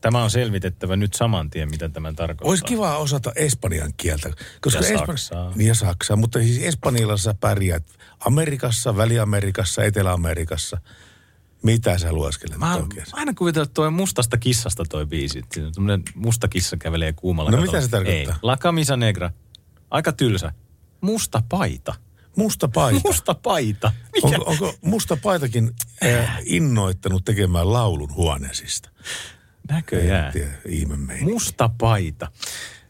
Tämä 0.00 0.22
on 0.24 0.30
selvitettävä 0.30 0.96
nyt 0.96 1.14
saman 1.14 1.50
tien, 1.50 1.70
mitä 1.70 1.88
tämä 1.88 2.12
tarkoittaa. 2.12 2.48
olisi 2.48 2.64
kiva 2.64 2.96
osata 2.98 3.32
espanjan 3.36 3.92
kieltä. 3.96 4.30
Koska 4.60 4.78
Ja 4.80 4.86
espan- 4.88 5.06
saksaa. 5.06 5.52
Ja 5.56 5.74
saksaa, 5.74 6.16
mutta 6.16 6.38
siis 6.38 6.62
espanjalla 6.62 7.16
sä 7.16 7.34
pärjäät 7.40 7.84
Amerikassa, 8.20 8.96
Väli-Amerikassa, 8.96 9.84
Etelä-Amerikassa. 9.84 10.80
Mitä 11.62 11.98
sä 11.98 12.12
lueskelet 12.12 12.58
Mä 12.58 12.66
mä 12.66 12.86
aina 13.12 13.34
kuvitellut, 13.34 13.68
että 13.68 13.74
toi 13.74 13.90
mustasta 13.90 14.38
kissasta 14.38 14.84
toi 14.88 15.06
biisi. 15.06 15.42
Tämmönen 15.74 16.02
musta 16.14 16.48
kissa 16.48 16.76
kävelee 16.76 17.12
kuumalla 17.12 17.50
No 17.50 17.56
katolla. 17.56 17.72
mitä 17.72 17.84
se 17.84 17.90
tarkoittaa? 17.90 18.34
Ei. 18.34 18.40
La 18.42 18.56
Camisa 18.56 18.96
Negra. 18.96 19.30
Aika 19.90 20.12
tylsä. 20.12 20.52
Musta 21.00 21.42
paita. 21.48 21.94
Musta 22.36 22.68
paita. 22.68 23.00
Musta 23.04 23.34
paita. 23.34 23.92
Mikä? 24.12 24.26
Onko, 24.28 24.44
onko 24.50 24.74
musta 24.80 25.16
paitakin 25.16 25.74
äh, 26.04 26.38
innoittanut 26.44 27.24
tekemään 27.24 27.72
laulun 27.72 28.14
huoneesista? 28.14 28.90
Näköjään. 29.68 30.32
Tiedä, 30.32 30.52
ihme 30.68 30.96
meininki. 30.96 31.32
Musta 31.32 31.70
paita. 31.78 32.32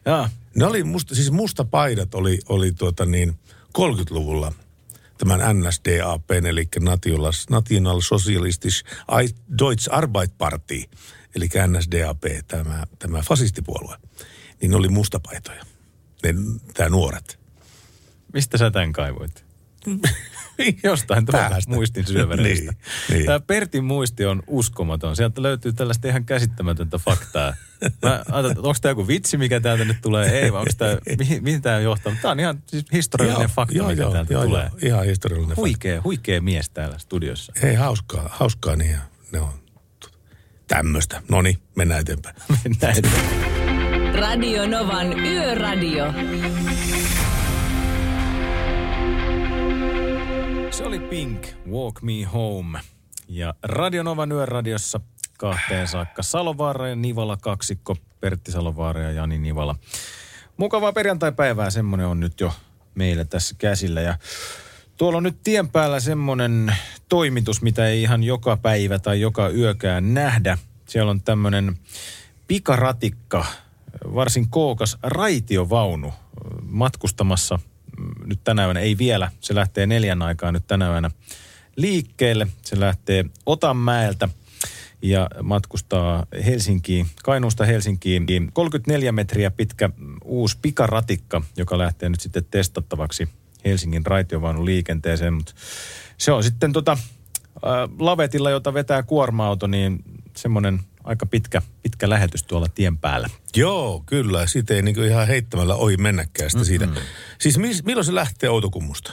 Ja, 0.05 0.29
Ne 0.55 0.65
oli 0.65 0.83
musta, 0.83 1.15
siis 1.15 1.31
musta 1.31 1.65
paidat 1.65 2.15
oli, 2.15 2.39
oli 2.49 2.71
tuota 2.71 3.05
niin 3.05 3.39
30-luvulla 3.77 4.53
tämän 5.19 5.59
NSDAP, 5.59 6.31
eli 6.31 6.67
National, 7.49 8.01
Socialistisch 8.01 8.83
Deutsche 9.59 9.95
Arbeitparty, 9.95 10.83
eli 11.35 11.49
NSDAP, 11.67 12.23
tämä, 12.47 12.83
tämä 12.99 13.21
fasistipuolue, 13.21 13.97
niin 14.61 14.71
ne 14.71 14.77
oli 14.77 14.89
mustapaitoja, 14.89 15.63
ne, 16.23 16.33
tämä 16.73 16.89
nuoret. 16.89 17.39
mistä 18.33 18.57
sä 18.57 18.71
tämän 18.71 18.93
kaivoit? 18.93 19.45
Jostain 20.83 21.25
Päästä. 21.25 21.71
muistin 21.71 22.07
syövereistä. 22.07 22.71
Niin, 22.71 22.77
niin. 23.09 23.25
Tämä 23.25 23.39
Pertin 23.39 23.83
muisti 23.83 24.25
on 24.25 24.43
uskomaton. 24.47 25.15
Sieltä 25.15 25.41
löytyy 25.41 25.73
tällaista 25.73 26.07
ihan 26.07 26.25
käsittämätöntä 26.25 26.97
faktaa. 26.97 27.53
Mä 28.01 28.09
ajattelin, 28.11 28.45
että 28.51 28.61
onko 28.61 28.77
tämä 28.81 28.91
joku 28.91 29.07
vitsi, 29.07 29.37
mikä 29.37 29.59
täältä 29.59 29.85
nyt 29.85 29.97
tulee? 30.01 30.39
Ei, 30.41 30.53
vai 30.53 30.59
onko 30.59 30.71
tämä, 30.77 30.97
mihin, 31.19 31.43
mihin 31.43 31.61
tämä 31.61 31.79
johtaa? 31.79 32.13
Tämä 32.21 32.31
on 32.31 32.39
ihan 32.39 32.63
siis 32.67 32.85
historiallinen 32.93 33.41
Joo, 33.41 33.51
fakta, 33.55 33.77
joo, 33.77 33.87
mikä 33.87 34.01
joo, 34.01 34.11
täältä 34.11 34.33
joo, 34.33 34.43
tulee. 34.45 34.63
joo, 34.63 34.79
ihan 34.81 35.05
historiallinen 35.05 35.49
fakta. 35.55 35.61
Huikea, 35.61 36.01
huikea 36.03 36.41
mies 36.41 36.69
täällä 36.69 36.97
studiossa. 36.97 37.53
Hei, 37.61 37.75
hauskaa, 37.75 38.29
hauskaa 38.31 38.75
niin. 38.75 38.91
ja 38.91 38.99
Ne 39.31 39.39
on 39.39 39.53
tämmöistä. 40.67 41.21
No 41.29 41.41
niin, 41.41 41.57
mennään 41.75 42.01
eteenpäin. 42.01 42.35
Mennään 42.63 42.97
eteenpäin. 42.97 44.15
Radio 44.15 44.67
Novan 44.67 45.19
Yöradio. 45.19 46.05
Oli 50.89 50.99
Pink, 50.99 51.47
Walk 51.71 52.01
Me 52.01 52.23
Home. 52.33 52.79
Ja 53.27 53.53
Radionovan 53.63 54.31
yöradiossa 54.31 54.99
kahteen 55.37 55.87
saakka 55.87 56.23
Salovaara 56.23 56.87
ja 56.87 56.95
Nivala 56.95 57.37
kaksikko, 57.37 57.97
Pertti 58.19 58.51
Salovaara 58.51 59.01
ja 59.01 59.11
Jani 59.11 59.37
Nivala. 59.37 59.75
Mukavaa 60.57 60.93
perjantai-päivää, 60.93 61.69
semmoinen 61.69 62.07
on 62.07 62.19
nyt 62.19 62.39
jo 62.39 62.53
meillä 62.95 63.25
tässä 63.25 63.55
käsillä. 63.57 64.01
Ja 64.01 64.17
tuolla 64.97 65.17
on 65.17 65.23
nyt 65.23 65.43
tien 65.43 65.69
päällä 65.69 65.99
semmoinen 65.99 66.75
toimitus, 67.09 67.61
mitä 67.61 67.87
ei 67.87 68.01
ihan 68.01 68.23
joka 68.23 68.57
päivä 68.57 68.99
tai 68.99 69.21
joka 69.21 69.49
yökään 69.49 70.13
nähdä. 70.13 70.57
Siellä 70.87 71.11
on 71.11 71.21
tämmöinen 71.21 71.77
pikaratikka, 72.47 73.45
varsin 74.13 74.49
kookas 74.49 74.97
raitiovaunu 75.03 76.13
matkustamassa 76.61 77.59
nyt 78.25 78.39
tänä 78.43 78.65
yönä, 78.65 78.79
ei 78.79 78.97
vielä, 78.97 79.31
se 79.39 79.55
lähtee 79.55 79.87
neljän 79.87 80.21
aikaa 80.21 80.51
nyt 80.51 80.67
tänä 80.67 80.91
yönä 80.91 81.11
liikkeelle. 81.75 82.47
Se 82.61 82.79
lähtee 82.79 83.25
Otanmäeltä 83.45 84.29
ja 85.01 85.29
matkustaa 85.43 86.25
Helsinkiin, 86.45 87.07
Kainuusta 87.23 87.65
Helsinkiin. 87.65 88.27
34 88.53 89.11
metriä 89.11 89.51
pitkä 89.51 89.89
uusi 90.23 90.57
pikaratikka, 90.61 91.41
joka 91.57 91.77
lähtee 91.77 92.09
nyt 92.09 92.19
sitten 92.19 92.45
testattavaksi 92.51 93.29
Helsingin 93.65 94.05
raitiovaunun 94.05 94.65
liikenteeseen, 94.65 95.33
mutta 95.33 95.53
se 96.17 96.31
on 96.31 96.43
sitten 96.43 96.73
tota, 96.73 96.91
äh, 96.91 97.89
lavetilla, 97.99 98.49
jota 98.49 98.73
vetää 98.73 99.03
kuorma-auto, 99.03 99.67
niin 99.67 100.03
semmoinen 100.37 100.79
aika 101.09 101.25
pitkä, 101.25 101.61
pitkä 101.83 102.09
lähetys 102.09 102.43
tuolla 102.43 102.67
tien 102.75 102.97
päällä. 102.97 103.29
Joo, 103.55 104.03
kyllä. 104.05 104.47
Siitä 104.47 104.73
ei 104.73 104.81
niinku 104.81 105.01
ihan 105.01 105.27
heittämällä 105.27 105.75
ohi 105.75 105.97
mennäkään 105.97 106.49
sitä 106.49 106.63
siitä. 106.63 106.87
Siis 107.39 107.57
mis, 107.57 107.83
milloin 107.83 108.05
se 108.05 108.15
lähtee 108.15 108.49
Outokummusta? 108.49 109.11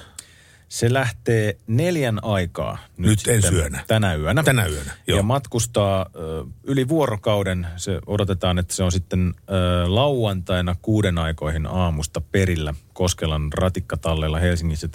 Se 0.68 0.92
lähtee 0.92 1.56
neljän 1.66 2.24
aikaa. 2.24 2.78
Nyt 2.96 3.10
ensi 3.10 3.40
sitten 3.40 3.54
yönä. 3.54 3.84
Tänä 3.86 4.14
yönä. 4.14 4.42
Tänä 4.42 4.66
yönä, 4.66 4.92
joo. 5.06 5.16
Ja 5.16 5.22
matkustaa 5.22 6.06
ö, 6.14 6.44
yli 6.64 6.88
vuorokauden. 6.88 7.66
Se 7.76 8.00
odotetaan, 8.06 8.58
että 8.58 8.74
se 8.74 8.82
on 8.82 8.92
sitten 8.92 9.34
ö, 9.38 9.52
lauantaina 9.94 10.76
kuuden 10.82 11.18
aikoihin 11.18 11.66
aamusta 11.66 12.20
perillä 12.20 12.74
Koskelan 12.92 13.52
ratikkatallella 13.52 14.38
Helsingissä. 14.38 14.88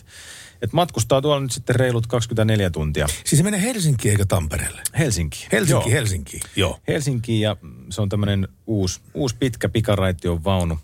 Et, 0.61 0.69
et 0.69 0.73
matkustaa 0.73 1.21
tuolla 1.21 1.39
nyt 1.39 1.51
sitten 1.51 1.75
reilut 1.75 2.07
24 2.07 2.69
tuntia. 2.69 3.07
Siis 3.07 3.37
se 3.37 3.43
menee 3.43 3.61
Helsinkiin 3.61 4.11
eikä 4.11 4.25
Tampereelle? 4.25 4.81
Helsinki. 4.97 5.47
Helsinki, 5.51 5.71
Joo. 5.71 5.91
Helsinki, 5.91 6.39
joo. 6.55 6.79
Helsinkiin 6.87 7.41
ja 7.41 7.55
se 7.89 8.01
on 8.01 8.09
tämmöinen 8.09 8.47
uusi, 8.67 9.01
uusi 9.13 9.35
pitkä 9.39 9.69
pikaraittion 9.69 10.43
vaunu. 10.43 10.79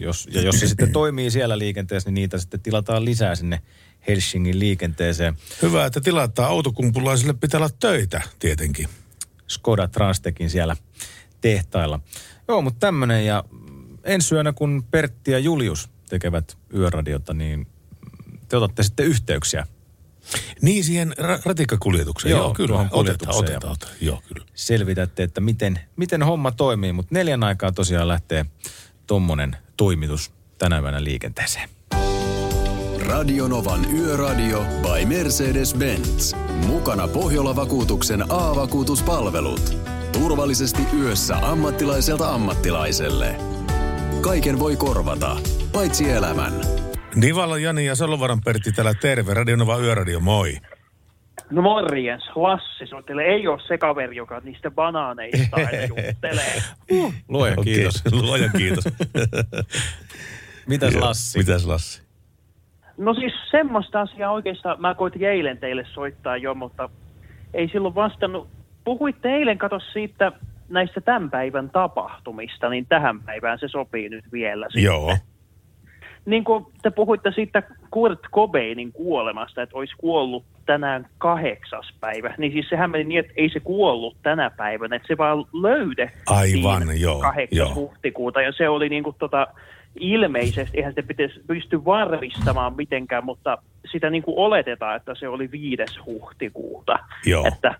Jos, 0.00 0.28
ja 0.32 0.42
jos 0.42 0.60
se 0.60 0.68
sitten 0.68 0.92
toimii 1.02 1.30
siellä 1.30 1.58
liikenteessä, 1.58 2.10
niin 2.10 2.14
niitä 2.14 2.38
sitten 2.38 2.60
tilataan 2.60 3.04
lisää 3.04 3.34
sinne 3.34 3.62
Helsingin 4.08 4.58
liikenteeseen. 4.58 5.36
Hyvä, 5.62 5.86
että 5.86 6.00
tilataan 6.00 6.48
autokumpulaisille 6.48 7.32
pitää 7.32 7.58
olla 7.58 7.70
töitä 7.80 8.20
tietenkin. 8.38 8.88
Skoda 9.48 9.88
Transtekin 9.88 10.50
siellä 10.50 10.76
tehtailla. 11.40 12.00
Joo, 12.48 12.62
mutta 12.62 12.80
tämmöinen 12.80 13.26
ja 13.26 13.44
ensi 14.04 14.34
yönä, 14.34 14.52
kun 14.52 14.84
Pertti 14.90 15.30
ja 15.30 15.38
Julius 15.38 15.90
tekevät 16.08 16.58
yöradiota, 16.74 17.34
niin 17.34 17.66
te 18.52 18.56
otatte 18.56 18.82
sitten 18.82 19.06
yhteyksiä. 19.06 19.66
Niin 20.62 20.84
siihen 20.84 21.14
ra- 21.18 21.42
ratikkakuljetukseen, 21.44 22.30
joo, 22.30 22.42
joo 22.42 22.54
kyllä. 22.54 22.78
Otetaan, 22.90 23.34
otetaan, 23.34 23.72
otetaan, 23.72 23.92
joo 24.00 24.22
kyllä. 24.28 24.46
Selvitätte, 24.54 25.22
että 25.22 25.40
miten, 25.40 25.80
miten 25.96 26.22
homma 26.22 26.50
toimii, 26.50 26.92
mutta 26.92 27.14
neljän 27.14 27.44
aikaa 27.44 27.72
tosiaan 27.72 28.08
lähtee 28.08 28.46
tommonen 29.06 29.56
toimitus 29.76 30.32
tänä 30.58 30.78
yönä 30.78 31.04
liikenteeseen. 31.04 31.68
Radionovan 33.06 33.94
Yöradio 33.94 34.60
by 34.60 35.04
Mercedes-Benz. 35.04 36.36
Mukana 36.66 37.08
Pohjola-vakuutuksen 37.08 38.22
A-vakuutuspalvelut. 38.28 39.76
Turvallisesti 40.12 40.82
yössä 41.00 41.36
ammattilaiselta 41.36 42.34
ammattilaiselle. 42.34 43.36
Kaiken 44.20 44.58
voi 44.58 44.76
korvata, 44.76 45.36
paitsi 45.72 46.10
elämän. 46.10 46.81
Nivala 47.14 47.58
Jani 47.58 47.86
ja 47.86 47.94
Salovaran 47.94 48.40
Pertti 48.44 48.72
täällä 48.72 48.94
terve. 48.94 49.34
Radionova 49.34 49.78
Yöradio, 49.78 50.20
moi. 50.20 50.56
No 51.50 51.62
morjens, 51.62 52.24
Lassi 52.34 52.86
soittelee. 52.86 53.26
Ei 53.26 53.48
ole 53.48 53.60
se 53.68 53.78
kaveri, 53.78 54.16
joka 54.16 54.40
niistä 54.44 54.70
banaaneista 54.70 55.56
juttelee. 55.88 56.62
Luojan 57.28 57.58
Okei, 57.58 57.74
kiitos. 57.74 58.02
Luojan 58.22 58.50
kiitos. 58.56 58.84
Mitäs 60.66 60.94
Lassi? 60.94 61.38
Mitäs 61.38 61.66
Lassi? 61.66 62.02
No 62.96 63.14
siis 63.14 63.32
semmoista 63.50 64.00
asiaa 64.00 64.32
oikeastaan, 64.32 64.80
mä 64.80 64.94
koitin 64.94 65.22
eilen 65.22 65.58
teille 65.58 65.86
soittaa 65.94 66.36
jo, 66.36 66.54
mutta 66.54 66.88
ei 67.54 67.68
silloin 67.68 67.94
vastannut. 67.94 68.48
Puhuitte 68.84 69.28
eilen, 69.28 69.58
kato 69.58 69.80
siitä 69.92 70.32
näistä 70.68 71.00
tämän 71.00 71.30
päivän 71.30 71.70
tapahtumista, 71.70 72.68
niin 72.68 72.86
tähän 72.86 73.20
päivään 73.22 73.58
se 73.58 73.68
sopii 73.68 74.08
nyt 74.08 74.24
vielä. 74.32 74.66
sitten. 74.66 74.82
Joo. 74.82 75.16
Niin 76.24 76.44
kuin 76.44 76.66
te 76.82 76.90
puhuitte 76.90 77.32
siitä 77.34 77.62
Kurt 77.90 78.20
Cobainin 78.34 78.92
kuolemasta, 78.92 79.62
että 79.62 79.76
olisi 79.76 79.94
kuollut 79.98 80.44
tänään 80.66 81.06
kahdeksas 81.18 81.94
päivä, 82.00 82.34
niin 82.38 82.52
siis 82.52 82.68
sehän 82.68 82.90
meni 82.90 83.04
niin, 83.04 83.20
että 83.20 83.32
ei 83.36 83.48
se 83.48 83.60
kuollut 83.60 84.16
tänä 84.22 84.50
päivänä, 84.50 84.96
että 84.96 85.08
se 85.08 85.18
vaan 85.18 85.44
löydettiin 85.62 86.22
Aivan, 86.26 87.00
joo, 87.00 87.18
8. 87.18 87.58
joo. 87.58 87.74
huhtikuuta, 87.74 88.42
ja 88.42 88.52
se 88.52 88.68
oli 88.68 88.88
niin 88.88 89.02
kuin 89.02 89.16
tota, 89.18 89.46
ilmeisesti, 90.00 90.76
eihän 90.78 90.92
sitä 90.92 91.08
pitäisi 91.08 91.40
pysty 91.46 91.84
varmistamaan 91.84 92.76
mitenkään, 92.76 93.24
mutta 93.24 93.58
sitä 93.92 94.10
niin 94.10 94.22
kuin 94.22 94.38
oletetaan, 94.38 94.96
että 94.96 95.14
se 95.14 95.28
oli 95.28 95.50
5. 95.50 96.00
huhtikuuta. 96.06 96.98
Joo. 97.26 97.44
Että 97.46 97.74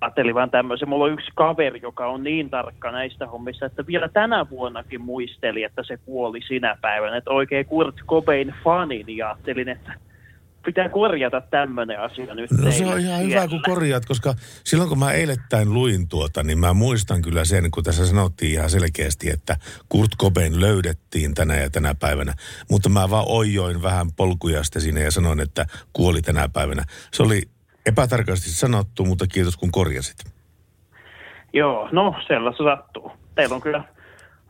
ajattelin 0.00 0.34
vaan 0.34 0.50
tämmöisen. 0.50 0.88
Mulla 0.88 1.04
on 1.04 1.12
yksi 1.12 1.30
kaveri, 1.34 1.80
joka 1.82 2.06
on 2.06 2.24
niin 2.24 2.50
tarkka 2.50 2.90
näistä 2.90 3.26
hommista, 3.26 3.66
että 3.66 3.86
vielä 3.86 4.08
tänä 4.08 4.46
vuonnakin 4.50 5.00
muisteli, 5.00 5.62
että 5.62 5.82
se 5.86 5.96
kuoli 5.96 6.40
sinä 6.48 6.76
päivänä. 6.80 7.16
Että 7.16 7.30
oikein 7.30 7.66
Kurt 7.66 7.96
Cobain 8.06 8.54
fanin 8.64 9.16
ja 9.16 9.28
ajattelin, 9.28 9.68
että 9.68 9.94
pitää 10.64 10.88
korjata 10.88 11.40
tämmöinen 11.40 12.00
asia 12.00 12.34
nyt 12.34 12.50
No 12.50 12.70
se 12.70 12.86
on 12.86 13.00
ihan 13.00 13.00
siellä. 13.00 13.18
hyvä, 13.18 13.48
kun 13.48 13.62
korjaat, 13.62 14.06
koska 14.06 14.34
silloin 14.64 14.88
kun 14.88 14.98
mä 14.98 15.12
eilettäin 15.12 15.74
luin 15.74 16.08
tuota, 16.08 16.42
niin 16.42 16.58
mä 16.58 16.74
muistan 16.74 17.22
kyllä 17.22 17.44
sen, 17.44 17.70
kun 17.70 17.84
tässä 17.84 18.06
sanottiin 18.06 18.52
ihan 18.52 18.70
selkeästi, 18.70 19.30
että 19.30 19.56
Kurt 19.88 20.10
Cobain 20.20 20.60
löydettiin 20.60 21.34
tänä 21.34 21.56
ja 21.56 21.70
tänä 21.70 21.94
päivänä. 21.94 22.34
Mutta 22.70 22.88
mä 22.88 23.10
vaan 23.10 23.24
oijoin 23.28 23.82
vähän 23.82 24.06
polkuja 24.16 24.64
sitten 24.64 24.82
siinä 24.82 25.00
ja 25.00 25.10
sanoin, 25.10 25.40
että 25.40 25.66
kuoli 25.92 26.22
tänä 26.22 26.48
päivänä. 26.48 26.84
Se 27.12 27.22
oli 27.22 27.42
epätarkasti 27.86 28.50
sanottu, 28.50 29.04
mutta 29.04 29.26
kiitos 29.26 29.56
kun 29.56 29.70
korjasit. 29.70 30.16
Joo, 31.52 31.88
no 31.92 32.14
sellaista 32.26 32.64
sattuu. 32.64 33.12
Teillä 33.34 33.54
on 33.54 33.60
kyllä 33.60 33.84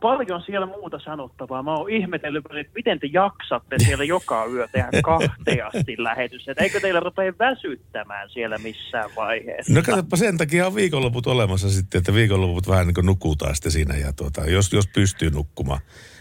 paljon 0.01 0.43
siellä 0.43 0.67
muuta 0.67 0.99
sanottavaa. 0.99 1.63
Mä 1.63 1.75
oon 1.75 1.91
ihmetellyt, 1.91 2.45
että 2.61 2.73
miten 2.75 3.01
te 3.01 3.09
jaksatte 3.13 3.79
siellä 3.79 4.05
joka 4.05 4.47
yö 4.47 4.69
tehdä 4.73 4.89
kahteasti 5.05 5.95
lähetys. 5.99 6.49
Että 6.49 6.65
eikö 6.65 6.81
teillä 6.81 7.01
rupea 7.01 7.33
väsyttämään 7.39 8.31
siellä 8.31 8.59
missään 8.59 9.11
vaiheessa? 9.17 9.75
No 9.75 9.83
katsoppa, 9.83 10.17
sen 10.17 10.39
takia 10.39 10.67
on 10.67 10.75
viikonloput 10.75 11.27
olemassa 11.27 11.71
sitten, 11.71 11.99
että 11.99 12.15
viikonloput 12.15 12.69
vähän 12.69 12.87
niin 12.87 12.95
kuin 12.95 13.07
nukutaan 13.07 13.55
sitten 13.55 13.73
siinä 13.73 13.97
ja 13.97 14.13
tuota, 14.13 14.51
jos, 14.51 14.73
jos 14.73 14.89
pystyy 14.95 15.31
nukkumaan. 15.31 15.81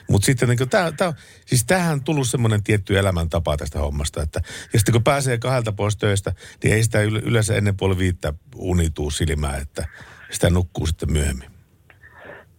Mutta 0.10 0.26
sitten 0.26 0.50
niin 0.50 0.70
tää, 0.70 0.92
tää, 0.92 1.14
siis 1.46 1.66
tähän 1.66 1.94
on 1.94 2.04
tullut 2.04 2.28
semmoinen 2.28 2.64
tietty 2.64 3.00
elämäntapa 3.00 3.58
tästä 3.58 3.80
hommasta, 3.80 4.22
että 4.22 4.42
ja 4.74 4.80
sitten 4.80 4.94
kun 4.94 5.04
pääsee 5.04 5.38
kahdelta 5.38 5.72
pois 5.72 5.98
töistä, 5.98 6.34
niin 6.64 6.74
ei 6.74 6.84
sitä 6.84 7.02
yle- 7.02 7.20
yleensä 7.20 7.56
ennen 7.56 7.78
puoli 7.78 7.98
viittä 7.98 8.34
unituu 8.56 9.12
silmää, 9.12 9.58
että 9.58 9.88
sitä 10.30 10.50
nukkuu 10.50 10.86
sitten 10.86 11.12
myöhemmin. 11.12 11.50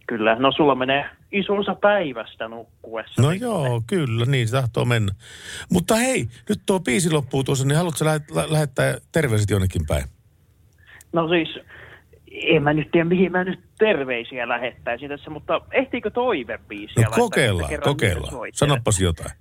Kyllä, 0.07 0.35
no 0.35 0.51
sulla 0.51 0.75
menee 0.75 1.05
iso 1.31 1.53
osa 1.53 1.75
päivästä 1.75 2.47
nukkuessa. 2.47 3.21
No 3.21 3.31
joo, 3.31 3.81
kyllä, 3.87 4.25
niin 4.25 4.47
se 4.47 4.51
tahtoo 4.51 4.85
mennä. 4.85 5.11
Mutta 5.71 5.95
hei, 5.95 6.27
nyt 6.49 6.61
tuo 6.65 6.79
biisi 6.79 7.11
loppuu 7.11 7.43
tuossa, 7.43 7.65
niin 7.65 7.77
haluatko 7.77 8.05
lähet, 8.05 8.31
lä- 8.31 8.51
lähettää 8.51 8.97
terveiset 9.11 9.49
jonnekin 9.49 9.85
päin? 9.87 10.03
No 11.13 11.27
siis, 11.29 11.59
en 12.31 12.63
mä 12.63 12.73
nyt 12.73 12.91
tiedä 12.91 13.05
mihin 13.05 13.31
mä 13.31 13.43
nyt 13.43 13.59
terveisiä 13.85 14.47
lähettäisin 14.47 15.09
tässä, 15.09 15.29
mutta 15.29 15.61
ehtiikö 15.71 16.09
toivebiisiä 16.09 17.05
No 17.05 17.11
kokeillaan, 17.11 17.71
kokeillaan. 17.83 18.33
Sanopas 18.53 18.99
jotain. 19.01 19.31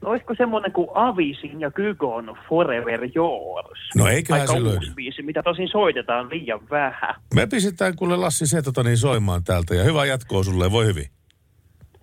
No 0.00 0.10
olisiko 0.10 0.34
semmoinen 0.38 0.72
kuin 0.72 0.88
Avisin 0.94 1.60
ja 1.60 1.70
Kygon 1.70 2.36
Forever 2.48 3.00
Yours? 3.16 3.78
No 3.96 4.06
eiköhän 4.08 4.40
Aika 4.40 4.52
se 4.52 4.64
löydy. 4.64 4.86
biisi, 4.94 5.22
mitä 5.22 5.42
tosin 5.42 5.68
soitetaan 5.68 6.30
liian 6.30 6.60
vähän. 6.70 7.14
Me 7.34 7.46
pistetään 7.46 7.96
kuule 7.96 8.16
Lassi 8.16 8.46
se 8.46 8.62
tota 8.62 8.82
niin 8.82 8.96
soimaan 8.96 9.44
täältä 9.44 9.74
ja 9.74 9.84
hyvää 9.84 10.04
jatkoa 10.06 10.42
sulle, 10.44 10.72
voi 10.72 10.86
hyvin. 10.86 11.06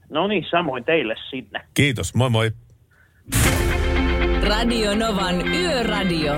No 0.10 0.28
niin, 0.28 0.46
samoin 0.52 0.84
teille 0.84 1.16
sinne. 1.30 1.62
Kiitos, 1.74 2.16
moi 2.16 2.30
moi. 2.30 2.52
Radio 4.48 4.96
Novan 4.96 5.48
Yöradio. 5.48 6.34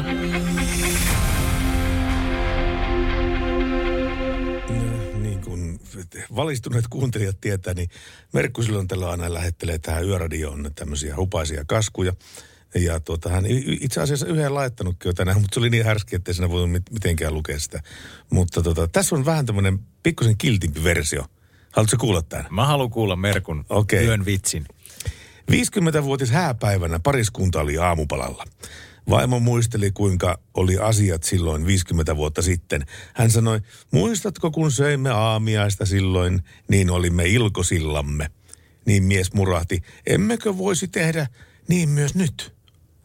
Valistuneet 6.35 6.85
kuuntelijat 6.89 7.41
tietää, 7.41 7.73
niin 7.73 7.89
Merkku 8.33 8.63
silloin 8.63 8.87
tällä 8.87 9.09
aina 9.09 9.33
lähettelee 9.33 9.77
tähän 9.77 10.05
yöradioon 10.05 10.71
tämmöisiä 10.75 11.15
hupaisia 11.15 11.63
kaskuja. 11.67 12.13
Ja 12.75 12.99
tuota, 12.99 13.29
hän 13.29 13.45
itse 13.81 14.01
asiassa 14.01 14.27
yhden 14.27 14.53
laittanutkin 14.53 15.09
jo 15.09 15.13
tänään, 15.13 15.41
mutta 15.41 15.55
se 15.55 15.59
oli 15.59 15.69
niin 15.69 15.85
härski, 15.85 16.15
että 16.15 16.31
ei 16.31 16.35
siinä 16.35 16.49
voi 16.49 16.67
mit- 16.67 16.91
mitenkään 16.91 17.33
lukea 17.33 17.59
sitä. 17.59 17.81
Mutta 18.29 18.63
tota, 18.63 18.87
tässä 18.87 19.15
on 19.15 19.25
vähän 19.25 19.45
tämmöinen 19.45 19.79
pikkusen 20.03 20.37
kiltimpi 20.37 20.83
versio. 20.83 21.25
Haluatko 21.71 21.97
kuulla 21.97 22.21
tämän? 22.21 22.45
Mä 22.49 22.65
haluan 22.65 22.89
kuulla 22.89 23.15
Merkun 23.15 23.65
Okei. 23.69 24.05
yön 24.05 24.25
vitsin. 24.25 24.65
50-vuotis 25.51 26.31
hääpäivänä 26.31 26.99
pariskunta 26.99 27.61
oli 27.61 27.77
aamupalalla. 27.77 28.45
Vaimo 29.09 29.39
muisteli, 29.39 29.91
kuinka 29.91 30.39
oli 30.53 30.77
asiat 30.77 31.23
silloin 31.23 31.65
50 31.65 32.15
vuotta 32.15 32.41
sitten. 32.41 32.85
Hän 33.13 33.31
sanoi, 33.31 33.61
muistatko 33.91 34.51
kun 34.51 34.71
söimme 34.71 35.09
aamiaista 35.09 35.85
silloin, 35.85 36.43
niin 36.67 36.89
olimme 36.89 37.27
ilkosillamme. 37.27 38.31
Niin 38.85 39.03
mies 39.03 39.33
murahti, 39.33 39.81
emmekö 40.05 40.57
voisi 40.57 40.87
tehdä 40.87 41.27
niin 41.67 41.89
myös 41.89 42.15
nyt? 42.15 42.55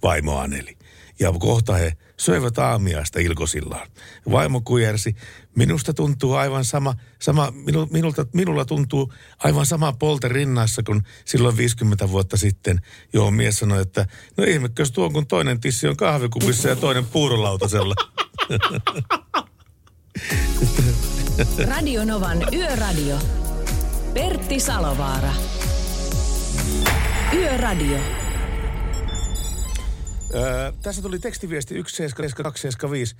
Vaimo 0.03 0.39
aneli. 0.39 0.77
Ja 1.19 1.33
kohta 1.39 1.75
he 1.75 1.93
söivät 2.23 2.59
aamiaista 2.59 3.21
ilkosillaan. 3.21 3.89
Vaimo 4.31 4.61
kujersi, 4.61 5.17
minusta 5.57 5.95
tuntuu 5.95 6.35
aivan 6.35 6.65
sama, 6.65 6.95
sama 7.19 7.51
minu, 7.51 7.89
minulta, 7.91 8.27
minulla 8.33 8.65
tuntuu 8.65 9.13
aivan 9.39 9.67
sama 9.67 9.93
polte 9.93 10.29
rinnassa 10.29 10.83
kuin 10.83 11.03
silloin 11.25 11.57
50 11.57 12.11
vuotta 12.11 12.37
sitten, 12.37 12.81
johon 13.13 13.35
mies 13.35 13.59
sanoi, 13.59 13.83
että 13.83 14.07
no 14.37 14.45
ihmekös 14.45 14.93
tuo, 14.93 15.11
kun 15.11 15.27
toinen 15.27 15.61
tissi 15.61 15.89
on 15.89 15.97
kahvikupissa 15.97 16.69
ja 16.69 16.77
toinen 16.77 17.05
puurolautasella. 17.05 17.95
Radionovan 21.69 22.39
Yöradio. 22.53 23.19
Pertti 24.15 24.61
Salovaara. 24.61 25.33
Yöradio. 27.33 28.22
Öö, 30.35 30.73
tässä 30.83 31.03
tuli 31.03 31.19
tekstiviesti 31.19 31.75
17275. 31.75 33.17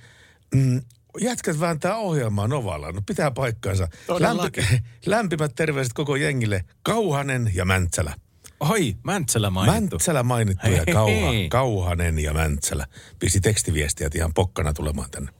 Mm, 0.55 0.81
jätkät 1.21 1.59
vääntää 1.59 1.95
ohjelmaa 1.95 2.47
Novalla. 2.47 2.91
No 2.91 3.01
pitää 3.05 3.31
paikkaansa. 3.31 3.87
Todellakin. 4.07 4.65
lämpimät 5.05 5.55
terveiset 5.55 5.93
koko 5.93 6.15
jengille. 6.15 6.65
Kauhanen 6.83 7.51
ja 7.53 7.65
Mäntsälä. 7.65 8.15
Oi, 8.59 8.95
Mäntsälä 9.03 9.49
mainittu. 9.49 9.95
Mäntsälä 9.95 10.23
mainittu 10.23 10.67
ja 10.67 10.93
Kauha. 10.93 11.31
Kauhanen 11.49 12.19
ja 12.19 12.33
Mäntsälä. 12.33 12.87
Pisti 13.19 13.41
tekstiviestiä 13.41 14.09
ihan 14.15 14.33
pokkana 14.33 14.73
tulemaan 14.73 15.11
tänne. 15.11 15.31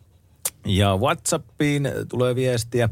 Ja 0.66 0.98
WhatsAppiin 0.98 1.90
tulee 2.10 2.36
viestiä. 2.36 2.90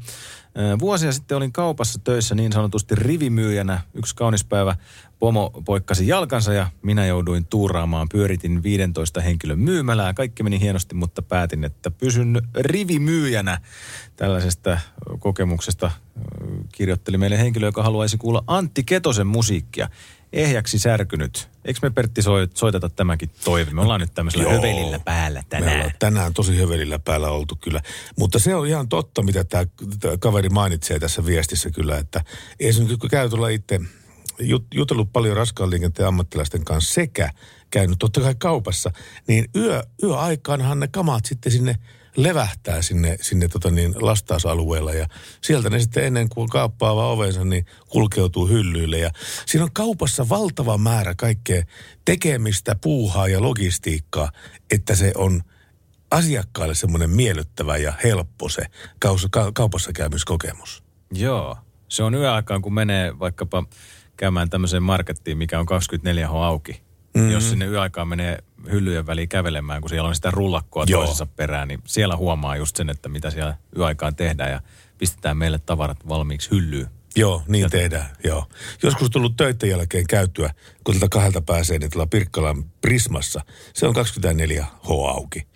Vuosia 0.79 1.11
sitten 1.11 1.37
olin 1.37 1.51
kaupassa 1.51 1.99
töissä 2.03 2.35
niin 2.35 2.51
sanotusti 2.51 2.95
rivimyyjänä. 2.95 3.81
Yksi 3.93 4.15
kaunis 4.15 4.45
päivä 4.45 4.75
pomo 5.19 5.51
poikkasi 5.65 6.07
jalkansa 6.07 6.53
ja 6.53 6.67
minä 6.81 7.05
jouduin 7.05 7.45
tuuraamaan. 7.45 8.09
Pyöritin 8.09 8.63
15 8.63 9.21
henkilön 9.21 9.59
myymälää. 9.59 10.13
Kaikki 10.13 10.43
meni 10.43 10.59
hienosti, 10.59 10.95
mutta 10.95 11.21
päätin, 11.21 11.63
että 11.63 11.91
pysyn 11.91 12.41
rivimyyjänä. 12.55 13.61
Tällaisesta 14.15 14.79
kokemuksesta 15.19 15.91
kirjoitteli 16.71 17.17
meille 17.17 17.37
henkilö, 17.39 17.67
joka 17.67 17.83
haluaisi 17.83 18.17
kuulla 18.17 18.43
Antti 18.47 18.83
Ketosen 18.83 19.27
musiikkia. 19.27 19.89
Ehjäksi 20.33 20.79
särkynyt. 20.79 21.50
Eikö 21.65 21.79
me 21.83 21.89
Pertti 21.89 22.21
soi- 22.21 22.47
soiteta 22.53 22.89
tämäkin 22.89 23.29
toive? 23.43 23.71
Me 23.71 23.81
ollaan 23.81 23.99
nyt 24.01 24.13
tämmöisellä 24.13 24.43
Joo. 24.43 24.53
hövelillä 24.53 24.99
päällä 24.99 25.39
Me 25.39 25.45
tänään. 25.49 25.75
ollaan 25.75 25.91
tänään 25.99 26.33
tosi 26.33 26.57
hövelillä 26.57 26.99
päällä 26.99 27.29
oltu 27.29 27.55
kyllä. 27.55 27.81
Mutta 28.19 28.39
se 28.39 28.55
on 28.55 28.67
ihan 28.67 28.89
totta, 28.89 29.21
mitä 29.23 29.43
tämä 29.43 29.65
kaveri 30.19 30.49
mainitsee 30.49 30.99
tässä 30.99 31.25
viestissä 31.25 31.69
kyllä, 31.69 31.97
että 31.97 32.23
esimerkiksi 32.59 32.97
kun 32.97 33.09
käy 33.09 33.29
tuolla 33.29 33.49
itse 33.49 33.79
jut, 34.39 34.65
jutellut 34.73 35.13
paljon 35.13 35.37
raskaan 35.37 35.69
liikenteen 35.69 36.07
ammattilaisten 36.07 36.65
kanssa 36.65 36.93
sekä 36.93 37.29
käynyt 37.69 37.99
totta 37.99 38.21
kai 38.21 38.35
kaupassa, 38.39 38.91
niin 39.27 39.45
yö, 39.55 39.83
yöaikaanhan 40.03 40.79
ne 40.79 40.87
kamat 40.87 41.25
sitten 41.25 41.51
sinne 41.51 41.75
levähtää 42.15 42.81
sinne, 42.81 43.17
sinne 43.21 43.47
tota 43.47 43.71
niin, 43.71 43.93
lastausalueella 43.99 44.93
ja 44.93 45.07
sieltä 45.41 45.69
ne 45.69 45.79
sitten 45.79 46.05
ennen 46.05 46.29
kuin 46.29 46.49
kauppa 46.49 46.89
avaa 46.89 47.11
ovensa, 47.11 47.45
niin 47.45 47.65
kulkeutuu 47.89 48.47
hyllyille 48.47 48.97
ja 48.97 49.09
siinä 49.45 49.63
on 49.63 49.73
kaupassa 49.73 50.29
valtava 50.29 50.77
määrä 50.77 51.13
kaikkea 51.17 51.63
tekemistä, 52.05 52.75
puuhaa 52.81 53.27
ja 53.27 53.41
logistiikkaa, 53.41 54.31
että 54.71 54.95
se 54.95 55.11
on 55.15 55.41
asiakkaalle 56.11 56.75
semmoinen 56.75 57.09
miellyttävä 57.09 57.77
ja 57.77 57.93
helppo 58.03 58.49
se 58.49 58.65
kaupassa 59.53 59.93
käymiskokemus. 59.93 60.83
Joo. 61.13 61.57
Se 61.87 62.03
on 62.03 62.15
yöaikaan, 62.15 62.61
kun 62.61 62.73
menee 62.73 63.19
vaikkapa 63.19 63.63
käymään 64.17 64.49
tämmöiseen 64.49 64.83
markettiin, 64.83 65.37
mikä 65.37 65.59
on 65.59 65.65
24H 65.65 66.35
auki. 66.35 66.81
Mhm. 67.13 67.23
Mm. 67.25 67.31
Jos 67.31 67.49
sinne 67.49 67.65
yöaikaan 67.65 68.07
menee 68.07 68.37
hyllyjen 68.71 69.07
väliin 69.07 69.29
kävelemään, 69.29 69.81
kun 69.81 69.89
siellä 69.89 70.07
on 70.09 70.15
sitä 70.15 70.31
rullakkoa 70.31 70.83
Joo. 70.87 70.99
Toisensa 71.01 71.25
perään, 71.25 71.67
niin 71.67 71.79
siellä 71.85 72.17
huomaa 72.17 72.55
just 72.57 72.75
sen, 72.75 72.89
että 72.89 73.09
mitä 73.09 73.29
siellä 73.29 73.57
yöaikaan 73.77 74.15
tehdään 74.15 74.51
ja 74.51 74.61
pistetään 74.97 75.37
meille 75.37 75.59
tavarat 75.59 76.07
valmiiksi 76.07 76.51
hyllyyn. 76.51 76.87
Joo, 77.15 77.43
niin 77.47 77.69
tehdään, 77.69 78.09
joo. 78.23 78.45
Joskus 78.83 79.03
on 79.07 79.11
tullut 79.11 79.35
töiden 79.37 79.69
jälkeen 79.69 80.07
käytyä, 80.07 80.53
kun 80.83 80.93
tältä 80.95 81.07
kahdelta 81.09 81.41
pääsee, 81.41 81.79
niin 81.79 81.91
tuolla 81.91 82.07
Pirkkalan 82.07 82.63
Prismassa. 82.81 83.41
Se 83.73 83.87
on 83.87 83.93
24 83.93 84.65
H 84.83 84.89
auki. 84.91 85.47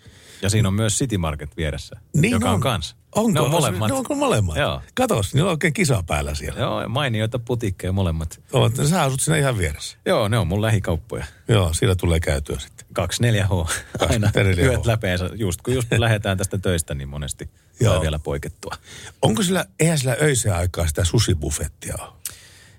Ja 0.42 0.50
siinä 0.50 0.68
on 0.68 0.74
myös 0.74 0.98
City 0.98 1.18
Market 1.18 1.56
vieressä, 1.56 1.96
Niin 2.16 2.30
joka 2.32 2.48
on, 2.48 2.54
on. 2.54 2.60
kans. 2.60 2.96
Onko? 3.16 3.30
Ne 3.32 3.40
on 3.40 3.50
molemmat. 3.50 3.88
Ne 3.88 3.94
onko 3.94 4.14
molemmat? 4.14 4.56
Joo. 4.56 4.82
Katos, 4.94 5.34
niillä 5.34 5.48
on 5.48 5.52
oikein 5.52 5.72
kisa 5.72 6.02
päällä 6.06 6.34
siellä. 6.34 6.60
Joo, 6.60 6.88
mainioita 6.88 7.38
putikkeja 7.38 7.92
molemmat. 7.92 8.40
Oot, 8.52 8.72
sä 8.90 9.02
asut 9.02 9.20
siinä 9.20 9.38
ihan 9.38 9.58
vieressä. 9.58 9.98
Joo, 10.06 10.28
ne 10.28 10.38
on 10.38 10.46
mun 10.46 10.62
lähikauppoja. 10.62 11.24
Joo, 11.48 11.72
siellä 11.72 11.94
tulee 11.94 12.20
käytyä 12.20 12.58
sitten. 12.58 12.86
24H. 13.00 13.72
Aina 14.08 14.28
24H. 14.28 14.58
yöt 14.58 14.86
läpeensä. 14.86 15.30
Just 15.34 15.62
kun 15.62 15.74
just 15.74 15.88
lähdetään 15.98 16.38
tästä 16.38 16.58
töistä, 16.58 16.94
niin 16.94 17.08
monesti 17.08 17.50
Joo. 17.80 17.92
tulee 17.92 18.02
vielä 18.02 18.18
poikettua. 18.18 18.74
Onko 19.22 19.42
sillä, 19.42 19.66
eihän 19.80 19.98
sillä 19.98 20.16
öiseen 20.22 20.54
aikaa 20.54 20.86
sitä 20.86 21.04
susibuffettia 21.04 21.94
ole? 22.00 22.15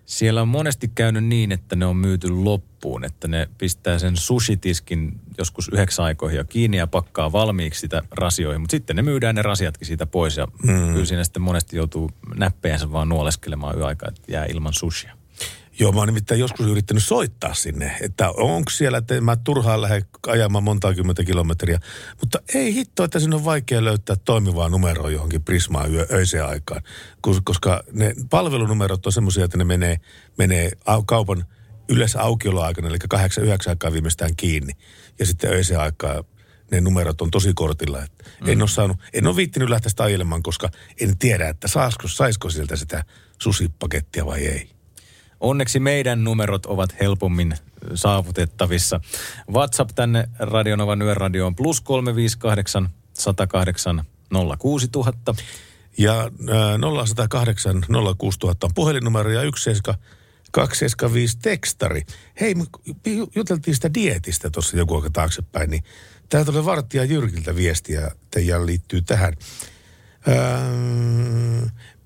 Siellä 0.07 0.41
on 0.41 0.47
monesti 0.47 0.91
käynyt 0.95 1.25
niin, 1.25 1.51
että 1.51 1.75
ne 1.75 1.85
on 1.85 1.97
myyty 1.97 2.29
loppuun, 2.29 3.03
että 3.03 3.27
ne 3.27 3.49
pistää 3.57 3.99
sen 3.99 4.17
sushitiskin 4.17 5.19
joskus 5.37 5.69
yhdeksän 5.73 6.05
aikoihin 6.05 6.37
jo 6.37 6.43
kiinni 6.43 6.77
ja 6.77 6.87
pakkaa 6.87 7.31
valmiiksi 7.31 7.79
sitä 7.79 8.01
rasioihin, 8.11 8.61
mutta 8.61 8.71
sitten 8.71 8.95
ne 8.95 9.01
myydään 9.01 9.35
ne 9.35 9.41
rasiatkin 9.41 9.87
siitä 9.87 10.05
pois 10.05 10.37
ja 10.37 10.47
Mm. 10.63 10.71
mm. 10.71 10.93
kyllä 10.93 11.05
siinä 11.05 11.23
sitten 11.23 11.41
monesti 11.41 11.77
joutuu 11.77 12.11
näppejänsä 12.35 12.91
vaan 12.91 13.09
nuoleskelemaan 13.09 13.77
yöaikaa, 13.77 14.09
että 14.09 14.21
jää 14.27 14.45
ilman 14.45 14.73
sushia. 14.73 15.17
Joo, 15.79 15.91
mä 15.91 15.99
oon 15.99 16.07
nimittäin 16.07 16.39
joskus 16.39 16.65
yrittänyt 16.65 17.03
soittaa 17.03 17.53
sinne, 17.53 17.97
että 18.01 18.29
onko 18.31 18.69
siellä, 18.69 18.97
että 18.97 19.21
mä 19.21 19.35
turhaan 19.35 19.81
lähde 19.81 20.01
ajamaan 20.27 20.63
monta 20.63 20.93
kymmentä 20.93 21.23
kilometriä. 21.23 21.79
Mutta 22.19 22.39
ei 22.53 22.73
hitto, 22.73 23.03
että 23.03 23.19
sinne 23.19 23.35
on 23.35 23.45
vaikea 23.45 23.83
löytää 23.83 24.15
toimivaa 24.25 24.69
numeroa 24.69 25.09
johonkin 25.09 25.43
Prismaan 25.43 25.93
yö, 25.93 26.07
öiseen 26.11 26.45
aikaan. 26.45 26.81
Koska 27.43 27.83
ne 27.91 28.13
palvelunumerot 28.29 29.05
on 29.05 29.11
semmoisia, 29.11 29.45
että 29.45 29.57
ne 29.57 29.63
menee, 29.63 29.97
menee 30.37 30.71
au- 30.89 31.03
kaupan 31.05 31.45
yleensä 31.89 32.21
aukioloaikana, 32.21 32.87
eli 32.87 32.97
8-9 32.97 33.69
aikaa 33.69 33.93
viimeistään 33.93 34.35
kiinni. 34.35 34.73
Ja 35.19 35.25
sitten 35.25 35.49
öiseen 35.49 35.79
aikaan 35.79 36.23
ne 36.71 36.81
numerot 36.81 37.21
on 37.21 37.31
tosi 37.31 37.51
kortilla. 37.55 38.03
Et 38.03 38.11
mm. 38.41 38.49
En 38.49 38.61
ole 38.61 38.69
saanut, 38.69 38.97
en 39.13 39.27
ole 39.27 39.35
viittinyt 39.35 39.69
lähteä 39.69 39.89
sitä 39.89 40.03
ajelemaan, 40.03 40.43
koska 40.43 40.69
en 41.01 41.17
tiedä, 41.17 41.49
että 41.49 41.67
saasko, 41.67 42.07
saisiko 42.07 42.49
sieltä 42.49 42.75
sitä 42.75 43.03
susipakettia 43.41 44.25
vai 44.25 44.45
ei. 44.45 44.76
Onneksi 45.39 45.79
meidän 45.79 46.23
numerot 46.23 46.65
ovat 46.65 46.99
helpommin 46.99 47.53
saavutettavissa. 47.93 48.99
WhatsApp 49.51 49.91
tänne 49.95 50.29
Radionovan 50.39 51.01
yöradioon 51.01 51.55
plus 51.55 51.81
358 51.81 52.89
108 53.13 54.03
06000. 54.59 55.35
Ja 55.97 56.19
äh, 56.23 56.29
0108 57.05 57.85
06000 58.17 58.67
on 58.67 58.73
puhelinnumero 58.75 59.29
ja 59.31 59.41
17275 59.41 61.37
tekstari. 61.41 62.01
Hei, 62.41 62.55
me 62.55 62.63
ju- 63.05 63.31
juteltiin 63.35 63.75
sitä 63.75 63.93
dietistä 63.93 64.49
tuossa 64.49 64.77
joku 64.77 64.95
aika 64.95 65.09
taaksepäin, 65.13 65.69
niin 65.69 65.83
täältä 66.29 66.51
tulee 66.51 66.65
Vartija 66.65 67.03
Jyrkiltä 67.03 67.55
viestiä, 67.55 68.11
teidän 68.31 68.65
liittyy 68.65 69.01
tähän. 69.01 69.33
Öö, 70.27 70.35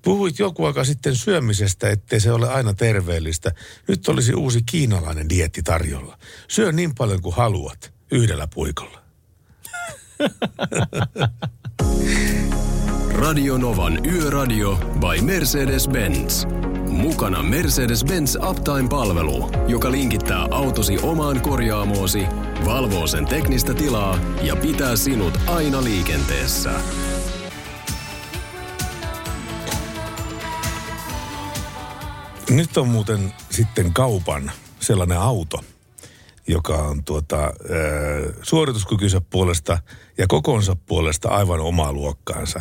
puhuit 0.02 0.38
joku 0.38 0.64
aika 0.64 0.84
sitten 0.84 1.16
syömisestä, 1.16 1.90
ettei 1.90 2.20
se 2.20 2.32
ole 2.32 2.48
aina 2.48 2.74
terveellistä. 2.74 3.52
Nyt 3.88 4.08
olisi 4.08 4.34
uusi 4.34 4.62
kiinalainen 4.62 5.28
dietti 5.28 5.62
tarjolla. 5.62 6.18
Syö 6.48 6.72
niin 6.72 6.94
paljon 6.94 7.22
kuin 7.22 7.34
haluat, 7.34 7.92
yhdellä 8.10 8.48
puikolla. 8.54 9.02
Radio 13.22 13.58
Novan 13.58 14.06
Yöradio 14.06 14.76
by 14.76 15.20
Mercedes-Benz. 15.20 16.46
Mukana 16.88 17.42
Mercedes-Benz 17.42 18.48
Uptime-palvelu, 18.50 19.50
joka 19.68 19.90
linkittää 19.90 20.46
autosi 20.50 20.98
omaan 20.98 21.40
korjaamoosi, 21.40 22.26
valvoo 22.64 23.06
sen 23.06 23.26
teknistä 23.26 23.74
tilaa 23.74 24.18
ja 24.42 24.56
pitää 24.56 24.96
sinut 24.96 25.38
aina 25.46 25.84
liikenteessä. 25.84 26.70
Nyt 32.52 32.76
on 32.76 32.88
muuten 32.88 33.32
sitten 33.50 33.92
kaupan 33.92 34.52
sellainen 34.80 35.18
auto, 35.18 35.64
joka 36.48 36.74
on 36.74 37.04
tuota, 37.04 37.52
suorituskykynsä 38.42 39.20
puolesta 39.20 39.78
ja 40.18 40.26
kokonsa 40.26 40.76
puolesta 40.76 41.28
aivan 41.28 41.60
omaa 41.60 41.92
luokkaansa. 41.92 42.60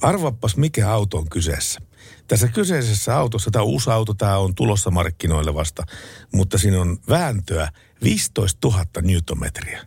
Arvappas, 0.00 0.56
mikä 0.56 0.90
auto 0.90 1.18
on 1.18 1.28
kyseessä. 1.30 1.80
Tässä 2.26 2.48
kyseisessä 2.48 3.16
autossa, 3.16 3.50
tämä 3.50 3.62
uusi 3.62 3.90
auto, 3.90 4.14
tämä 4.14 4.38
on 4.38 4.54
tulossa 4.54 4.90
markkinoille 4.90 5.54
vasta, 5.54 5.84
mutta 6.32 6.58
siinä 6.58 6.80
on 6.80 6.98
vääntöä 7.08 7.68
15 8.02 8.68
000 8.68 8.84
newtonmetriä. 9.02 9.86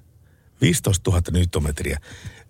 15 0.61 1.11
000 1.11 1.23
newtonmetriä. 1.31 1.99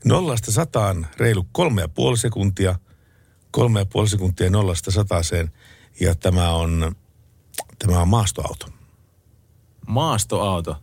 Nollasta 0.05 0.51
sataan 0.51 1.07
reilu 1.17 1.47
kolme 1.51 1.81
ja 1.81 1.87
puoli 1.87 2.17
sekuntia, 2.17 2.79
kolme 3.51 3.79
ja 3.79 3.85
puoli 3.85 4.09
sekuntia 4.09 4.49
nollasta 4.49 4.91
sataseen, 4.91 5.51
ja 5.99 6.15
tämä 6.15 6.51
on, 6.51 6.95
tämä 7.79 8.01
on 8.01 8.07
maastoauto. 8.07 8.67
Maastoauto. 9.87 10.77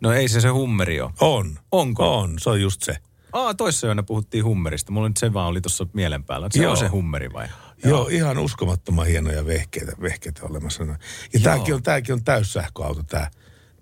No 0.00 0.12
ei 0.12 0.28
se 0.28 0.40
se 0.40 0.48
hummeri 0.48 1.00
ole. 1.00 1.10
On. 1.20 1.58
Onko? 1.72 2.18
On, 2.18 2.38
se 2.38 2.50
on 2.50 2.60
just 2.60 2.82
se. 2.82 2.96
Aa, 3.32 3.54
toissa 3.54 3.86
yönä 3.86 4.02
puhuttiin 4.02 4.44
hummerista. 4.44 4.92
Mulla 4.92 5.08
nyt 5.08 5.16
se 5.16 5.32
vaan 5.32 5.48
oli 5.48 5.60
tuossa 5.60 5.86
mielen 5.92 6.24
päällä. 6.24 6.48
Se 6.50 6.62
Joo. 6.62 6.70
on 6.70 6.76
se 6.76 6.86
hummeri 6.86 7.32
vai? 7.32 7.48
Joo, 7.84 7.98
Joo 7.98 8.08
ihan 8.08 8.38
uskomattoman 8.38 9.06
hienoja 9.06 9.46
vehkeitä, 9.46 9.92
vehkeitä 10.02 10.40
olemassa. 10.50 10.84
Ja 11.32 11.40
tämäkin 11.42 11.74
on, 11.74 11.82
tämäkin 11.82 12.12
on 12.12 12.24
täyssähköauto, 12.24 13.02
tämä, 13.02 13.30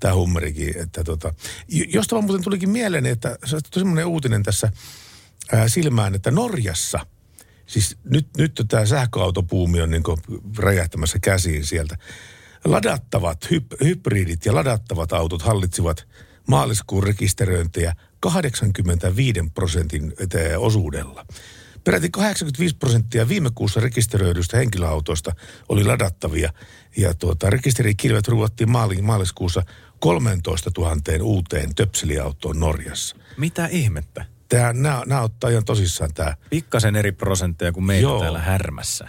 tämä 0.00 0.14
hummerikin. 0.14 0.78
Että 0.78 1.04
tota, 1.04 1.34
josta 1.68 2.16
vaan 2.16 2.24
muuten 2.24 2.44
tulikin 2.44 2.70
mieleen, 2.70 3.06
että 3.06 3.38
se 3.44 3.56
on 3.56 3.62
semmoinen 3.72 4.06
uutinen 4.06 4.42
tässä 4.42 4.72
ää, 5.52 5.68
silmään, 5.68 6.14
että 6.14 6.30
Norjassa, 6.30 7.06
siis 7.70 7.96
nyt, 8.04 8.28
nyt 8.38 8.62
tämä 8.68 8.86
sähköautopuumi 8.86 9.80
on 9.80 9.90
niin 9.90 10.02
räjähtämässä 10.58 11.18
käsiin 11.18 11.66
sieltä. 11.66 11.96
Ladattavat, 12.64 13.50
hyp, 13.50 13.72
hybridit 13.84 14.46
ja 14.46 14.54
ladattavat 14.54 15.12
autot 15.12 15.42
hallitsivat 15.42 16.08
maaliskuun 16.48 17.02
rekisteröintiä 17.02 17.94
85 18.20 19.40
prosentin 19.54 20.12
osuudella. 20.58 21.26
Peräti 21.84 22.10
85 22.10 22.76
prosenttia 22.76 23.28
viime 23.28 23.50
kuussa 23.54 23.80
rekisteröidyistä 23.80 24.56
henkilöautoista 24.56 25.32
oli 25.68 25.84
ladattavia. 25.84 26.52
Ja 26.96 27.14
tuota, 27.14 27.50
rekisterikilvet 27.50 28.28
ruuattiin 28.28 28.70
maali, 28.70 29.02
maaliskuussa 29.02 29.62
13 29.98 30.70
000 30.78 30.96
uuteen 31.22 31.74
töpseliautoon 31.74 32.60
Norjassa. 32.60 33.16
Mitä 33.36 33.66
ihmettä? 33.66 34.24
Tämä, 34.50 34.72
nämä, 34.72 35.02
nämä 35.06 35.20
ottaa 35.20 35.50
ihan 35.50 35.64
tosissaan 35.64 36.14
tämä. 36.14 36.36
Pikkasen 36.50 36.96
eri 36.96 37.12
prosentteja 37.12 37.72
kuin 37.72 37.84
meillä 37.84 38.10
Joo. 38.10 38.20
täällä 38.20 38.38
härmässä. 38.38 39.08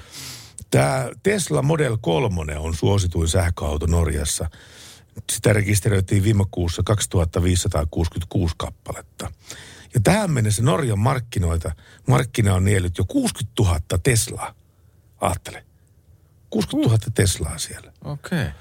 Tämä 0.72 1.10
Tesla 1.24 1.62
Model 1.62 1.98
3 2.02 2.58
on 2.58 2.76
suosituin 2.76 3.28
sähköauto 3.28 3.86
Norjassa. 3.86 4.50
Sitä 5.32 5.54
rekisteröitiin 5.54 6.24
viime 6.24 6.44
kuussa 6.52 6.82
2566 6.86 8.56
kappaletta. 8.58 9.32
Ja 9.94 10.00
tähän 10.04 10.32
mennessä 10.32 10.64
Norjan 10.64 11.00
markkinoita, 11.00 11.72
markkina 12.08 12.54
on 12.54 12.66
niellyt 12.66 12.98
jo 12.98 13.06
60 13.08 13.64
000 13.64 13.80
Teslaa. 14.04 14.54
Aattele. 15.22 15.66
60 16.50 16.90
000 16.90 17.12
Teslaa 17.14 17.58
siellä. 17.58 17.94
Okei. 18.04 18.42
Okay. 18.42 18.52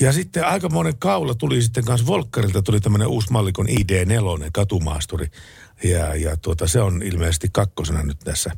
Ja 0.00 0.12
sitten 0.12 0.46
aika 0.46 0.68
monen 0.68 0.98
kaula 0.98 1.34
tuli 1.34 1.62
sitten 1.62 1.84
kanssa 1.84 2.06
Volkkarilta, 2.06 2.62
tuli 2.62 2.80
tämmöinen 2.80 3.08
uusi 3.08 3.32
mallikon 3.32 3.66
ID4 3.68 4.50
katumaasturi. 4.52 5.26
Ja, 5.84 6.14
ja 6.14 6.36
tuota, 6.36 6.66
se 6.68 6.80
on 6.80 7.02
ilmeisesti 7.02 7.48
kakkosena 7.52 8.02
nyt 8.02 8.18
tässä. 8.18 8.50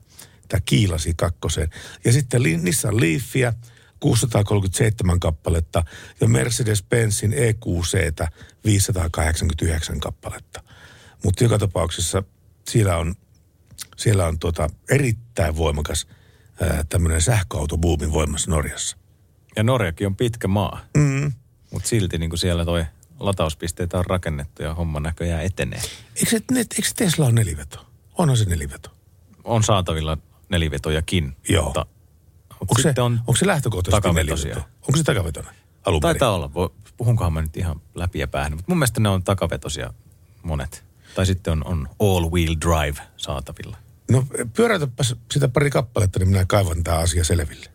Tämä 0.49 0.61
kiilasi 0.65 1.15
kakkoseen. 1.17 1.71
Ja 2.05 2.13
sitten 2.13 2.43
Nissan 2.43 3.01
Leafia, 3.01 3.53
637 4.01 5.21
kappaletta 5.21 5.85
ja 6.21 6.27
Mercedes-Benzin 6.27 7.33
EQC 7.35 7.99
589 8.65 10.01
kappaletta. 10.01 10.63
Mutta 11.25 11.45
joka 11.45 11.59
tapauksessa 11.59 12.23
siellä 12.71 12.97
on, 12.97 13.15
siellä 13.97 14.27
on 14.27 14.39
tuota 14.39 14.69
erittäin 14.91 15.57
voimakas 15.57 16.07
tämmöinen 16.89 17.23
sähköautobuumin 17.23 18.13
voimassa 18.13 18.51
Norjassa. 18.51 19.00
Ja 19.57 19.63
Norjakin 19.63 20.07
on 20.07 20.17
pitkä 20.17 20.49
maa. 20.49 20.81
Mm. 20.97 21.33
Mutta 21.71 21.89
silti 21.89 22.19
niin 22.19 22.31
kuin 22.31 22.39
siellä 22.39 22.65
toi 22.65 22.85
latauspisteitä 23.21 23.99
on 23.99 24.07
rakennettu 24.07 24.63
ja 24.63 24.75
homma 24.75 25.01
näköjään 25.01 25.45
etenee. 25.45 25.81
Eikö, 26.17 26.31
se, 26.31 26.41
ne- 26.51 26.61
eikö 26.61 26.89
Tesla 26.97 27.27
on 27.27 27.35
neliveto? 27.35 27.87
Onhan 28.19 28.37
se 28.37 28.45
neliveto. 28.45 28.91
On 29.45 29.63
saatavilla 29.63 30.19
nelivetojakin. 30.49 31.37
Joo. 31.49 31.65
Mutta, 31.65 31.87
mutta 32.41 32.57
Onko 32.61 32.75
se, 32.79 32.83
sitten 32.83 33.05
on 33.05 33.13
onko 33.19 33.37
se 33.37 33.47
lähtökohtaisesti 33.47 34.13
neliveto? 34.13 34.61
Onko 34.61 34.97
se 34.97 35.03
takavetoinen? 35.05 35.55
Alun 35.87 36.01
perin? 36.01 36.15
Taitaa 36.19 36.35
olla. 36.35 36.55
Voi- 36.55 36.71
Puhunkohan 36.97 37.33
mä 37.33 37.43
nyt 37.43 37.57
ihan 37.57 37.81
läpi 37.95 38.19
ja 38.19 38.29
päähän. 38.29 38.53
Mutta 38.53 38.65
mun 38.69 38.79
mielestä 38.79 39.01
ne 39.01 39.09
on 39.09 39.23
takavetosia 39.23 39.95
monet. 40.43 40.85
Tai 41.15 41.27
sitten 41.27 41.53
on, 41.53 41.67
on 41.67 41.89
all-wheel 42.01 42.57
drive 42.61 43.03
saatavilla. 43.17 43.77
No 44.11 44.25
pyöräytäpäs 44.57 45.15
sitä 45.33 45.49
pari 45.49 45.71
kappaletta, 45.71 46.19
niin 46.19 46.29
minä 46.29 46.45
kaivan 46.49 46.85
tämä 46.85 46.99
asia 46.99 47.25
selville. 47.25 47.67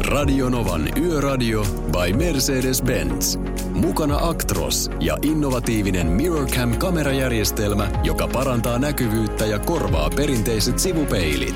Radionovan 0.00 0.98
Yöradio 0.98 1.64
by 1.64 2.12
Mercedes-Benz. 2.12 3.38
Mukana 3.74 4.18
Actros 4.22 4.90
ja 5.00 5.18
innovatiivinen 5.22 6.06
MirrorCam-kamerajärjestelmä, 6.06 7.90
joka 8.04 8.28
parantaa 8.28 8.78
näkyvyyttä 8.78 9.46
ja 9.46 9.58
korvaa 9.58 10.10
perinteiset 10.10 10.78
sivupeilit. 10.78 11.54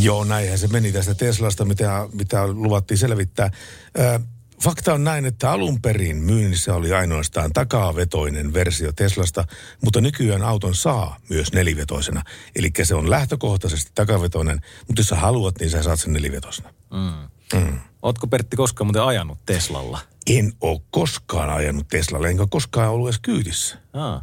Joo, 0.00 0.24
näinhän 0.24 0.58
se 0.58 0.68
meni 0.68 0.92
tästä 0.92 1.14
Teslasta, 1.14 1.64
mitä, 1.64 2.08
mitä 2.12 2.46
luvattiin 2.46 2.98
selvittää. 2.98 3.50
Ö, 3.98 4.20
fakta 4.62 4.94
on 4.94 5.04
näin, 5.04 5.26
että 5.26 5.50
alun 5.50 5.82
perin 5.82 6.16
myynnissä 6.16 6.74
oli 6.74 6.92
ainoastaan 6.92 7.52
takavetoinen 7.52 8.52
versio 8.52 8.92
Teslasta, 8.92 9.44
mutta 9.84 10.00
nykyään 10.00 10.42
auton 10.42 10.74
saa 10.74 11.16
myös 11.28 11.52
nelivetoisena. 11.52 12.22
Eli 12.56 12.70
se 12.82 12.94
on 12.94 13.10
lähtökohtaisesti 13.10 13.90
takavetoinen, 13.94 14.60
mutta 14.88 15.00
jos 15.00 15.06
sä 15.06 15.16
haluat, 15.16 15.58
niin 15.60 15.70
sä 15.70 15.82
saat 15.82 16.00
sen 16.00 16.12
nelivetoisena. 16.12 16.74
Mm. 16.90 17.58
Mm. 17.60 17.78
Ootko 18.02 18.26
Pertti 18.26 18.56
koskaan 18.56 18.86
muuten 18.86 19.02
ajanut 19.02 19.38
Teslalla? 19.46 20.00
En 20.26 20.52
ole 20.60 20.80
koskaan 20.90 21.50
ajanut 21.50 21.88
Teslalle, 21.88 22.28
enkä 22.28 22.46
koskaan 22.50 22.90
ollut 22.90 23.08
edes 23.08 23.20
kyydissä. 23.20 23.78
Aa. 23.92 24.22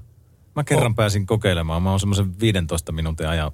Mä 0.56 0.64
kerran 0.64 0.96
pääsin 0.96 1.26
kokeilemaan. 1.26 1.84
Mä 1.84 1.90
oon 1.90 2.00
semmoisen 2.00 2.40
15 2.40 2.92
minuutin 2.92 3.28
ajan 3.28 3.52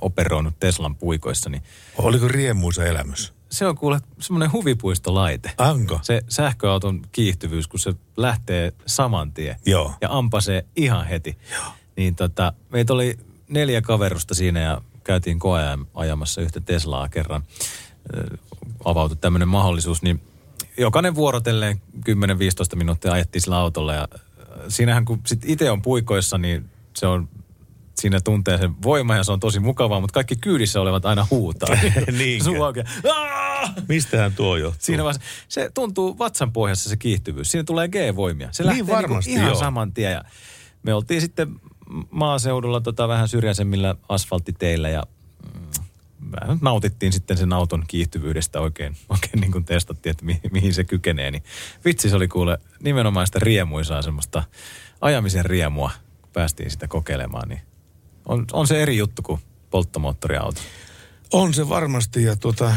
operoinut 0.00 0.60
Teslan 0.60 0.96
puikoissa, 0.96 1.50
niin 1.50 1.62
Oliko 1.96 2.28
riemuisa 2.28 2.84
elämys? 2.84 3.32
Se 3.52 3.66
on 3.66 3.76
kuule 3.76 4.00
semmoinen 4.20 4.52
huvipuistolaite. 4.52 5.52
Anko? 5.58 5.98
Se 6.02 6.22
sähköauton 6.28 7.02
kiihtyvyys, 7.12 7.68
kun 7.68 7.80
se 7.80 7.94
lähtee 8.16 8.72
saman 8.86 9.32
tien 9.32 9.56
Joo. 9.66 9.94
ja 10.00 10.08
ampasee 10.10 10.64
ihan 10.76 11.06
heti. 11.06 11.38
Joo. 11.52 11.62
Niin 11.96 12.14
tota, 12.14 12.52
meitä 12.70 12.92
oli 12.92 13.18
neljä 13.48 13.82
kaverusta 13.82 14.34
siinä 14.34 14.60
ja 14.60 14.82
käytiin 15.04 15.38
koeajan 15.38 15.86
ajamassa 15.94 16.40
yhtä 16.40 16.60
Teslaa 16.60 17.08
kerran. 17.08 17.42
Ö, 18.16 18.36
Avautui 18.84 19.16
tämmöinen 19.16 19.48
mahdollisuus, 19.48 20.02
niin 20.02 20.20
jokainen 20.78 21.14
vuorotelleen 21.14 21.82
10-15 22.08 22.76
minuuttia 22.76 23.12
ajettiin 23.12 23.42
sillä 23.42 23.58
autolla 23.58 23.94
ja 23.94 24.08
siinähän 24.68 25.04
kun 25.04 25.20
sit 25.26 25.42
itse 25.44 25.70
on 25.70 25.82
puikoissa, 25.82 26.38
niin 26.38 26.70
se 26.94 27.06
on 27.06 27.28
siinä 28.02 28.20
tuntee 28.20 28.58
sen 28.58 28.82
voima 28.82 29.16
ja 29.16 29.24
se 29.24 29.32
on 29.32 29.40
tosi 29.40 29.60
mukavaa, 29.60 30.00
mutta 30.00 30.14
kaikki 30.14 30.36
kyydissä 30.36 30.80
olevat 30.80 31.06
aina 31.06 31.26
huutaa. 31.30 31.76
Suu 32.44 32.62
"Aa!" 32.62 33.74
Mistähän 33.88 34.32
tuo 34.32 34.56
johtuu? 34.56 34.80
Siinä 34.82 35.04
vaiheessa, 35.04 35.28
se 35.48 35.70
tuntuu 35.74 36.18
vatsan 36.18 36.52
pohjassa 36.52 36.88
se 36.90 36.96
kiihtyvyys. 36.96 37.50
Siinä 37.50 37.64
tulee 37.64 37.88
G-voimia. 37.88 38.48
Se 38.52 38.62
Niin 38.62 38.68
lähtee 38.78 38.96
varmasti, 38.96 39.30
niinku 39.30 39.40
ihan 39.42 39.52
joo. 39.52 39.60
saman 39.60 39.92
tien. 39.92 40.12
Ja 40.12 40.24
me 40.82 40.94
oltiin 40.94 41.20
sitten 41.20 41.60
maaseudulla 42.10 42.80
tota 42.80 43.08
vähän 43.08 43.28
syrjäisemmillä 43.28 43.94
asfalttiteillä 44.08 44.88
ja 44.88 45.02
mm, 45.54 45.84
vähän 46.40 46.58
nautittiin 46.62 47.12
sitten 47.12 47.36
sen 47.36 47.52
auton 47.52 47.84
kiihtyvyydestä 47.88 48.60
oikein, 48.60 48.96
oikein 49.08 49.40
niin 49.40 49.52
kuin 49.52 49.64
testattiin, 49.64 50.10
että 50.10 50.24
mi, 50.24 50.40
mihin 50.52 50.74
se 50.74 50.84
kykenee. 50.84 51.30
Niin 51.30 51.42
vitsi, 51.84 52.08
se 52.10 52.16
oli 52.16 52.28
kuule 52.28 52.58
nimenomaan 52.82 53.26
sitä 53.26 53.38
riemuisaa 53.42 54.02
semmoista 54.02 54.42
ajamisen 55.00 55.44
riemua, 55.44 55.90
kun 56.22 56.30
päästiin 56.32 56.70
sitä 56.70 56.88
kokeilemaan. 56.88 57.48
Niin 57.48 57.60
on, 58.26 58.44
on 58.52 58.66
se 58.66 58.82
eri 58.82 58.96
juttu 58.96 59.22
kuin 59.22 59.40
polttomoottoriauto. 59.70 60.60
On 61.32 61.54
se 61.54 61.68
varmasti 61.68 62.24
ja 62.24 62.36
tuota, 62.36 62.76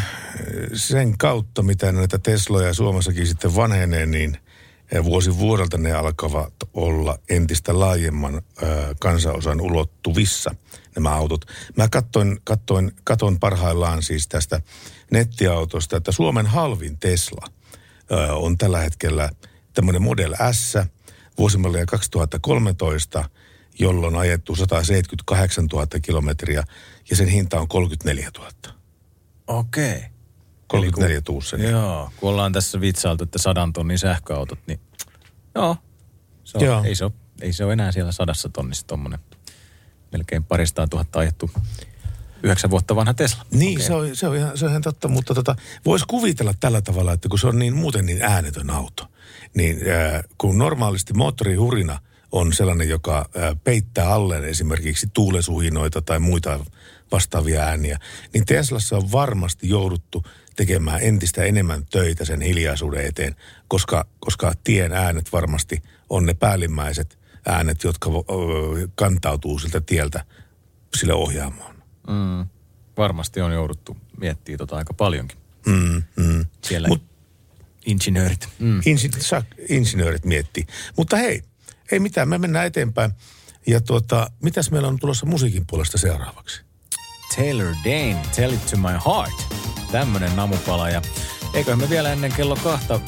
sen 0.74 1.18
kautta, 1.18 1.64
mitä 1.64 1.92
näitä 1.92 2.20
Tesloja 2.20 2.74
Suomessakin 2.74 3.28
sitten 3.28 3.56
vanhenee, 3.56 4.06
niin 4.06 4.38
eh, 4.92 5.04
vuosi 5.04 5.38
vuodelta 5.38 5.78
ne 5.78 5.92
alkavat 5.92 6.54
olla 6.74 7.20
entistä 7.30 7.80
laajemman 7.80 8.36
ö, 8.36 8.96
kansanosan 9.00 9.62
ulottuvissa 9.62 10.56
nämä 10.96 11.16
autot. 11.16 11.46
Mä 11.78 11.88
katsoin, 11.90 12.38
katsoin, 12.44 12.92
katon 13.04 13.40
parhaillaan 13.40 14.04
siis 14.04 14.28
tästä 14.28 14.62
nettiautosta, 15.12 15.98
että 15.98 16.12
Suomen 16.12 16.46
halvin 16.46 16.98
Tesla 17.00 17.48
ö, 18.12 18.34
on 18.34 18.58
tällä 18.58 18.80
hetkellä 18.80 19.30
tämmöinen 19.74 20.02
Model 20.02 20.36
S, 20.52 20.78
vuosimallia 21.38 21.86
2013, 21.86 23.30
jolloin 23.80 24.16
on 24.16 24.22
ajettu 24.22 24.56
178 24.56 25.66
000 25.66 25.88
kilometriä 26.02 26.64
ja 27.10 27.16
sen 27.16 27.28
hinta 27.28 27.60
on 27.60 27.68
34 27.68 28.30
000. 28.38 28.50
Okei. 29.48 30.04
34 30.68 31.22
tuussa. 31.22 31.58
Joo, 31.58 32.12
kun 32.18 32.30
ollaan 32.30 32.54
tässä 32.54 32.82
vitsailtu, 32.82 33.24
että 33.24 33.40
sadan 33.40 33.74
tonnin 33.74 34.00
sähköautot, 34.00 34.60
niin 34.68 34.80
joo. 35.56 35.78
Se 36.44 36.58
on, 36.58 36.64
Joo. 36.64 36.84
Ei, 36.84 36.96
se 36.96 37.06
ole, 37.06 37.12
ei 37.42 37.54
se 37.54 37.66
ole 37.66 37.74
enää 37.74 37.92
siellä 37.92 38.12
sadassa 38.12 38.50
tonnissa 38.50 38.88
tommonen 38.88 39.20
melkein 40.12 40.44
paristaan 40.44 40.90
tuhatta 40.90 41.20
ajettu 41.20 41.52
yhdeksän 42.44 42.70
vuotta 42.70 42.96
vanha 42.96 43.14
Tesla. 43.14 43.46
Niin, 43.52 43.82
se 43.82 43.94
on, 43.94 44.16
se, 44.16 44.28
on 44.28 44.36
ihan, 44.36 44.58
se 44.58 44.66
on 44.66 44.72
ihan 44.72 44.82
totta, 44.82 45.08
mutta 45.08 45.34
tota, 45.34 45.56
voisi 45.86 46.06
kuvitella 46.08 46.54
tällä 46.60 46.82
tavalla, 46.82 47.14
että 47.14 47.30
kun 47.30 47.40
se 47.40 47.48
on 47.48 47.60
niin 47.60 47.76
muuten 47.76 48.06
niin 48.06 48.22
äänetön 48.22 48.70
auto, 48.70 49.08
niin 49.54 49.78
äh, 49.78 50.24
kun 50.38 50.58
normaalisti 50.58 51.14
moottorihurina 51.14 52.00
on 52.36 52.54
sellainen, 52.54 52.90
joka 52.90 53.30
peittää 53.64 54.14
alleen 54.14 54.44
esimerkiksi 54.44 55.08
tuulesuhinoita 55.14 56.02
tai 56.02 56.20
muita 56.20 56.66
vastaavia 57.12 57.62
ääniä, 57.62 58.00
niin 58.34 58.46
Teslassa 58.46 58.98
on 58.98 59.12
varmasti 59.12 59.70
jouduttu 59.70 60.24
tekemään 60.56 61.00
entistä 61.02 61.44
enemmän 61.44 61.86
töitä 61.86 62.26
sen 62.26 62.42
hiljaisuuden 62.42 63.06
eteen, 63.06 63.36
koska, 63.68 64.06
koska 64.20 64.54
tien 64.64 64.94
äänet 64.94 65.32
varmasti 65.34 65.84
on 66.10 66.26
ne 66.26 66.34
päällimmäiset 66.34 67.20
äänet, 67.46 67.84
jotka 67.84 68.10
kantautuu 68.96 69.60
siltä 69.60 69.82
tieltä 69.82 70.26
sille 70.98 71.14
ohjaamoon. 71.14 71.76
Mm. 72.08 72.50
Varmasti 72.98 73.42
on 73.42 73.54
jouduttu 73.54 73.98
miettimään 74.18 74.58
tota 74.58 74.78
aika 74.78 74.94
paljonkin. 74.94 75.38
Mm, 75.66 76.04
mm. 76.16 76.46
Siellä 76.64 76.88
Mut, 76.88 77.04
insinöörit. 77.86 78.50
Mm. 78.60 78.82
Insi, 78.86 79.10
insinöörit 79.70 80.26
miettii. 80.26 80.66
Mutta 80.98 81.18
hei, 81.18 81.44
ei 81.92 82.00
mitään, 82.00 82.30
me 82.30 82.38
mennään 82.38 82.66
eteenpäin. 82.66 83.12
Ja 83.68 83.82
tuota, 83.82 84.32
mitäs 84.44 84.72
meillä 84.72 84.88
on 84.88 85.00
tulossa 85.00 85.26
musiikin 85.26 85.68
puolesta 85.68 85.98
seuraavaksi? 85.98 86.62
Taylor 87.36 87.76
Dane, 87.84 88.22
Tell 88.36 88.54
It 88.54 88.66
To 88.66 88.78
My 88.78 88.88
Heart. 88.88 89.66
Tämmönen 89.92 90.36
namupala. 90.36 90.90
Ja 90.90 91.02
eiköhän 91.54 91.80
me 91.80 91.90
vielä 91.90 92.14
ennen 92.14 92.34
kello 92.34 92.56
kahta 92.56 93.00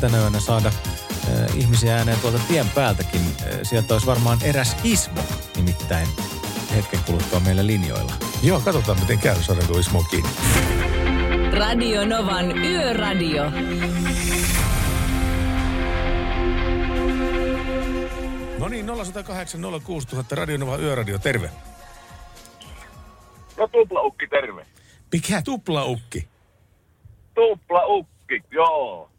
tänä 0.00 0.18
yönä 0.18 0.40
saada 0.40 0.68
äh, 0.68 1.56
ihmisiä 1.56 1.96
ääneen 1.96 2.20
tuolta 2.20 2.38
tien 2.48 2.68
päältäkin. 2.68 3.20
Äh, 3.20 3.58
sieltä 3.62 3.94
olisi 3.94 4.06
varmaan 4.06 4.38
eräs 4.42 4.76
Ismo, 4.84 5.20
nimittäin 5.56 6.08
hetken 6.74 7.00
kuluttua 7.06 7.40
meillä 7.40 7.66
linjoilla. 7.66 8.12
Joo, 8.42 8.60
katsotaan 8.60 9.00
miten 9.00 9.18
käy, 9.18 9.42
saadaanko 9.42 9.78
Ismo 9.78 10.02
kiinni. 10.02 10.30
Radio 11.58 12.06
Novan 12.06 12.58
Yöradio. 12.58 13.44
No 18.58 18.68
niin, 18.68 18.86
0108 18.86 19.60
06000 19.84 20.34
Radionova 20.36 20.76
Yöradio, 20.76 21.18
terve. 21.18 21.50
No 23.58 23.68
tuplaukki, 23.68 24.26
terve. 24.26 24.66
Mikä 25.12 25.42
tuplaukki? 25.42 26.28
Tuplaukki, 27.34 28.42
joo. 28.50 29.10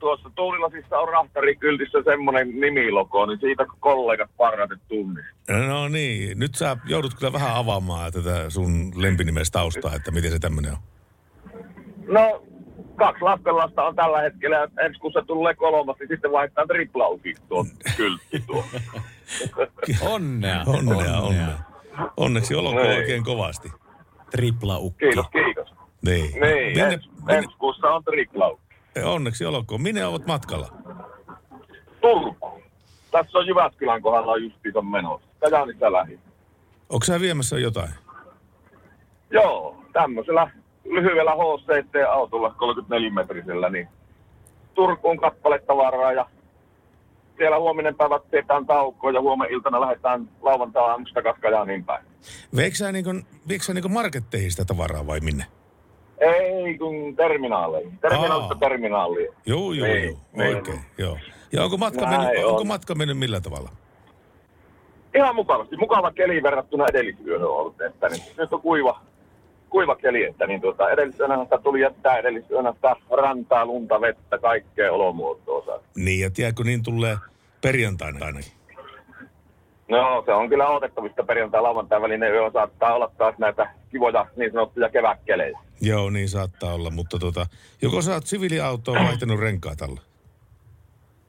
Tuossa 0.00 0.30
Tuulilasissa 0.34 0.98
on 0.98 1.08
rahtarikyltissä 1.08 1.98
semmoinen 2.04 2.60
nimilogo, 2.60 3.26
niin 3.26 3.40
siitä 3.40 3.66
kollegat 3.80 4.30
parhaiten 4.36 4.80
tunnistaa. 4.88 5.56
No 5.66 5.88
niin, 5.88 6.38
nyt 6.38 6.54
sä 6.54 6.76
joudut 6.84 7.14
kyllä 7.14 7.32
vähän 7.32 7.54
avaamaan 7.54 8.12
tätä 8.12 8.50
sun 8.50 8.92
lempinimestä 8.96 9.58
taustaa, 9.58 9.94
että 9.94 10.10
miten 10.10 10.30
se 10.30 10.38
tämmöinen 10.38 10.72
on. 10.72 10.78
No, 12.06 12.42
kaksi 12.98 13.22
lastenlasta 13.24 13.84
on 13.84 13.96
tällä 13.96 14.20
hetkellä, 14.20 14.56
ja 14.56 14.68
ensi 14.84 15.00
kun 15.00 15.12
se 15.12 15.22
tulee 15.26 15.54
kolmas, 15.54 15.96
niin 16.00 16.08
sitten 16.08 16.32
vaihtaa 16.32 16.66
triplauki 16.66 17.34
tuon 17.48 17.66
kyltti 17.96 18.40
tuo. 18.46 18.64
Onnea. 20.14 20.62
Onnea, 20.66 21.20
onnea. 21.20 21.58
Onneksi 22.16 22.54
olkoon 22.54 22.76
Niin. 22.86 22.96
oikein 22.98 23.24
kovasti. 23.24 23.72
Triplaukki. 24.30 25.04
Kiitos, 25.04 25.26
kiitos. 25.32 25.68
Niin. 26.04 26.24
Niin, 26.40 26.66
Minne, 26.76 26.94
ens, 26.94 27.10
ensi 27.28 27.56
kuussa 27.58 27.88
on 27.90 28.04
triplaukki. 28.04 28.74
onneksi 29.04 29.44
olkoon. 29.46 29.82
Minne 29.82 30.06
ovat 30.06 30.26
matkalla? 30.26 30.68
Turku. 32.00 32.62
Tässä 33.10 33.38
on 33.38 33.46
Jyväskylän 33.46 34.02
kohdalla 34.02 34.36
justiinsa 34.36 34.82
menossa. 34.82 35.28
Kajaanissa 35.40 35.92
lähi. 35.92 36.18
Onko 36.88 37.04
sä 37.04 37.20
viemässä 37.20 37.58
jotain? 37.58 37.90
Joo, 39.30 39.76
tämmöisellä 39.92 40.50
lyhyellä 40.88 41.32
HCT-autolla 41.32 42.54
34-metrisellä, 42.58 43.70
niin 43.70 43.88
Turkuun 44.74 45.16
kappale 45.18 45.58
tavaraa 45.58 46.12
ja 46.12 46.26
siellä 47.36 47.58
huominen 47.58 47.94
päivä 47.94 48.20
teetään 48.30 48.66
taukoa 48.66 49.10
ja 49.10 49.20
huomenna 49.20 49.54
iltana 49.54 49.80
lähdetään 49.80 50.28
lauantai 50.42 50.90
aamusta 50.90 51.14
takaisin 51.14 51.42
Kajaaniin 51.42 51.84
päin. 51.84 52.04
Veikö 52.56 52.76
sä, 52.76 52.92
niin 52.92 53.04
kuin, 53.04 53.26
veikö 53.48 53.64
sä 53.64 53.74
niin 53.74 53.92
marketteihin 53.92 54.50
sitä 54.50 54.64
tavaraa 54.64 55.06
vai 55.06 55.20
minne? 55.20 55.44
Ei 56.18 56.78
kun 56.78 57.16
terminaaleihin. 57.16 57.98
Terminaalista 57.98 58.54
Aa. 58.54 58.58
terminaaliin. 58.60 59.28
Joo, 59.46 59.72
joo, 59.72 59.86
Niin, 59.86 60.04
joo. 60.08 60.16
niin. 60.36 60.56
Oikein, 60.56 60.80
joo. 60.98 61.18
Ja 61.52 61.64
onko 61.64 61.76
matka, 61.76 62.00
Näin 62.06 62.20
mennyt, 62.20 62.44
on. 62.44 62.50
onko 62.50 62.64
matka 62.64 62.94
mennyt 62.94 63.18
millä 63.18 63.40
tavalla? 63.40 63.70
Ihan 65.14 65.34
mukavasti. 65.34 65.76
Mukava 65.76 66.10
keli 66.12 66.42
verrattuna 66.42 66.84
edellisyöhön 66.90 67.48
on 67.48 67.56
ollut. 67.56 67.80
Että 67.80 68.08
niin, 68.08 68.22
nyt 68.38 68.52
on 68.52 68.60
kuiva, 68.60 69.00
kuiva 69.70 69.96
keli, 69.96 70.24
että 70.24 70.46
niin 70.46 70.60
tuota, 70.60 70.90
edellisyönä 70.90 71.44
sitä 71.44 71.58
tuli 71.58 71.80
jättää 71.80 72.18
edellisyönä 72.18 72.72
sitä 72.72 72.96
rantaa, 73.10 73.66
lunta, 73.66 74.00
vettä, 74.00 74.38
kaikkea 74.38 74.92
olomuotoa. 74.92 75.80
Niin, 75.96 76.20
ja 76.20 76.30
tiedätkö, 76.30 76.64
niin 76.64 76.82
tulee 76.82 77.16
perjantaina 77.60 78.26
ainakin. 78.26 78.52
No, 79.88 80.22
se 80.26 80.32
on 80.32 80.48
kyllä 80.48 80.68
odotettavista 80.68 81.22
perjantai 81.22 81.62
lauantai 81.62 82.02
välinen 82.02 82.32
yö 82.32 82.50
saattaa 82.52 82.94
olla 82.94 83.10
taas 83.18 83.34
näitä 83.38 83.70
kivoja 83.90 84.26
niin 84.36 84.52
sanottuja 84.52 84.88
kevätkelejä. 84.90 85.58
Joo, 85.80 86.10
niin 86.10 86.28
saattaa 86.28 86.74
olla, 86.74 86.90
mutta 86.90 87.18
tota, 87.18 87.46
joko 87.82 88.02
sä 88.02 88.14
oot 88.14 88.26
siviiliautoon 88.26 89.04
vaihtanut 89.04 89.40
renkaat 89.40 89.82
alla? 89.82 90.00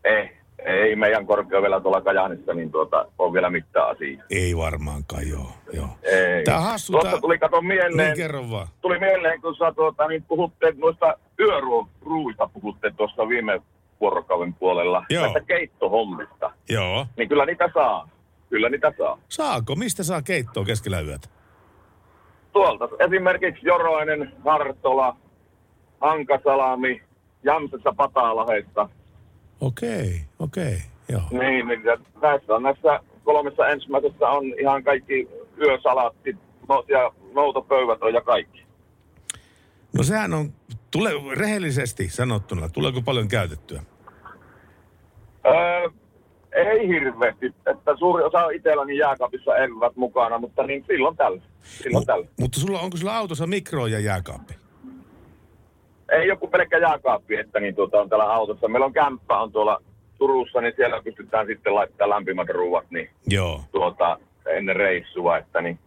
Ei, 0.04 0.39
ei 0.66 0.96
meidän 0.96 1.26
korkeudella 1.26 1.82
tuolla 1.82 2.02
Kajaanissa, 2.02 2.54
niin 2.54 2.72
tuota, 2.72 3.06
on 3.20 3.34
vielä 3.34 3.50
mitään 3.50 3.90
asiaa. 3.90 4.24
Ei 4.32 4.58
varmaankaan, 4.58 5.30
joo. 5.30 5.52
joo. 5.74 5.88
Ei. 6.04 6.44
On 6.56 6.64
hassu, 6.64 6.92
Tuossa 6.94 7.12
tää- 7.12 7.22
tuli 7.22 7.38
kato 7.38 7.62
mieleen, 7.62 7.98
Niin, 7.98 8.18
kerro 8.18 8.50
vaan. 8.52 8.68
tuli 8.82 9.00
mieleen, 9.00 9.42
kun 9.42 9.56
sä 9.56 9.72
tuota, 9.76 10.08
niin 10.08 10.24
puhutte 10.24 10.74
noista 10.78 11.14
yöruuista, 11.40 12.50
puhutte 12.54 12.92
tuossa 12.98 13.28
viime 13.30 13.62
vuorokauden 14.02 14.54
puolella, 14.54 15.06
Joo. 15.10 15.22
näistä 15.24 15.42
keittohommista. 15.42 16.52
Joo. 16.70 17.06
Niin 17.18 17.30
kyllä 17.30 17.46
niitä 17.46 17.70
saa. 17.74 18.10
Kyllä 18.50 18.70
niitä 18.70 18.94
saa. 18.98 19.18
Saako? 19.30 19.76
Mistä 19.76 20.04
saa 20.04 20.22
keittoa 20.22 20.66
keskellä 20.66 21.00
yötä? 21.02 21.28
Tuolta 22.54 22.90
esimerkiksi 23.00 23.68
Joroinen, 23.68 24.32
Hartola, 24.46 25.16
Hankasalami, 26.02 27.02
Jämsässä 27.44 27.94
Pataalahesta. 27.98 28.90
Okei, 29.62 30.22
okei, 30.40 30.78
joo. 31.10 31.22
Niin, 31.32 31.68
niin 31.68 31.82
näissä 32.22 32.56
on 32.56 32.64
näissä 32.64 33.00
kolmessa 33.24 33.68
ensimmäisessä 33.68 34.28
on 34.28 34.46
ihan 34.60 34.84
kaikki 34.84 35.28
yösalaattit 35.62 36.38
no, 36.70 36.84
ja 36.88 37.12
noutopöydät 37.34 38.04
on 38.04 38.14
ja 38.14 38.22
kaikki. 38.22 38.66
No 39.98 40.04
sehän 40.04 40.34
on, 40.34 40.54
tule, 40.92 41.36
rehellisesti 41.36 42.10
sanottuna, 42.10 42.70
tuleeko 42.70 43.02
paljon 43.02 43.28
käytettyä? 43.28 43.84
Öö, 45.46 45.90
ei 46.52 46.88
hirveästi, 46.88 47.46
että 47.46 47.98
suuri 48.00 48.24
osa 48.24 48.46
on 48.46 48.54
itselläni 48.54 48.98
jääkaapissa 48.98 49.58
evät 49.58 49.96
mukana, 49.96 50.38
mutta 50.38 50.64
niin 50.64 50.86
silloin 50.88 51.18
tällä. 51.18 51.42
Silloin 51.64 52.06
tällä. 52.06 52.28
Mutta 52.40 52.60
sulla, 52.60 52.80
onko 52.80 52.98
sulla 52.98 53.18
autossa 53.18 53.48
mikro 53.48 53.88
ja 53.88 54.00
jääkaappi? 54.00 54.54
Ei 56.12 56.28
joku 56.28 56.48
pelkkä 56.48 56.78
jääkaappi, 56.78 57.36
että 57.36 57.60
niin 57.60 57.76
tuota, 57.76 58.02
on 58.02 58.10
täällä 58.10 58.34
autossa. 58.34 58.68
Meillä 58.68 58.86
on 58.86 58.94
kämppä 58.94 59.40
on 59.40 59.52
tuolla 59.52 59.82
Turussa, 60.18 60.62
niin 60.62 60.74
siellä 60.76 61.02
pystytään 61.04 61.48
sitten 61.48 61.76
laittamaan 61.76 62.10
lämpimät 62.10 62.50
ruuat 62.50 62.86
niin 62.90 63.10
Joo. 63.28 63.62
tuota, 63.72 64.20
ennen 64.46 64.76
reissua, 64.76 65.38
että 65.38 65.62
niin 65.62 65.80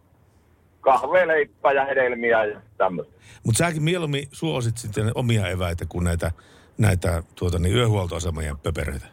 kahvea, 0.81 1.27
leippää 1.27 1.71
ja 1.71 1.85
hedelmiä 1.85 2.45
ja 2.45 2.61
tämmöistä. 2.77 3.13
Mutta 3.45 3.57
säkin 3.57 3.83
mieluummin 3.83 4.27
suosit 4.31 4.77
sitten 4.77 5.11
omia 5.15 5.47
eväitä 5.47 5.85
kuin 5.89 6.03
näitä, 6.03 6.31
näitä 6.77 7.23
tuota, 7.35 7.59
niin 7.59 7.75
yöhuoltoasemien 7.75 8.57
pöperöitä. 8.57 9.05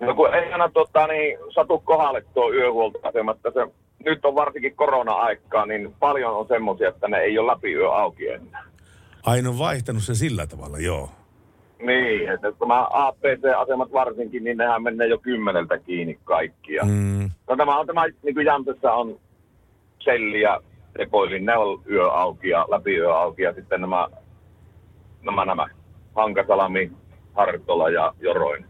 No 0.00 0.14
kun 0.14 0.34
ei 0.34 0.52
aina 0.52 0.68
tota, 0.68 1.06
niin, 1.06 1.38
satu 1.54 1.78
kohdalle 1.78 2.24
tuo 2.34 2.52
yöhuoltoasema, 2.52 3.32
että 3.32 3.50
se, 3.54 3.66
nyt 4.04 4.24
on 4.24 4.34
varsinkin 4.34 4.76
korona-aikaa, 4.76 5.66
niin 5.66 5.94
paljon 5.98 6.36
on 6.36 6.48
semmoisia, 6.48 6.88
että 6.88 7.08
ne 7.08 7.18
ei 7.18 7.38
ole 7.38 7.52
läpi 7.52 7.72
yö 7.72 7.92
auki 7.92 8.28
enää. 8.28 8.64
Aina 9.24 9.48
on 9.48 9.58
vaihtanut 9.58 10.02
se 10.02 10.14
sillä 10.14 10.46
tavalla, 10.46 10.78
joo. 10.78 11.10
Niin, 11.78 12.28
että 12.28 12.52
tämä 12.52 12.86
APC-asemat 12.90 13.92
varsinkin, 13.92 14.44
niin 14.44 14.56
nehän 14.56 14.82
menee 14.82 15.06
jo 15.06 15.18
kymmeneltä 15.18 15.78
kiinni 15.78 16.18
kaikkia. 16.24 16.84
Mm. 16.84 17.30
No 17.48 17.56
tämä 17.56 17.78
on 17.78 17.86
tämä, 17.86 18.06
niin 18.22 18.34
kuin 18.34 18.46
Jämsässä 18.46 18.92
on 18.92 19.20
Selli 19.98 20.40
ja 20.40 20.60
Tepoilin, 20.98 21.44
ne 21.44 21.56
on 21.56 21.82
yö 21.90 22.10
auki 22.10 22.48
ja 22.48 22.66
läpi 22.70 22.96
yö 22.96 23.14
auki 23.14 23.42
ja 23.42 23.54
sitten 23.54 23.80
nämä, 23.80 24.08
nämä, 25.22 25.44
nämä 25.44 25.66
Hankasalami, 26.14 26.92
Hartola 27.34 27.90
ja 27.90 28.14
Joroin. 28.20 28.66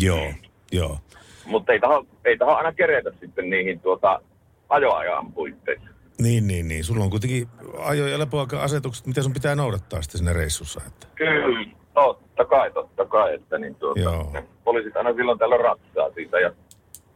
Joo, 0.00 0.32
joo. 0.72 0.98
Mutta 1.46 1.72
ei 1.72 1.80
taho, 1.80 2.06
ei 2.24 2.38
taho 2.38 2.54
aina 2.54 2.72
keretä 2.72 3.10
sitten 3.20 3.50
niihin 3.50 3.80
tuota 3.80 4.20
ajoajan 4.68 5.32
puitteissa. 5.32 5.95
Niin, 6.20 6.46
niin, 6.46 6.68
niin. 6.68 6.84
Sulla 6.84 7.04
on 7.04 7.10
kuitenkin 7.10 7.48
ajo- 7.78 8.06
ja 8.06 8.18
lepoaika-asetukset, 8.18 9.06
mitä 9.06 9.22
sun 9.22 9.32
pitää 9.32 9.54
noudattaa 9.54 10.02
sitten 10.02 10.18
siinä 10.18 10.32
reissussa. 10.32 10.80
Että. 10.86 11.06
Kyllä, 11.14 11.70
totta 11.94 12.44
kai, 12.44 12.70
totta 12.70 13.04
kai, 13.06 13.34
että 13.34 13.58
niin 13.58 13.74
tuota, 13.74 14.00
Joo. 14.00 14.32
poliisit 14.64 14.96
aina 14.96 15.14
silloin 15.14 15.38
tällä 15.38 15.56
ratsaa 15.56 16.10
siitä 16.14 16.40
ja 16.40 16.52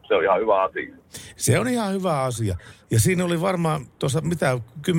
se 0.07 0.15
on 0.15 0.23
ihan 0.23 0.39
hyvä 0.39 0.61
asia. 0.61 0.95
Se 1.35 1.59
on 1.59 1.67
ihan 1.67 1.93
hyvä 1.93 2.21
asia. 2.21 2.55
Ja 2.91 2.99
siinä 2.99 3.25
oli 3.25 3.41
varmaan 3.41 3.85
tuossa 3.99 4.21
mitä 4.21 4.59
10-15 4.87 4.91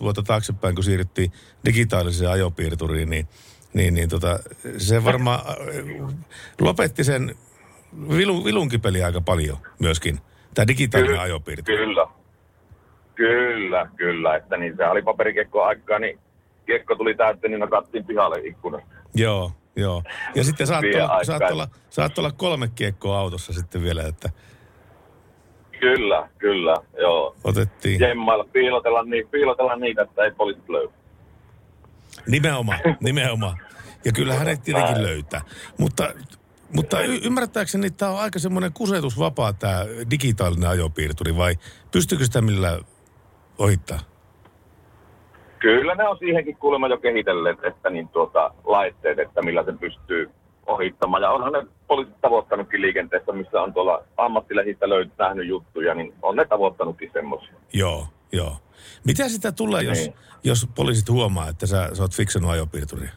vuotta 0.00 0.22
taaksepäin, 0.22 0.74
kun 0.74 0.84
siirryttiin 0.84 1.32
digitaaliseen 1.64 2.30
ajopiirturiin, 2.30 3.10
niin, 3.10 3.28
niin, 3.74 3.94
niin 3.94 4.08
tota, 4.08 4.38
se 4.78 5.04
varmaan 5.04 5.40
äh, 5.40 6.14
lopetti 6.60 7.04
sen 7.04 7.34
vilu, 8.08 8.44
vilunkipeli 8.44 9.02
aika 9.02 9.20
paljon 9.20 9.58
myöskin. 9.78 10.20
Tämä 10.54 10.66
digitaalinen 10.66 11.10
Kyllä, 11.10 11.22
ajopiirturi. 11.22 11.76
Kyllä. 11.76 12.06
Kyllä, 13.18 13.90
kyllä. 13.96 14.36
Että 14.36 14.56
niin 14.56 14.76
se 14.76 14.86
oli 14.86 15.02
paperikiekko 15.02 15.62
aikaa, 15.62 15.98
niin 15.98 16.18
kiekko 16.66 16.94
tuli 16.94 17.14
täyteen, 17.14 17.50
niin 17.50 17.60
nakattiin 17.60 18.04
pihalle 18.04 18.40
ikkunasta. 18.44 18.88
Joo, 19.14 19.52
joo. 19.76 20.02
Ja 20.34 20.44
sitten 20.44 20.66
saattoi 20.66 21.00
olla, 21.00 21.24
saattoi, 21.24 21.52
olla, 21.52 21.68
saattoi 21.90 22.22
olla 22.22 22.32
kolme 22.32 22.68
kiekkoa 22.74 23.18
autossa 23.18 23.52
sitten 23.52 23.82
vielä, 23.82 24.02
että 24.02 24.30
Kyllä, 25.80 26.28
kyllä, 26.38 26.76
joo. 27.00 27.36
otettiin. 27.44 28.00
Jemmailla, 28.00 28.44
piilotella, 28.52 29.02
niin, 29.02 29.28
piilotella 29.28 29.76
niitä, 29.76 30.02
että 30.02 30.24
ei 30.24 30.30
poliisit 30.30 30.68
löydy. 30.68 30.92
Nimenomaan, 32.26 32.78
nimenomaan. 33.00 33.58
Ja 34.04 34.12
kyllä 34.12 34.34
hänet 34.34 34.62
tietenkin 34.62 35.02
löytää. 35.02 35.40
Mutta, 35.78 36.14
mutta 36.72 37.00
y- 37.00 37.20
ymmärtääkseni 37.24 37.90
tämä 37.90 38.12
on 38.12 38.20
aika 38.20 38.38
semmoinen 38.38 38.72
kusetusvapaa 38.72 39.52
tämä 39.52 39.84
digitaalinen 40.10 40.68
ajopiirturi 40.68 41.36
vai 41.36 41.54
pystyykö 41.90 42.24
sitä 42.24 42.40
millä 42.40 42.78
ohittaa? 43.58 43.98
Kyllä 45.58 45.94
ne 45.94 46.08
on 46.08 46.18
siihenkin 46.18 46.56
kuulemma 46.56 46.88
jo 46.88 46.98
kehitelleet, 46.98 47.64
että 47.64 47.90
niin 47.90 48.08
tuota, 48.08 48.54
laitteet, 48.64 49.18
että 49.18 49.42
millä 49.42 49.64
se 49.64 49.72
pystyy 49.72 50.30
ohittamaan. 50.66 51.22
Ja 51.22 51.30
onhan 51.30 51.52
ne 51.52 51.66
poliisit 51.86 52.20
tavoittanutkin 52.20 52.80
liikenteessä, 52.82 53.32
missä 53.32 53.62
on 53.62 53.72
tuolla 53.72 54.02
ammattilehdistä 54.16 54.88
löytynyt 54.88 55.18
nähnyt 55.18 55.46
juttuja, 55.48 55.94
niin 55.94 56.14
on 56.22 56.36
ne 56.36 56.44
tavoittanutkin 56.44 57.10
semmoisia. 57.12 57.54
Joo, 57.72 58.06
joo. 58.32 58.56
Mitä 59.06 59.28
sitä 59.28 59.52
tulee, 59.52 59.82
jos, 59.82 59.98
Niin. 59.98 60.14
jos 60.44 60.68
poliisit 60.74 61.08
huomaa, 61.08 61.48
että 61.48 61.66
sä, 61.66 61.90
sä 61.94 62.02
oot 62.02 62.14
fiksannut 62.14 62.50
ajopiirturia? 62.50 63.10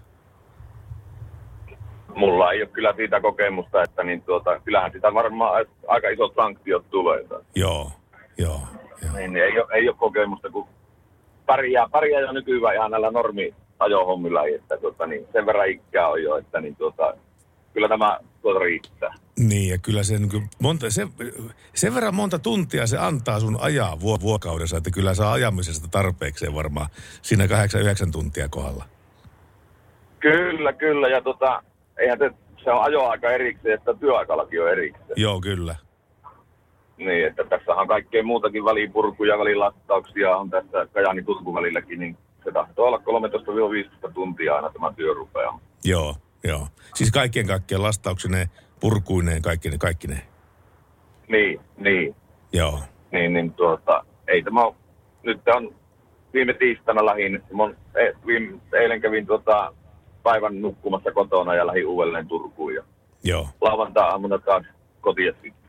Mulla 2.15 2.51
ei 2.51 2.61
ole 2.61 2.69
kyllä 2.69 2.93
siitä 2.95 3.22
kokemusta, 3.22 3.84
että 3.84 4.03
niin 4.03 4.22
tuota, 4.22 4.59
kyllähän 4.59 4.91
sitä 4.91 5.13
varmaan 5.13 5.65
aika 5.88 6.09
isot 6.09 6.34
sanktiot 6.35 6.89
tulee. 6.89 7.26
Joo, 7.55 7.91
joo. 8.38 8.61
Niin, 9.01 9.33
niin 9.33 9.45
ei, 9.45 9.59
ole, 9.59 9.67
ei 9.73 9.89
ole 9.89 9.97
kokemusta, 9.97 10.49
kun 10.49 10.67
pärjää, 11.45 11.89
pärjää 11.91 12.21
jo 12.21 12.31
nykyään 12.31 12.75
ihan 12.75 12.91
näillä 12.91 13.11
normi 13.11 13.53
ajohommilla, 13.79 14.45
että 14.45 14.77
tuota, 14.77 15.07
niin, 15.07 15.27
sen 15.33 15.45
verran 15.45 15.69
ikää 15.69 16.07
on 16.07 16.23
jo, 16.23 16.37
että 16.37 16.61
niin, 16.61 16.75
tuota, 16.75 17.13
kyllä 17.73 17.87
tämä 17.89 18.19
tuota 18.41 18.59
riittää. 18.59 19.13
Niin, 19.39 19.69
ja 19.69 19.77
kyllä 19.77 20.03
se, 20.03 20.19
niin 20.19 20.49
monta, 20.59 20.89
se, 20.89 21.07
sen 21.73 21.95
verran 21.95 22.15
monta 22.15 22.39
tuntia 22.39 22.87
se 22.87 22.97
antaa 22.97 23.39
sun 23.39 23.57
ajaa 23.61 23.99
vuo, 23.99 24.19
vuokaudessa, 24.21 24.77
että 24.77 24.91
kyllä 24.91 25.13
saa 25.13 25.31
ajamisesta 25.31 25.87
tarpeekseen 25.91 26.55
varmaan 26.55 26.87
siinä 27.21 27.45
8-9 27.45 27.47
tuntia 28.11 28.49
kohdalla. 28.49 28.85
Kyllä, 30.19 30.73
kyllä, 30.73 31.07
ja 31.07 31.21
tota, 31.21 31.63
eihän 31.97 32.17
se, 32.17 32.31
se 32.63 32.71
on 32.71 32.83
ajoaika 32.83 33.31
erikseen, 33.31 33.73
että 33.73 33.93
työaikalaki 33.93 34.59
on 34.59 34.71
erikseen. 34.71 35.13
Joo, 35.15 35.41
kyllä. 35.41 35.75
Niin, 37.05 37.27
että 37.27 37.43
tässä 37.43 37.73
on 37.73 37.87
kaikkea 37.87 38.23
muutakin 38.23 38.65
välipurkuja, 38.65 39.39
välilastauksia 39.39 40.37
on 40.37 40.49
tässä 40.49 40.87
Kajani 40.93 41.23
Turku 41.23 41.55
välilläkin, 41.55 41.99
niin 41.99 42.17
se 42.43 42.51
tahtoo 42.51 42.85
olla 42.85 43.01
13-15 44.07 44.11
tuntia 44.13 44.55
aina 44.55 44.69
tämä 44.69 44.93
työ 44.95 45.13
rupeaa. 45.13 45.59
Joo, 45.83 46.15
joo. 46.43 46.67
Siis 46.95 47.11
kaikkien 47.11 47.47
kaikkien 47.47 47.83
lastauksineen, 47.83 48.47
purkuineen, 48.79 49.41
kaikki 49.41 49.69
ne, 49.69 49.77
kaikki 49.77 50.07
ne. 50.07 50.21
Niin, 51.27 51.59
niin, 51.77 52.15
Joo. 52.53 52.79
niin, 53.11 53.33
niin 53.33 53.53
tuota, 53.53 54.05
ei 54.27 54.43
tämä 54.43 54.63
ole, 54.63 54.75
nyt 55.23 55.41
on 55.55 55.75
viime 56.33 56.53
tiistaina 56.53 57.05
lähin, 57.05 57.43
mun, 57.51 57.77
e, 57.95 58.11
viime, 58.25 58.59
eilen 58.73 59.01
kävin 59.01 59.27
tuota, 59.27 59.73
päivän 60.23 60.61
nukkumassa 60.61 61.11
kotona 61.11 61.55
ja 61.55 61.67
lähdin 61.67 61.87
uudelleen 61.87 62.27
Turkuun 62.27 62.73
ja 62.73 62.83
Joo. 63.23 63.47
lauantai-aamuna 63.61 64.39
taas 64.39 64.63
kotiin 65.01 65.33
sitten. 65.33 65.60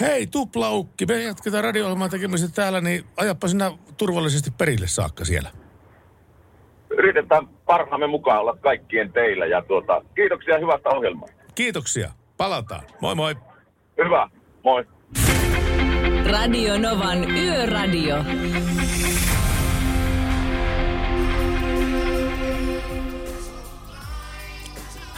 Hei, 0.00 0.26
tuplaukki, 0.26 1.06
me 1.06 1.22
jatketaan 1.22 1.64
radio 1.64 1.86
tekemistä 2.10 2.48
täällä, 2.54 2.80
niin 2.80 3.04
ajappa 3.16 3.48
sinä 3.48 3.72
turvallisesti 3.96 4.50
perille 4.50 4.86
saakka 4.86 5.24
siellä. 5.24 5.50
Yritetään 6.90 7.48
parhaamme 7.66 8.06
mukaan 8.06 8.40
olla 8.40 8.56
kaikkien 8.60 9.12
teillä 9.12 9.46
ja 9.46 9.62
tuota, 9.62 10.02
kiitoksia 10.14 10.58
hyvästä 10.58 10.88
ohjelmasta. 10.88 11.36
Kiitoksia. 11.54 12.10
Palataan. 12.36 12.82
Moi 13.00 13.14
moi. 13.14 13.36
Hyvä. 14.04 14.28
Moi. 14.64 14.84
Radio 16.30 16.78
Novan 16.78 17.30
Yöradio. 17.30 18.16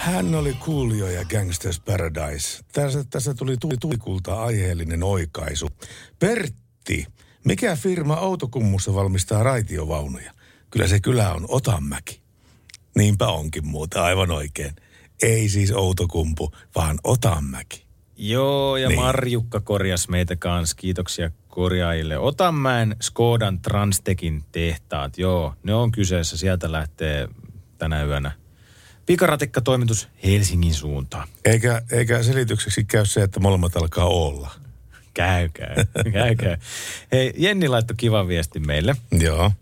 Hän 0.07 0.35
oli 0.35 0.55
Coolio 0.55 1.11
ja 1.11 1.25
Gangsters 1.25 1.81
Paradise. 1.81 2.65
Tässä, 2.73 3.05
tässä 3.11 3.35
tuli 3.35 3.57
tuli 3.57 3.77
tuikulta 3.81 4.43
aiheellinen 4.43 5.03
oikaisu. 5.03 5.69
Pertti, 6.19 7.07
mikä 7.45 7.77
firma 7.77 8.17
Outokummussa 8.17 8.95
valmistaa 8.95 9.43
raitiovaunuja? 9.43 10.33
Kyllä 10.71 10.89
se 10.89 11.01
kylä 11.01 11.33
on 11.33 11.45
Otanmäki. 11.49 12.21
Niinpä 12.97 13.27
onkin 13.27 13.67
muuta, 13.67 14.05
aivan 14.05 14.31
oikein. 14.31 14.75
Ei 15.23 15.49
siis 15.49 15.73
Outokumpu, 15.73 16.53
vaan 16.75 16.99
Otanmäki. 17.05 17.87
Joo, 18.17 18.77
ja 18.77 18.89
niin. 18.89 19.01
Marjukka 19.01 19.61
korjas 19.61 20.09
meitä 20.09 20.37
kanssa. 20.37 20.77
Kiitoksia 20.77 21.31
korjaajille. 21.49 22.19
Otanmäen 22.19 22.97
Skodan 23.01 23.61
Transtekin 23.61 24.45
tehtaat. 24.53 25.19
Joo, 25.19 25.55
ne 25.63 25.75
on 25.75 25.93
kyseessä. 25.93 26.37
Sieltä 26.37 26.73
lähtee 26.73 27.29
tänä 27.79 28.05
yönä 28.05 28.46
pikaratikka-toimitus 29.07 30.09
Helsingin 30.25 30.75
suuntaan. 30.75 31.29
Eikä, 31.45 31.83
eikä 31.91 32.23
selitykseksi 32.23 32.85
käy 32.85 33.07
se, 33.07 33.23
että 33.23 33.41
molemmat 33.41 33.77
alkaa 33.77 34.07
olla. 34.07 34.51
Käy, 35.15 35.49
käy, 35.49 35.75
käy, 36.13 36.35
käy. 36.35 36.57
Hei, 37.13 37.33
Jenni 37.37 37.69
laittoi 37.69 37.97
kivan 37.97 38.29
viesti 38.29 38.61
meille. 38.61 38.97
Joo. 39.21 39.53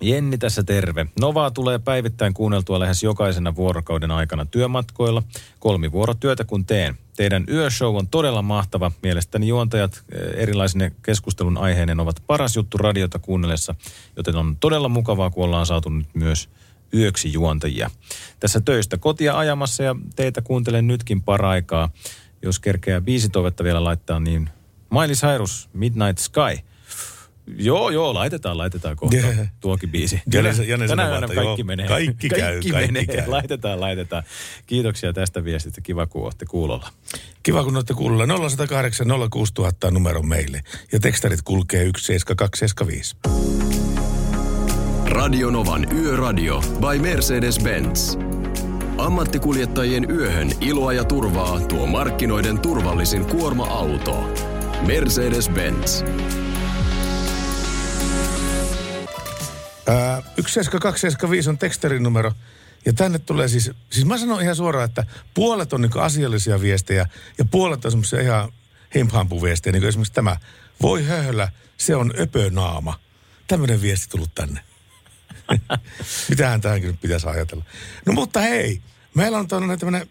Jenni 0.00 0.38
tässä 0.38 0.62
terve. 0.62 1.06
Novaa 1.20 1.50
tulee 1.50 1.78
päivittäin 1.78 2.34
kuunneltua 2.34 2.78
lähes 2.78 3.02
jokaisena 3.02 3.56
vuorokauden 3.56 4.10
aikana 4.10 4.46
työmatkoilla. 4.46 5.22
Kolmivuorotyötä 5.58 6.44
kun 6.44 6.64
teen. 6.64 6.98
Teidän 7.16 7.44
yöshow 7.48 7.96
on 7.96 8.08
todella 8.08 8.42
mahtava. 8.42 8.92
Mielestäni 9.02 9.48
juontajat 9.48 10.02
eh, 10.12 10.42
erilaisine 10.42 10.92
keskustelun 11.02 11.58
aiheinen 11.58 12.00
ovat 12.00 12.16
paras 12.26 12.56
juttu 12.56 12.78
radiota 12.78 13.18
kuunnellessa, 13.18 13.74
joten 14.16 14.36
on 14.36 14.56
todella 14.60 14.88
mukavaa, 14.88 15.30
kun 15.30 15.44
ollaan 15.44 15.66
saatu 15.66 15.88
nyt 15.88 16.08
myös 16.14 16.48
yöksi 16.94 17.32
juontajia. 17.32 17.90
Tässä 18.40 18.60
töistä 18.60 18.98
kotia 18.98 19.38
ajamassa 19.38 19.82
ja 19.82 19.96
teitä 20.16 20.42
kuuntelen 20.42 20.86
nytkin 20.86 21.22
paraikaa. 21.22 21.90
Jos 22.42 22.58
kerkeää 22.58 23.00
biisitoivetta 23.00 23.64
vielä 23.64 23.84
laittaa, 23.84 24.20
niin 24.20 24.50
Miley 24.90 25.14
Cyrus, 25.14 25.68
Midnight 25.72 26.18
Sky. 26.18 26.58
Joo, 27.56 27.90
joo, 27.90 28.14
laitetaan, 28.14 28.58
laitetaan 28.58 28.96
kohta 28.96 29.16
Yeah. 29.16 29.48
tuokin 29.60 29.90
biisi. 29.90 30.22
Jane- 30.34 30.64
Jane 30.66 30.88
tänä 30.88 31.08
yönä 31.08 31.26
kaikki 31.26 31.42
joo, 31.42 31.56
menee. 31.64 31.86
kaikki 31.88 32.28
käy, 32.28 32.40
kaikki 32.40 32.70
kaikki 32.70 32.92
menee. 32.92 33.06
käy. 33.06 33.28
Laitetaan, 33.28 33.80
laitetaan. 33.80 34.22
Kiitoksia 34.66 35.12
tästä 35.12 35.44
viestistä. 35.44 35.80
Kiva, 35.80 36.06
kun 36.06 36.24
olette 36.24 36.46
kuulolla. 36.46 36.88
Kiva, 37.42 37.64
kun 37.64 37.76
olette 37.76 37.94
kuulolla. 37.94 38.26
0108 38.48 39.06
06000 39.30 39.86
on 39.86 39.94
numero 39.94 40.22
meille. 40.22 40.62
Ja 40.92 41.00
tekstarit 41.00 41.42
kulkee 41.44 41.84
17275. 41.84 43.16
Radionovan 45.14 45.92
Yöradio 45.92 46.60
by 46.60 46.98
Mercedes-Benz. 46.98 48.18
Ammattikuljettajien 48.98 50.10
yöhön 50.10 50.50
iloa 50.60 50.92
ja 50.92 51.04
turvaa 51.04 51.60
tuo 51.60 51.86
markkinoiden 51.86 52.58
turvallisin 52.58 53.24
kuorma-auto. 53.24 54.34
Mercedes-Benz. 54.86 56.04
Ää, 59.86 60.22
17275 60.36 61.50
on 61.50 61.58
tekstarin 61.58 62.02
numero. 62.02 62.32
Ja 62.86 62.92
tänne 62.92 63.18
tulee 63.18 63.48
siis, 63.48 63.70
siis 63.90 64.06
mä 64.06 64.18
sanon 64.18 64.42
ihan 64.42 64.56
suoraan, 64.56 64.84
että 64.84 65.06
puolet 65.34 65.72
on 65.72 65.80
niin 65.80 65.98
asiallisia 65.98 66.60
viestejä 66.60 67.06
ja 67.38 67.44
puolet 67.44 67.84
on 67.84 67.90
semmoisia 67.90 68.20
ihan 68.20 68.52
himphampuviestejä, 68.94 69.72
niin 69.72 69.82
kuin 69.82 69.88
esimerkiksi 69.88 70.12
tämä. 70.12 70.36
Voi 70.82 71.04
höhlä, 71.04 71.48
se 71.76 71.96
on 71.96 72.12
öpönaama. 72.20 73.00
Tämmöinen 73.46 73.82
viesti 73.82 74.08
tullut 74.08 74.34
tänne. 74.34 74.73
Mitähän 76.30 76.60
tähänkin 76.60 76.90
nyt 76.90 77.00
pitäisi 77.00 77.28
ajatella. 77.28 77.64
No 78.06 78.12
mutta 78.12 78.40
hei, 78.40 78.80
meillä 79.14 79.38
on 79.38 79.48
tuonne 79.48 79.76
tämmöinen 79.76 80.08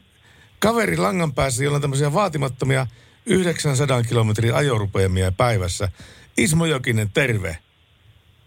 kaveri 0.59 0.97
langan 0.97 1.33
päässä, 1.33 1.63
jolla 1.63 1.75
on 1.75 1.81
tämmöisiä 1.81 2.13
vaatimattomia 2.13 2.87
900 3.25 4.03
kilometrin 4.03 4.55
ajorupeamia 4.55 5.31
päivässä. 5.31 5.89
Ismo 6.37 6.65
Jokinen, 6.65 7.09
terve. 7.13 7.57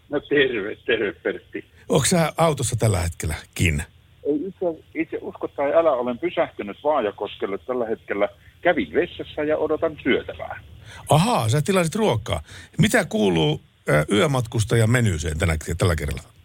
No 0.08 0.20
terve, 0.20 0.76
terve 0.86 1.12
Pertti. 1.12 1.64
Onko 1.88 2.04
sä 2.04 2.32
autossa 2.36 2.76
tällä 2.76 3.00
hetkelläkin? 3.00 3.82
Ei 4.26 4.46
itse, 4.46 4.84
itse 4.94 5.18
usko 5.20 5.48
tai 5.48 5.74
älä, 5.74 5.92
olen 5.92 6.18
pysähtynyt 6.18 6.76
Vaajakoskelle 6.84 7.58
tällä 7.58 7.86
hetkellä. 7.86 8.28
Kävin 8.60 8.94
vessassa 8.94 9.44
ja 9.44 9.56
odotan 9.58 9.96
syötävää. 10.02 10.60
Ahaa, 11.08 11.48
sä 11.48 11.62
tilasit 11.62 11.94
ruokaa. 11.94 12.42
Mitä 12.78 13.04
kuuluu 13.04 13.60
ö, 13.88 14.04
yömatkustajan 14.12 14.90
menyyseen 14.90 15.38
tänä, 15.38 15.56
tällä 15.78 15.96
kerralla? 15.96 16.35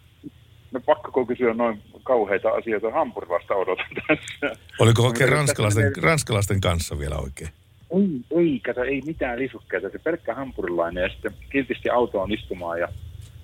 No 0.72 0.80
pakko 0.80 1.26
kysyä 1.26 1.54
noin 1.54 1.82
kauheita 2.02 2.48
asioita 2.48 2.90
hampurilaista 2.90 3.54
odotan 3.54 3.86
tässä. 4.08 4.60
Oliko 4.78 5.02
oikein 5.02 5.32
ranskalaisten, 5.32 5.84
menee- 5.84 6.02
ranskalaisten 6.02 6.60
kanssa 6.60 6.98
vielä 6.98 7.16
oikein? 7.16 7.50
Ei, 7.90 8.38
ei, 8.38 8.60
kato, 8.66 8.82
ei 8.82 9.02
mitään 9.06 9.38
lisukkeita. 9.38 9.88
Se 9.90 9.98
pelkkä 9.98 10.34
hampurilainen 10.34 11.02
ja 11.02 11.08
sitten 11.08 11.34
kiltisti 11.50 11.90
autoon 11.90 12.32
istumaan 12.32 12.80
ja, 12.80 12.88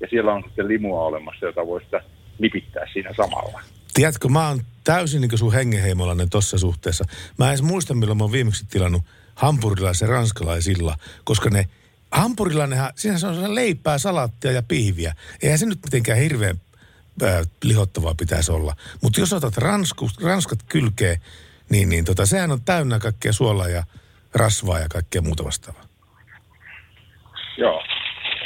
ja 0.00 0.06
siellä 0.10 0.32
on 0.32 0.42
sitten 0.46 0.68
limua 0.68 1.04
olemassa, 1.04 1.46
jota 1.46 1.66
voi 1.66 1.84
sitä 1.84 2.02
lipittää 2.38 2.84
siinä 2.92 3.10
samalla. 3.16 3.60
Tiedätkö, 3.94 4.28
mä 4.28 4.48
oon 4.48 4.60
täysin 4.84 5.20
niin 5.20 5.38
sun 5.38 5.52
hengenheimolainen 5.52 6.30
tossa 6.30 6.58
suhteessa. 6.58 7.04
Mä 7.38 7.44
en 7.44 7.50
edes 7.50 7.62
muista, 7.62 7.94
milloin 7.94 8.18
mä 8.18 8.24
oon 8.24 8.32
viimeksi 8.32 8.66
tilannut 8.70 9.02
hampurilaisen 9.34 10.08
ranskalaisilla, 10.08 10.96
koska 11.24 11.50
ne 11.50 11.66
hampurilainenhan, 12.10 12.92
siinä 12.94 13.18
se 13.18 13.26
on 13.26 13.54
leipää, 13.54 13.98
salaattia 13.98 14.52
ja 14.52 14.62
pihviä. 14.62 15.14
Eihän 15.42 15.58
se 15.58 15.66
nyt 15.66 15.78
mitenkään 15.84 16.18
hirveän 16.18 16.60
äh, 17.22 17.46
lihottavaa 17.64 18.14
pitäisi 18.14 18.52
olla. 18.52 18.74
Mutta 19.02 19.20
jos 19.20 19.32
otat 19.32 19.56
ransku, 19.56 20.08
ranskat 20.22 20.58
kylkeen, 20.68 21.16
niin, 21.70 21.88
niin 21.88 22.04
tota, 22.04 22.26
sehän 22.26 22.50
on 22.50 22.62
täynnä 22.64 22.98
kaikkea 22.98 23.32
suolaa 23.32 23.68
ja 23.68 23.84
rasvaa 24.34 24.78
ja 24.78 24.86
kaikkea 24.88 25.22
muuta 25.22 25.44
vastaavaa. 25.44 25.84
Joo. 27.56 27.82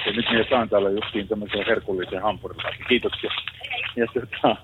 Ja 0.06 0.12
nyt 0.12 0.26
minä 0.30 0.44
saan 0.50 0.68
täällä 0.68 0.90
justiin 0.90 1.28
tämmöisen 1.28 1.66
herkullisen 1.66 2.22
hampurilaisen. 2.22 2.86
Kiitoksia. 2.88 3.30
Ja 3.96 4.06
tota, 4.06 4.56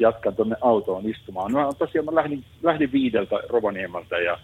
jatkan 0.00 0.36
tuonne 0.36 0.56
autoon 0.60 1.08
istumaan. 1.08 1.52
No 1.52 1.72
tosiaan 1.72 2.04
mä 2.04 2.14
lähdin, 2.14 2.44
lähdin 2.62 2.92
viideltä 2.92 3.36
Rovaniemeltä 3.48 4.18
ja, 4.18 4.38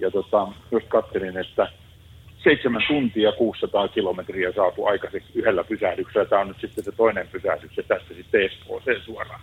ja 0.00 0.10
tota, 0.10 0.48
just 0.70 0.88
katselin, 0.88 1.36
että 1.36 1.68
seitsemän 2.44 2.82
tuntia 2.88 3.32
600 3.32 3.88
kilometriä 3.88 4.52
saatu 4.52 4.86
aikaiseksi 4.86 5.32
yhdellä 5.34 5.64
pysähdyksellä. 5.64 6.28
Tämä 6.28 6.40
on 6.40 6.48
nyt 6.48 6.60
sitten 6.60 6.84
se 6.84 6.92
toinen 6.92 7.28
pysähdys 7.28 7.76
ja 7.76 7.82
tästä 7.82 8.14
sitten 8.14 8.42
Espooseen 8.42 9.02
suoraan. 9.02 9.40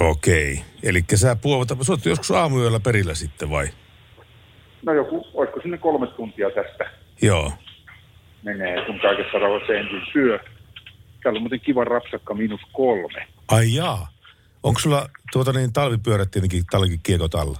Okei. 0.00 0.60
Eli 0.82 1.00
sä 1.14 1.36
puovata, 1.36 1.76
sä 1.82 2.08
joskus 2.08 2.30
aamuyöllä 2.30 2.80
perillä 2.80 3.14
sitten 3.14 3.50
vai? 3.50 3.66
No 4.82 4.92
joku, 4.92 5.26
olisiko 5.34 5.60
sinne 5.60 5.78
kolme 5.78 6.06
tuntia 6.06 6.50
tästä 6.50 6.90
Joo. 7.22 7.52
menee, 8.42 8.84
kun 8.86 9.00
kaikessa 9.00 9.38
rauhassa 9.38 9.72
ensin 9.72 10.02
syö. 10.12 10.38
Täällä 11.22 11.38
on 11.38 11.42
muuten 11.42 11.60
kiva 11.60 11.84
rapsakka 11.84 12.34
miinus 12.34 12.60
kolme. 12.72 13.26
Ai 13.48 13.74
jaa. 13.74 14.08
Onko 14.62 14.80
sulla 14.80 15.08
tuota 15.32 15.52
niin 15.52 15.72
talvipyörät 15.72 16.30
tietenkin 16.30 16.64
talvikin 16.70 17.00
kiekot 17.02 17.34
alla? 17.34 17.58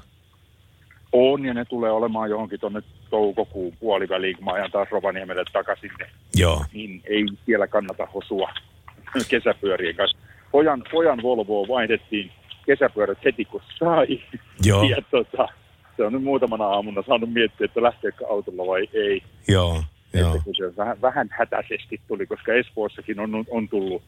On, 1.12 1.44
ja 1.44 1.54
ne 1.54 1.64
tulee 1.64 1.90
olemaan 1.90 2.30
johonkin 2.30 2.60
tuonne 2.60 2.82
toukokuun 3.14 3.76
puoliväliin, 3.80 4.36
kun 4.36 4.44
mä 4.44 4.52
ajan 4.52 4.70
taas 4.70 4.88
Rovaniemelle 4.90 5.44
takaisin, 5.52 5.90
niin- 5.98 6.10
Joo. 6.36 6.64
niin 6.72 7.02
ei 7.04 7.24
siellä 7.46 7.66
kannata 7.66 8.06
hosua 8.14 8.50
kesäpyörien 9.30 9.96
kanssa. 9.96 10.18
Pojan, 10.52 10.84
pojan 10.92 11.22
Volvoa 11.22 11.68
vaihdettiin 11.68 12.30
kesäpyörät 12.66 13.18
heti 13.24 13.44
kun 13.44 13.60
sai. 13.78 14.20
Joo. 14.64 14.82
Ja 14.82 14.96
tota, 15.10 15.48
se 15.96 16.04
on 16.04 16.12
nyt 16.12 16.22
muutamana 16.22 16.64
aamuna 16.64 17.02
saanut 17.06 17.32
miettiä, 17.32 17.64
että 17.64 17.82
lähteekö 17.82 18.26
autolla 18.26 18.66
vai 18.66 18.88
ei. 18.92 19.22
Joo. 19.48 19.82
Joo. 20.14 20.30
Että 20.34 20.44
kun 20.44 20.54
se 20.56 20.76
vähän, 20.76 21.00
vähän 21.02 21.28
hätäisesti 21.30 22.00
tuli, 22.08 22.26
koska 22.26 22.52
Espoossakin 22.52 23.20
on, 23.20 23.44
on 23.50 23.68
tullut 23.68 24.02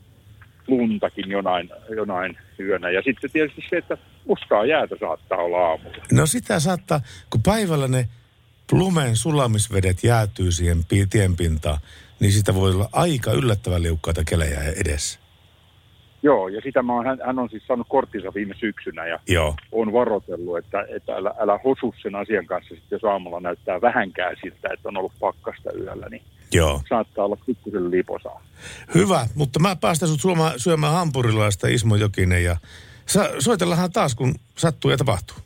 luntakin 0.68 1.30
jonain, 1.30 1.70
jonain 1.96 2.38
yönä. 2.60 2.90
Ja 2.90 3.02
sitten 3.02 3.30
tietysti 3.30 3.62
se, 3.70 3.76
että 3.76 3.96
mustaa 4.26 4.64
jäätä 4.66 4.96
saattaa 5.00 5.38
olla 5.38 5.58
aamulla. 5.68 5.96
No 6.12 6.26
sitä 6.26 6.60
saattaa, 6.60 7.00
kun 7.30 7.42
päivällä 7.42 7.88
ne 7.88 8.08
lumen 8.72 9.16
sulamisvedet 9.16 10.04
jäätyy 10.04 10.52
siihen 10.52 10.84
pi- 10.84 11.06
tienpintaan, 11.06 11.78
niin 12.20 12.32
sitä 12.32 12.54
voi 12.54 12.70
olla 12.70 12.88
aika 12.92 13.32
yllättävän 13.32 13.82
liukkaita 13.82 14.24
kelejä 14.24 14.60
edessä. 14.62 15.18
Joo, 16.22 16.48
ja 16.48 16.60
sitä 16.60 16.82
mä 16.82 16.92
oon, 16.94 17.06
hän, 17.06 17.18
hän 17.26 17.38
on 17.38 17.50
siis 17.50 17.66
saanut 17.66 17.86
korttinsa 17.90 18.34
viime 18.34 18.54
syksynä 18.60 19.06
ja 19.06 19.18
Joo. 19.28 19.54
on 19.72 19.92
varoitellut, 19.92 20.58
että, 20.58 20.86
että 20.96 21.12
älä, 21.16 21.34
älä 21.38 21.58
hosu 21.64 21.94
sen 22.02 22.14
asian 22.14 22.46
kanssa, 22.46 22.74
sitten 22.74 22.96
jos 22.96 23.04
aamulla 23.04 23.40
näyttää 23.40 23.80
vähänkään 23.80 24.36
siltä, 24.42 24.68
että 24.72 24.88
on 24.88 24.96
ollut 24.96 25.12
pakkasta 25.20 25.72
yöllä, 25.72 26.08
niin 26.08 26.22
Joo. 26.52 26.82
saattaa 26.88 27.24
olla 27.24 27.36
pikkusen 27.46 27.90
liposaa. 27.90 28.42
Hyvä, 28.94 29.26
mutta 29.34 29.58
mä 29.58 29.76
päästän 29.76 30.08
sut 30.08 30.20
suoma, 30.20 30.52
syömään 30.56 30.92
hampurilaista 30.92 31.68
Ismo 31.68 31.96
Jokinen 31.96 32.44
ja 32.44 32.56
sa, 33.06 33.28
soitellaanhan 33.38 33.92
taas, 33.92 34.14
kun 34.14 34.34
sattuu 34.58 34.90
ja 34.90 34.96
tapahtuu. 34.96 35.36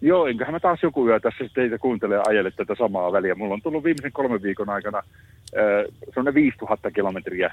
Joo, 0.00 0.26
enköhän 0.26 0.54
mä 0.54 0.60
taas 0.60 0.82
joku 0.82 1.08
yö 1.08 1.20
tässä 1.20 1.44
sitten 1.44 1.62
teitä 1.62 1.78
kuuntele 1.78 2.14
ja 2.14 2.22
ajele 2.28 2.50
tätä 2.50 2.74
samaa 2.78 3.12
väliä. 3.12 3.34
Mulla 3.34 3.54
on 3.54 3.62
tullut 3.62 3.84
viimeisen 3.84 4.12
kolmen 4.12 4.42
viikon 4.42 4.70
aikana 4.70 4.98
äh, 4.98 5.94
semmoinen 6.04 6.34
5000 6.34 6.90
kilometriä 6.90 7.46
äh, 7.46 7.52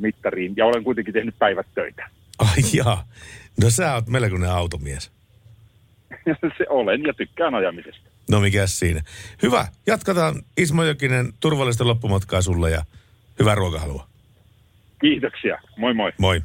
mittariin 0.00 0.52
ja 0.56 0.66
olen 0.66 0.84
kuitenkin 0.84 1.14
tehnyt 1.14 1.34
päivät 1.38 1.66
töitä. 1.74 2.08
Ai 2.38 2.62
jaa. 2.72 3.04
No 3.62 3.70
sä 3.70 3.94
oot 3.94 4.08
melkoinen 4.08 4.50
automies. 4.50 5.10
Se 6.58 6.66
olen 6.68 7.02
ja 7.02 7.14
tykkään 7.14 7.54
ajamisesta. 7.54 8.10
No 8.30 8.40
mikäs 8.40 8.78
siinä. 8.78 9.00
Hyvä, 9.42 9.66
jatketaan 9.86 10.34
Ismo 10.56 10.84
Jokinen 10.84 11.32
turvallista 11.40 11.86
loppumatkaa 11.86 12.42
sulle 12.42 12.70
ja 12.70 12.82
hyvää 13.40 13.54
ruokahalua. 13.54 14.06
Kiitoksia. 15.00 15.58
Moi 15.76 15.94
moi. 15.94 16.12
Moi. 16.18 16.42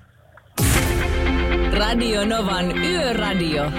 Radio 1.77 2.25
Novan 2.25 2.77
Yöradio. 2.77 3.71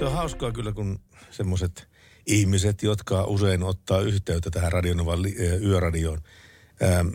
Se 0.00 0.04
on 0.04 0.12
hauskaa 0.12 0.52
kyllä, 0.52 0.72
kun 0.72 1.00
semmoiset 1.30 1.88
ihmiset, 2.26 2.82
jotka 2.82 3.24
usein 3.24 3.62
ottaa 3.62 4.00
yhteyttä 4.00 4.50
tähän 4.50 4.72
Radionovan 4.72 5.20
ö, 5.40 5.56
yöradioon. 5.56 6.18
Ähm, 6.82 7.08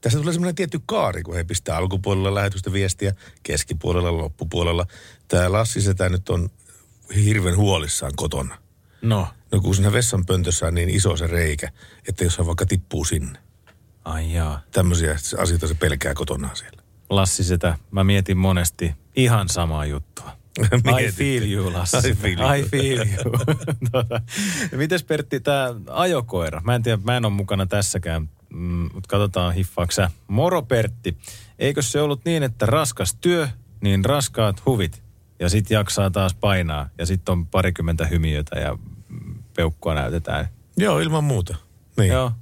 tässä 0.00 0.18
tulee 0.18 0.32
semmoinen 0.32 0.54
tietty 0.54 0.80
kaari, 0.86 1.22
kun 1.22 1.34
he 1.34 1.44
pistää 1.44 1.76
alkupuolella 1.76 2.34
lähetystä 2.34 2.72
viestiä, 2.72 3.14
keskipuolella, 3.42 4.16
loppupuolella. 4.16 4.86
Tämä 5.28 5.52
Lassi 5.52 5.80
Setä 5.80 6.08
nyt 6.08 6.28
on 6.28 6.50
hirveän 7.24 7.56
huolissaan 7.56 8.12
kotona. 8.16 8.58
No. 9.02 9.28
No 9.52 9.60
kun 9.60 9.74
siinä 9.74 9.92
vessanpöntössä 9.92 10.66
on 10.66 10.74
niin 10.74 10.90
iso 10.90 11.16
se 11.16 11.26
reikä, 11.26 11.72
että 12.08 12.24
jos 12.24 12.38
hän 12.38 12.46
vaikka 12.46 12.66
tippuu 12.66 13.04
sinne. 13.04 13.38
Ai 14.04 14.34
jaa. 14.34 14.60
Tämmöisiä 14.70 15.16
asioita 15.38 15.66
se 15.66 15.74
pelkää 15.74 16.14
kotonaan 16.14 16.56
siellä. 16.56 16.82
Lassi 17.10 17.44
sitä, 17.44 17.78
mä 17.90 18.04
mietin 18.04 18.36
monesti 18.36 18.94
ihan 19.16 19.48
samaa 19.48 19.86
juttua. 19.86 20.41
I 21.00 21.10
feel 21.12 21.52
you, 21.52 21.72
Lassi. 21.72 22.08
I 22.08 22.14
feel 22.14 22.40
you. 22.40 22.54
I 22.54 22.62
feel 22.62 23.06
you. 23.06 23.32
tota, 23.92 24.20
mites 24.76 25.04
Pertti, 25.04 25.40
tämä 25.40 25.74
ajokoira? 25.90 26.60
Mä 26.64 26.74
en 26.74 26.82
tiedä, 26.82 27.02
mä 27.04 27.16
en 27.16 27.24
ole 27.24 27.32
mukana 27.32 27.66
tässäkään, 27.66 28.28
mm, 28.50 28.88
mutta 28.94 29.08
katsotaan 29.08 29.54
hiffaako 29.54 29.92
sä. 29.92 30.10
Moro 30.28 30.62
Pertti, 30.62 31.16
eikö 31.58 31.82
se 31.82 32.00
ollut 32.00 32.24
niin, 32.24 32.42
että 32.42 32.66
raskas 32.66 33.14
työ, 33.20 33.48
niin 33.80 34.04
raskaat 34.04 34.66
huvit 34.66 35.02
ja 35.40 35.48
sit 35.48 35.70
jaksaa 35.70 36.10
taas 36.10 36.34
painaa 36.34 36.88
ja 36.98 37.06
sitten 37.06 37.32
on 37.32 37.46
parikymmentä 37.46 38.06
hymiötä 38.06 38.60
ja 38.60 38.78
mm, 39.08 39.34
peukkua 39.56 39.94
näytetään. 39.94 40.48
Joo, 40.76 40.98
ilman 40.98 41.24
muuta. 41.24 41.56
Niin. 41.96 42.12
Joo. 42.12 42.32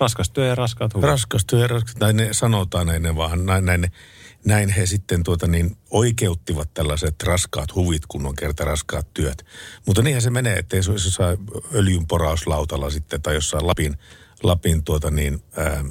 Raskas 0.00 0.30
työ 0.30 0.46
ja 0.46 0.54
raskaat 0.54 0.94
huvit. 0.94 1.08
Raskas 1.08 1.44
työ 1.44 1.60
ja 1.60 1.68
raskas, 1.68 1.94
tai 1.94 2.12
ne 2.12 2.28
sanotaan 2.32 2.86
näin, 2.86 3.02
ne 3.02 3.16
vaan 3.16 3.46
näin, 3.46 3.64
näin, 3.64 3.92
näin 4.44 4.68
he 4.68 4.86
sitten 4.86 5.22
tuota 5.22 5.46
niin 5.46 5.76
oikeuttivat 5.90 6.74
tällaiset 6.74 7.22
raskaat 7.22 7.74
huvit, 7.74 8.02
kun 8.08 8.26
on 8.26 8.34
kerta 8.34 8.64
raskaat 8.64 9.14
työt. 9.14 9.44
Mutta 9.86 10.02
niinhän 10.02 10.22
se 10.22 10.30
menee, 10.30 10.64
jos 10.72 11.04
se 11.04 11.10
saa 11.10 11.36
öljynporauslautalla 11.74 12.90
sitten 12.90 13.22
tai 13.22 13.34
jossain 13.34 13.66
Lapin, 13.66 13.96
Lapin 14.42 14.84
tuota 14.84 15.10
niin, 15.10 15.42
ää, 15.56 15.84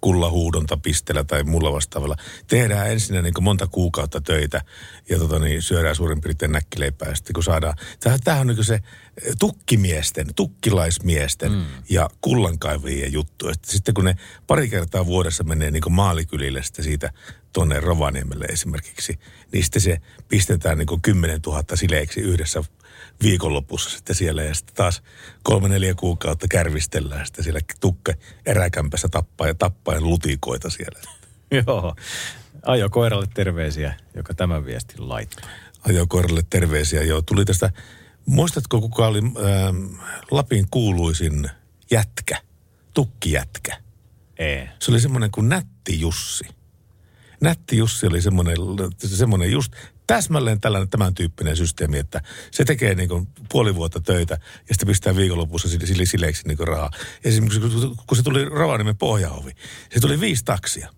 kullahuudontapisteellä 0.00 1.24
tai 1.24 1.44
mulla 1.44 1.72
vastaavalla. 1.72 2.16
Tehdään 2.46 2.90
ensin 2.90 3.22
niin 3.22 3.34
monta 3.40 3.66
kuukautta 3.66 4.20
töitä 4.20 4.60
ja 5.08 5.18
tota 5.18 5.38
niin, 5.38 5.62
syödään 5.62 5.96
suurin 5.96 6.20
piirtein 6.20 6.52
näkkileipää. 6.52 7.14
Sitten 7.14 7.34
kun 7.34 7.42
saadaan, 7.42 7.74
tämähän, 8.00 8.20
tämähän 8.24 8.50
on 8.50 8.56
niin 8.56 8.64
se 8.64 8.74
eh, 8.74 8.82
tukkimiesten, 9.38 10.26
tukkilaismiesten 10.36 11.52
mm. 11.52 11.64
ja 11.90 12.10
kullankaivajien 12.20 13.12
juttu. 13.12 13.48
Että 13.48 13.72
sitten 13.72 13.94
kun 13.94 14.04
ne 14.04 14.16
pari 14.46 14.68
kertaa 14.68 15.06
vuodessa 15.06 15.44
menee 15.44 15.70
niin 15.70 15.92
maalikylille 15.92 16.62
sitten 16.62 16.84
siitä 16.84 17.12
tuonne 17.52 17.80
Rovaniemelle 17.80 18.44
esimerkiksi, 18.44 19.18
niin 19.52 19.64
sitten 19.64 19.82
se 19.82 20.00
pistetään 20.28 20.78
niin 20.78 21.02
10 21.02 21.40
000 21.46 21.64
sileeksi 21.74 22.20
yhdessä 22.20 22.64
viikonlopussa 23.22 23.90
sitten 23.90 24.16
siellä 24.16 24.42
ja 24.42 24.54
sitten 24.54 24.74
taas 24.74 25.02
kolme 25.42 25.68
neljä 25.68 25.94
kuukautta 25.94 26.46
kärvistellään 26.50 27.26
sitten 27.26 27.44
siellä 27.44 27.60
tukka 27.80 28.12
eräkämpässä 28.46 29.08
tappaa 29.08 29.46
ja 29.46 29.54
tappaen 29.54 30.04
lutikoita 30.04 30.70
siellä. 30.70 31.00
Joo. 31.66 31.94
Ajo 32.66 32.90
koiralle 32.90 33.26
terveisiä, 33.34 33.94
joka 34.14 34.34
tämän 34.34 34.64
viestin 34.64 35.08
laittaa. 35.08 35.50
Ajokoiralle 35.88 36.42
terveisiä. 36.50 37.02
Joo, 37.02 37.22
tuli 37.22 37.44
tästä, 37.44 37.70
muistatko 38.26 38.80
kuka 38.80 39.06
oli 39.06 39.18
ähm, 39.18 39.94
Lapin 40.30 40.66
kuuluisin 40.70 41.50
jätkä, 41.90 42.40
tukkijätkä? 42.94 43.76
Ei. 44.38 44.68
Se 44.78 44.90
oli 44.90 45.00
semmoinen 45.00 45.30
kuin 45.30 45.48
Nätti 45.48 46.00
Jussi. 46.00 46.44
Nätti 47.40 47.76
Jussi 47.76 48.06
oli 48.06 48.22
semmoinen, 48.22 48.56
semmoinen 48.98 49.52
just 49.52 49.72
täsmälleen 50.08 50.60
tällainen 50.60 50.88
tämän 50.88 51.14
tyyppinen 51.14 51.56
systeemi, 51.56 51.98
että 51.98 52.22
se 52.50 52.64
tekee 52.64 52.94
niin 52.94 53.08
kuin 53.08 53.28
puoli 53.48 53.74
vuotta 53.74 54.00
töitä 54.00 54.34
ja 54.68 54.74
sitten 54.74 54.86
pistää 54.88 55.16
viikonlopussa 55.16 55.68
sille, 55.68 55.86
sille 55.86 56.06
sileeksi 56.06 56.48
niin 56.48 56.56
kuin 56.56 56.68
rahaa. 56.68 56.90
Esimerkiksi 57.24 57.60
kun- 58.06 58.16
se 58.16 58.22
tuli 58.22 58.44
Rovaniemen 58.44 58.96
pohjaovi, 58.96 59.52
se 59.94 60.00
tuli 60.00 60.20
viisi 60.20 60.44
taksia. 60.44 60.88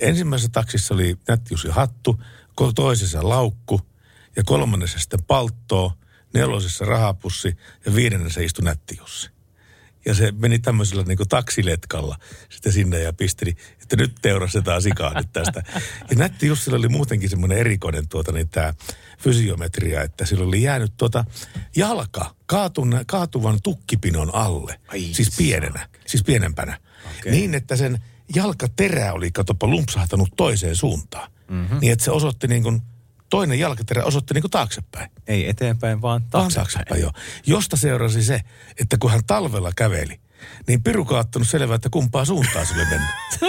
Ensimmäisessä 0.00 0.50
taksissa 0.52 0.94
oli 0.94 1.16
Nätti 1.28 1.54
hattu, 1.70 2.22
ko- 2.60 2.72
toisessa 2.74 3.28
laukku 3.28 3.80
ja 4.36 4.42
kolmannessa 4.44 4.98
sitten 4.98 5.24
palttoo, 5.26 5.92
nelosessa 6.34 6.84
rahapussi 6.84 7.56
ja 7.86 7.94
viidennessä 7.94 8.40
istui 8.40 8.64
Nätti 8.64 8.96
Jussi. 8.98 9.35
Ja 10.06 10.14
se 10.14 10.32
meni 10.32 10.58
tämmöisellä 10.58 11.02
niin 11.02 11.16
kuin 11.16 11.28
taksiletkalla 11.28 12.16
sitten 12.48 12.72
sinne 12.72 13.00
ja 13.00 13.12
pisteli, 13.12 13.56
että 13.82 13.96
nyt 13.96 14.14
teurastetaan 14.22 14.82
sikaa 14.82 15.14
nyt 15.14 15.32
tästä. 15.32 15.62
Ja 16.10 16.16
Nätti 16.16 16.46
Jussilla 16.46 16.78
oli 16.78 16.88
muutenkin 16.88 17.30
semmoinen 17.30 17.58
erikoinen 17.58 18.08
tuota, 18.08 18.32
niin 18.32 18.48
tämä 18.48 18.74
fysiometria, 19.18 20.02
että 20.02 20.26
sillä 20.26 20.44
oli 20.44 20.62
jäänyt 20.62 20.92
tuota 20.96 21.24
jalka 21.76 22.34
kaatun, 22.46 23.00
kaatuvan 23.06 23.58
tukkipinon 23.62 24.34
alle. 24.34 24.80
Ai 24.88 25.08
siis 25.12 25.36
pienenä, 25.36 25.88
siis 26.06 26.24
pienempänä. 26.24 26.78
Okay. 27.18 27.32
Niin, 27.32 27.54
että 27.54 27.76
sen 27.76 27.98
jalkaterä 28.34 29.12
oli, 29.12 29.30
katsopa, 29.30 29.66
lumpsahtanut 29.66 30.28
toiseen 30.36 30.76
suuntaan. 30.76 31.30
Mm-hmm. 31.50 31.78
Niin, 31.80 31.92
että 31.92 32.04
se 32.04 32.10
osoitti 32.10 32.48
niin 32.48 32.62
kuin, 32.62 32.82
toinen 33.30 33.58
jalkaterä 33.58 34.04
osoitti 34.04 34.34
niin 34.34 34.42
kuin 34.42 34.50
taaksepäin. 34.50 35.10
Ei 35.26 35.48
eteenpäin, 35.48 36.02
vaan 36.02 36.20
Vaan 36.20 36.30
taaksepäin. 36.30 36.66
taaksepäin, 36.66 37.00
joo. 37.00 37.12
Josta 37.46 37.76
seurasi 37.76 38.22
se, 38.22 38.40
että 38.80 38.98
kun 38.98 39.10
hän 39.10 39.20
talvella 39.26 39.72
käveli, 39.76 40.20
niin 40.68 40.82
Piru 40.82 41.04
kaattanut 41.04 41.48
selvää, 41.48 41.74
että 41.74 41.88
kumpaa 41.90 42.24
suuntaan 42.24 42.66
sille 42.66 42.84
mennä. 42.84 43.08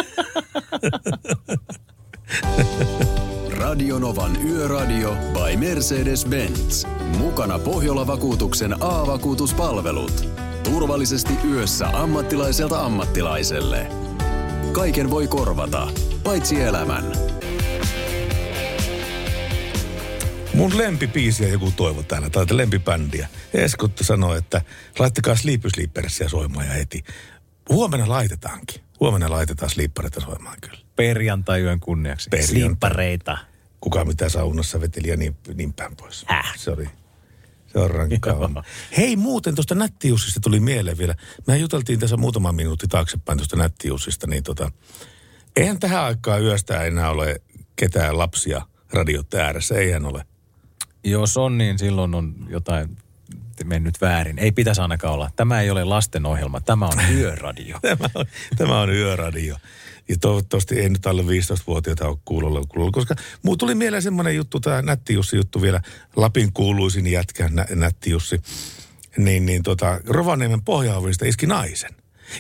Radionovan 3.58 4.46
Yöradio 4.46 5.16
by 5.34 5.56
Mercedes-Benz. 5.58 6.88
Mukana 7.18 7.60
Pohjola-vakuutuksen 7.60 8.84
A-vakuutuspalvelut. 8.84 10.30
Turvallisesti 10.64 11.34
yössä 11.52 11.88
ammattilaiselta 11.88 12.86
ammattilaiselle. 12.86 13.88
Kaiken 14.72 15.10
voi 15.10 15.28
korvata, 15.28 15.88
paitsi 16.24 16.62
elämän. 16.62 17.04
Mun 20.58 20.78
lempipiisiä 20.78 21.48
joku 21.48 21.72
toivo 21.72 22.04
täällä, 22.04 22.30
tai 22.30 22.46
lempibändiä. 22.52 23.28
Eskotta 23.54 24.04
sanoi, 24.04 24.38
että 24.38 24.62
laittakaa 25.00 25.36
Sleepy 25.36 25.70
Sleepersia 25.70 26.30
soimaan 26.30 26.66
ja 26.66 26.74
heti. 26.74 27.04
Huomenna 27.70 28.10
laitetaankin. 28.10 28.82
Huomenna 29.00 29.30
laitetaan 29.30 29.70
Sleepereitä 29.70 30.22
soimaan 30.22 30.58
kyllä. 30.62 30.78
Perjantai-yön 30.96 31.80
kunniaksi. 31.80 32.30
Perjantai. 32.30 32.50
Sliippareita. 32.50 33.38
Kuka 33.82 34.06
mitä 34.06 34.30
saunassa 34.30 34.82
veteli 34.82 35.08
ja 35.08 35.18
niin, 35.18 35.38
niin 35.54 35.74
päin 35.74 35.96
pois. 35.96 36.26
Äh. 36.32 36.54
Se 36.58 36.72
oli, 36.72 36.90
se 37.68 37.80
on 37.80 37.92
rankkaa. 37.92 38.64
Hei 38.98 39.16
muuten 39.16 39.56
tuosta 39.56 39.76
Nättijussista 39.76 40.40
tuli 40.40 40.60
mieleen 40.60 40.98
vielä. 40.98 41.16
Me 41.48 41.58
juteltiin 41.58 42.00
tässä 42.00 42.18
muutama 42.18 42.52
minuutti 42.52 42.88
taaksepäin 42.88 43.38
tuosta 43.38 43.56
Nättijussista, 43.56 44.28
niin 44.28 44.44
tota, 44.44 44.72
eihän 45.56 45.80
tähän 45.80 46.04
aikaan 46.04 46.44
yöstä 46.44 46.84
enää 46.84 47.10
ole 47.10 47.42
ketään 47.76 48.18
lapsia 48.18 48.62
radiot 48.94 49.34
ääressä, 49.34 49.76
eihän 49.76 50.06
ole. 50.06 50.26
Jos 51.08 51.38
on, 51.38 51.58
niin 51.58 51.80
silloin 51.80 52.16
on 52.16 52.36
jotain 52.50 52.98
mennyt 53.66 54.02
väärin. 54.02 54.40
Ei 54.40 54.52
pitäisi 54.52 54.82
ainakaan 54.82 55.14
olla. 55.14 55.32
Tämä 55.36 55.62
ei 55.62 55.70
ole 55.70 55.84
lastenohjelma, 55.84 56.62
tämä 56.62 56.86
on 56.86 57.00
yöradio. 57.18 57.80
tämä, 57.82 58.10
on, 58.16 58.26
tämä 58.58 58.82
on 58.82 58.94
yöradio. 58.94 59.58
Ja 60.10 60.18
toivottavasti 60.22 60.80
ei 60.80 60.90
nyt 60.90 61.08
alle 61.08 61.22
15-vuotiaita 61.22 62.08
ole 62.08 62.18
kuulolla, 62.26 62.62
kuulolla 62.68 62.92
koska 62.92 63.16
muu 63.44 63.58
tuli 63.58 63.76
mieleen 63.76 64.04
semmoinen 64.04 64.36
juttu, 64.36 64.60
tämä 64.60 64.82
Nätti 64.82 65.14
Jussi 65.14 65.36
juttu 65.36 65.62
vielä, 65.62 65.82
Lapin 66.16 66.54
kuuluisin 66.54 67.08
jätkä 67.08 67.50
nä, 67.50 67.66
Nätti 67.76 68.10
Jussi, 68.10 68.42
niin, 69.18 69.46
niin 69.46 69.64
tota, 69.64 70.00
Rovaniemen 70.06 70.62
pohjaavista 70.62 71.26
iski 71.26 71.46
naisen. 71.46 71.92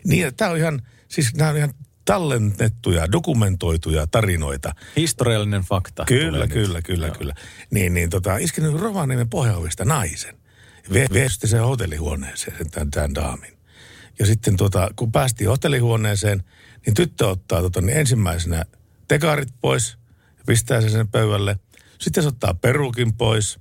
Niin, 0.03 0.35
tämä 0.35 0.51
on 0.51 0.57
ihan, 0.57 0.81
siis 1.07 1.35
nämä 1.35 1.49
on 1.49 1.57
ihan 1.57 1.73
tallennettuja, 2.07 3.11
dokumentoituja 3.11 4.07
tarinoita. 4.07 4.75
Historiallinen 4.95 5.61
fakta. 5.61 6.05
Kyllä, 6.05 6.31
tulee 6.31 6.47
kyllä, 6.47 6.77
nyt. 6.77 6.85
kyllä, 6.85 7.09
kyllä. 7.09 7.33
Niin, 7.71 7.93
niin 7.93 8.09
tota, 8.09 8.37
iskenyt 8.37 8.73
Rovaniemen 8.73 9.29
pohjaavista 9.29 9.85
naisen. 9.85 10.37
Sitten 11.27 11.49
sen 11.49 11.63
hotellihuoneeseen, 11.63 12.57
sen 12.57 12.71
tämän, 12.71 12.91
tämän 12.91 13.15
daamin. 13.15 13.57
Ja 14.19 14.25
sitten 14.25 14.57
tota, 14.57 14.89
kun 14.95 15.11
päästiin 15.11 15.49
hotellihuoneeseen, 15.49 16.43
niin 16.85 16.93
tyttö 16.93 17.27
ottaa 17.27 17.61
tota, 17.61 17.81
niin 17.81 17.97
ensimmäisenä 17.97 18.65
tekarit 19.07 19.49
pois 19.61 19.97
pistää 20.45 20.81
sen 20.81 20.89
sinne 20.89 21.07
pöydälle. 21.11 21.59
Sitten 21.99 22.23
se 22.23 22.29
ottaa 22.29 22.53
perukin 22.53 23.13
pois, 23.13 23.59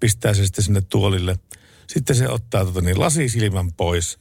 pistää 0.00 0.34
se 0.34 0.44
sitten 0.44 0.64
sinne 0.64 0.80
tuolille. 0.80 1.38
Sitten 1.86 2.16
se 2.16 2.28
ottaa 2.28 2.64
tota, 2.64 2.80
niin 2.80 3.00
lasisilmän 3.00 3.72
pois, 3.72 4.18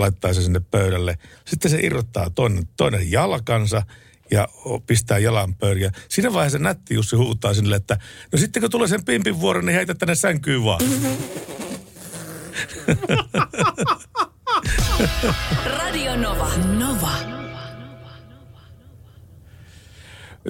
laittaa 0.00 0.32
se 0.32 0.42
sinne 0.42 0.60
pöydälle. 0.60 1.18
Sitten 1.44 1.70
se 1.70 1.78
irrottaa 1.82 2.30
toinen, 2.30 2.68
toinen 2.76 3.12
jalkansa 3.12 3.82
ja 4.30 4.48
pistää 4.86 5.18
jalan 5.18 5.54
pöydälle. 5.54 5.92
Siinä 6.08 6.32
vaiheessa 6.32 6.58
nätti 6.58 6.94
Jussi 6.94 7.16
huutaa 7.16 7.54
sinne, 7.54 7.76
että 7.76 7.98
no 8.32 8.38
sitten 8.38 8.60
kun 8.60 8.70
tulee 8.70 8.88
sen 8.88 9.04
pimpin 9.04 9.40
vuoro, 9.40 9.60
niin 9.60 9.74
heitä 9.74 9.94
tänne 9.94 10.14
sänkyyn 10.14 10.64
vaan. 10.64 10.80
Radio 15.64 16.16
Nova. 16.16 16.50
Nova. 16.78 17.36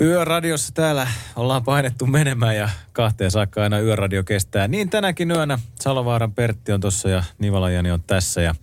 Yöradiossa 0.01 0.73
täällä 0.75 1.09
ollaan 1.37 1.65
painettu 1.65 2.07
menemään 2.07 2.57
ja 2.57 2.69
kahteen 2.93 3.31
saakka 3.31 3.63
aina 3.63 3.81
yöradio 3.81 4.25
kestää. 4.25 4.69
Niin 4.69 4.91
tänäkin 4.91 5.31
yönä 5.31 5.59
Salovaaran 5.81 6.33
Pertti 6.33 6.73
on 6.73 6.81
tossa 6.81 7.09
ja 7.09 7.25
Nivala 7.39 7.71
Jani 7.71 7.91
on 7.91 8.03
tässä 8.03 8.43
ja 8.43 8.55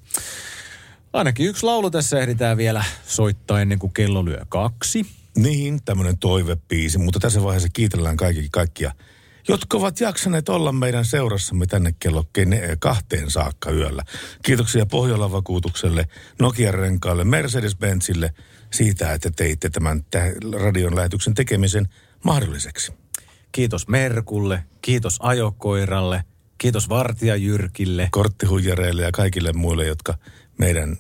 ainakin 1.14 1.48
yksi 1.48 1.66
laulu 1.66 1.92
tässä 1.92 2.20
ehditään 2.20 2.58
vielä 2.58 2.84
soittaa 3.08 3.62
ennen 3.62 3.80
kuin 3.80 3.94
kello 3.94 4.26
lyö 4.26 4.46
kaksi. 4.50 5.06
Niin, 5.38 5.80
tämmöinen 5.86 6.18
toivepiisi, 6.18 6.98
mutta 6.98 7.20
tässä 7.20 7.44
vaiheessa 7.44 7.70
kiitellään 7.74 8.18
kaikki, 8.18 8.48
kaikkia, 8.52 8.92
jotka 9.48 9.78
ovat 9.78 10.00
jaksaneet 10.00 10.50
olla 10.50 10.72
meidän 10.72 11.06
seurassamme 11.06 11.66
tänne 11.66 11.96
kello 12.00 12.26
kene- 12.34 12.78
kahteen 12.80 13.32
saakka 13.32 13.72
yöllä. 13.72 14.04
Kiitoksia 14.44 14.86
Pohjolan 14.86 15.32
vakuutukselle, 15.32 16.08
Nokian 16.40 16.74
renkaalle, 16.74 17.24
Mercedes-Benzille 17.24 18.30
siitä, 18.72 19.14
että 19.14 19.32
teitte 19.36 19.70
tämän 19.70 20.04
tä- 20.12 20.34
radion 20.64 20.96
lähetyksen 20.96 21.34
tekemisen 21.34 21.88
mahdolliseksi. 22.24 22.94
Kiitos 23.52 23.88
Merkulle, 23.88 24.64
kiitos 24.82 25.18
Ajokoiralle, 25.20 26.24
kiitos 26.58 26.90
Vartija 26.90 27.36
Jyrkille. 27.36 28.08
Korttihuijareille 28.12 29.02
ja 29.02 29.12
kaikille 29.12 29.54
muille, 29.54 29.86
jotka 29.86 30.18
meidän 30.58 30.98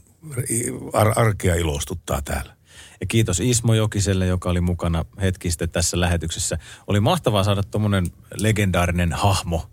ar- 0.93 1.19
arkea 1.19 1.55
ilostuttaa 1.55 2.21
täällä. 2.21 2.55
Ja 3.01 3.07
kiitos 3.07 3.39
Ismo 3.39 3.73
Jokiselle, 3.73 4.25
joka 4.25 4.49
oli 4.49 4.61
mukana 4.61 5.05
hetki 5.21 5.51
sitten 5.51 5.69
tässä 5.69 5.99
lähetyksessä. 5.99 6.57
Oli 6.87 6.99
mahtavaa 6.99 7.43
saada 7.43 7.63
tuommoinen 7.63 8.05
legendaarinen 8.37 9.13
hahmo, 9.13 9.69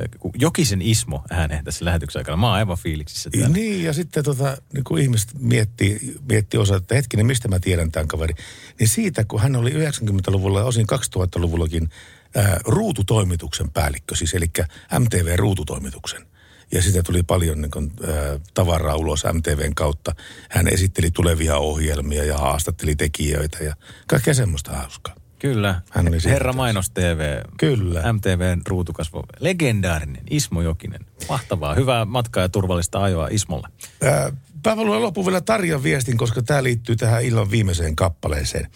eh, 0.00 0.08
Jokisen 0.38 0.82
Ismo 0.82 1.24
ääneen 1.30 1.64
tässä 1.64 1.84
lähetyksen 1.84 2.20
aikana. 2.20 2.36
Mä 2.36 2.46
oon 2.46 2.54
aivan 2.54 2.76
fiiliksissä 2.76 3.30
täällä. 3.30 3.48
Niin, 3.48 3.84
ja 3.84 3.92
sitten 3.92 4.24
tota, 4.24 4.56
niin 4.72 4.84
kun 4.84 4.98
ihmiset 4.98 5.30
miettii, 5.38 6.16
miettii 6.28 6.60
osa, 6.60 6.76
että 6.76 6.94
hetkinen, 6.94 7.26
mistä 7.26 7.48
mä 7.48 7.60
tiedän 7.60 7.92
tämän 7.92 8.08
kaverin. 8.08 8.36
Niin 8.80 8.88
siitä, 8.88 9.24
kun 9.24 9.40
hän 9.40 9.56
oli 9.56 9.70
90-luvulla 9.70 10.58
ja 10.58 10.66
osin 10.66 10.86
2000-luvullakin 10.92 11.88
ää, 12.34 12.60
ruututoimituksen 12.64 13.70
päällikkö, 13.70 14.16
siis 14.16 14.34
eli 14.34 14.50
MTV-ruututoimituksen. 14.98 16.31
Ja 16.72 16.82
sitä 16.82 17.02
tuli 17.02 17.22
paljon 17.22 17.60
niin 17.60 17.92
ää, 18.08 18.38
tavaraa 18.54 18.96
ulos 18.96 19.24
MTVn 19.32 19.74
kautta. 19.74 20.14
Hän 20.50 20.68
esitteli 20.68 21.10
tulevia 21.10 21.56
ohjelmia 21.56 22.24
ja 22.24 22.38
haastatteli 22.38 22.96
tekijöitä 22.96 23.64
ja 23.64 23.74
kaikkea 24.06 24.34
semmoista 24.34 24.72
hauskaa. 24.72 25.14
Kyllä. 25.38 25.82
Hän 25.90 26.08
oli 26.08 26.18
Herra 26.24 26.52
Mainos 26.52 26.90
TV. 26.90 27.42
Kyllä. 27.56 28.12
MTVn 28.12 28.60
ruutukasvo. 28.68 29.24
Legendaarinen 29.40 30.22
Ismo 30.30 30.62
Jokinen. 30.62 31.06
Mahtavaa. 31.28 31.74
Hyvää 31.74 32.04
matkaa 32.04 32.42
ja 32.42 32.48
turvallista 32.48 33.02
ajoa 33.02 33.28
Ismolle. 33.30 33.68
Ää, 34.02 34.32
Palvelujen 34.62 35.02
loppu 35.02 35.26
vielä 35.26 35.40
Tarjan 35.40 35.82
viestin, 35.82 36.16
koska 36.16 36.42
tämä 36.42 36.62
liittyy 36.62 36.96
tähän 36.96 37.24
illan 37.24 37.50
viimeiseen 37.50 37.96
kappaleeseen. 37.96 38.66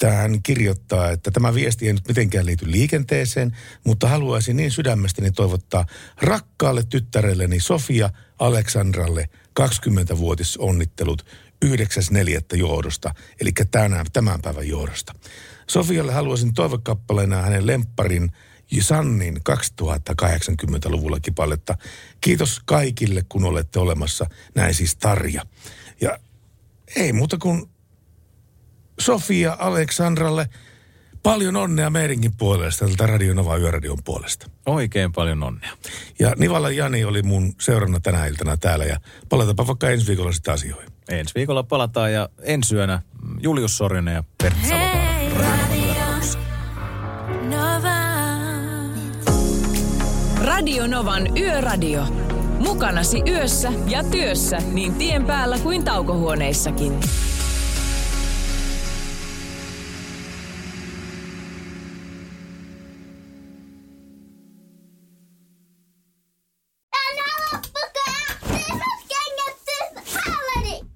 Tähän 0.00 0.42
kirjoittaa, 0.42 1.10
että 1.10 1.30
tämä 1.30 1.54
viesti 1.54 1.86
ei 1.86 1.92
nyt 1.92 2.08
mitenkään 2.08 2.46
liity 2.46 2.70
liikenteeseen, 2.70 3.56
mutta 3.84 4.08
haluaisin 4.08 4.56
niin 4.56 4.70
sydämestäni 4.70 5.30
toivottaa 5.30 5.86
rakkaalle 6.22 6.82
tyttärelleni 6.88 7.60
Sofia 7.60 8.10
Aleksandralle 8.38 9.28
20-vuotisonnittelut 9.60 11.26
9.4. 11.64 12.56
johdosta, 12.56 13.14
eli 13.40 13.52
tänään, 13.70 14.06
tämän 14.12 14.42
päivän 14.42 14.68
johdosta. 14.68 15.12
Sofialle 15.66 16.12
haluaisin 16.12 16.54
toivokappaleena 16.54 17.42
hänen 17.42 17.66
lempparin 17.66 18.32
Sannin 18.80 19.36
2080-luvulla 19.36 21.20
kipaletta. 21.20 21.78
Kiitos 22.20 22.60
kaikille, 22.64 23.22
kun 23.28 23.44
olette 23.44 23.78
olemassa. 23.78 24.26
Näin 24.54 24.74
siis 24.74 24.96
Tarja. 24.96 25.42
Ja 26.00 26.18
ei 26.96 27.12
muuta 27.12 27.38
kuin 27.38 27.70
Sofia 29.00 29.56
Aleksandralle 29.60 30.48
Paljon 31.22 31.56
onnea 31.56 31.90
meidänkin 31.90 32.32
puolesta, 32.38 32.86
tältä 32.86 33.06
Radio 33.06 33.34
Nova 33.34 33.56
Yöradion 33.56 33.98
puolesta. 34.04 34.50
Oikein 34.66 35.12
paljon 35.12 35.42
onnea. 35.42 35.70
Ja 36.18 36.32
Nivala 36.38 36.70
Jani 36.70 37.04
oli 37.04 37.22
mun 37.22 37.54
seurana 37.60 38.00
tänä 38.00 38.26
iltana 38.26 38.56
täällä 38.56 38.84
ja 38.84 39.00
palataanpa 39.28 39.66
vaikka 39.66 39.90
ensi 39.90 40.06
viikolla 40.06 40.32
sitten 40.32 40.54
asioihin. 40.54 40.90
Ensi 41.08 41.34
viikolla 41.34 41.62
palataan 41.62 42.12
ja 42.12 42.28
ensi 42.42 42.74
yönä 42.74 43.02
Julius 43.40 43.78
Sorinen 43.78 44.14
ja 44.14 44.24
Pertti 44.42 44.68
Salovaara. 44.68 45.10
Radio 50.44 50.86
Novan 50.86 51.38
Yöradio. 51.38 52.04
Mukanasi 52.58 53.22
yössä 53.28 53.72
ja 53.86 54.04
työssä 54.04 54.58
niin 54.72 54.94
tien 54.94 55.24
päällä 55.24 55.58
kuin 55.58 55.84
taukohuoneissakin. 55.84 57.00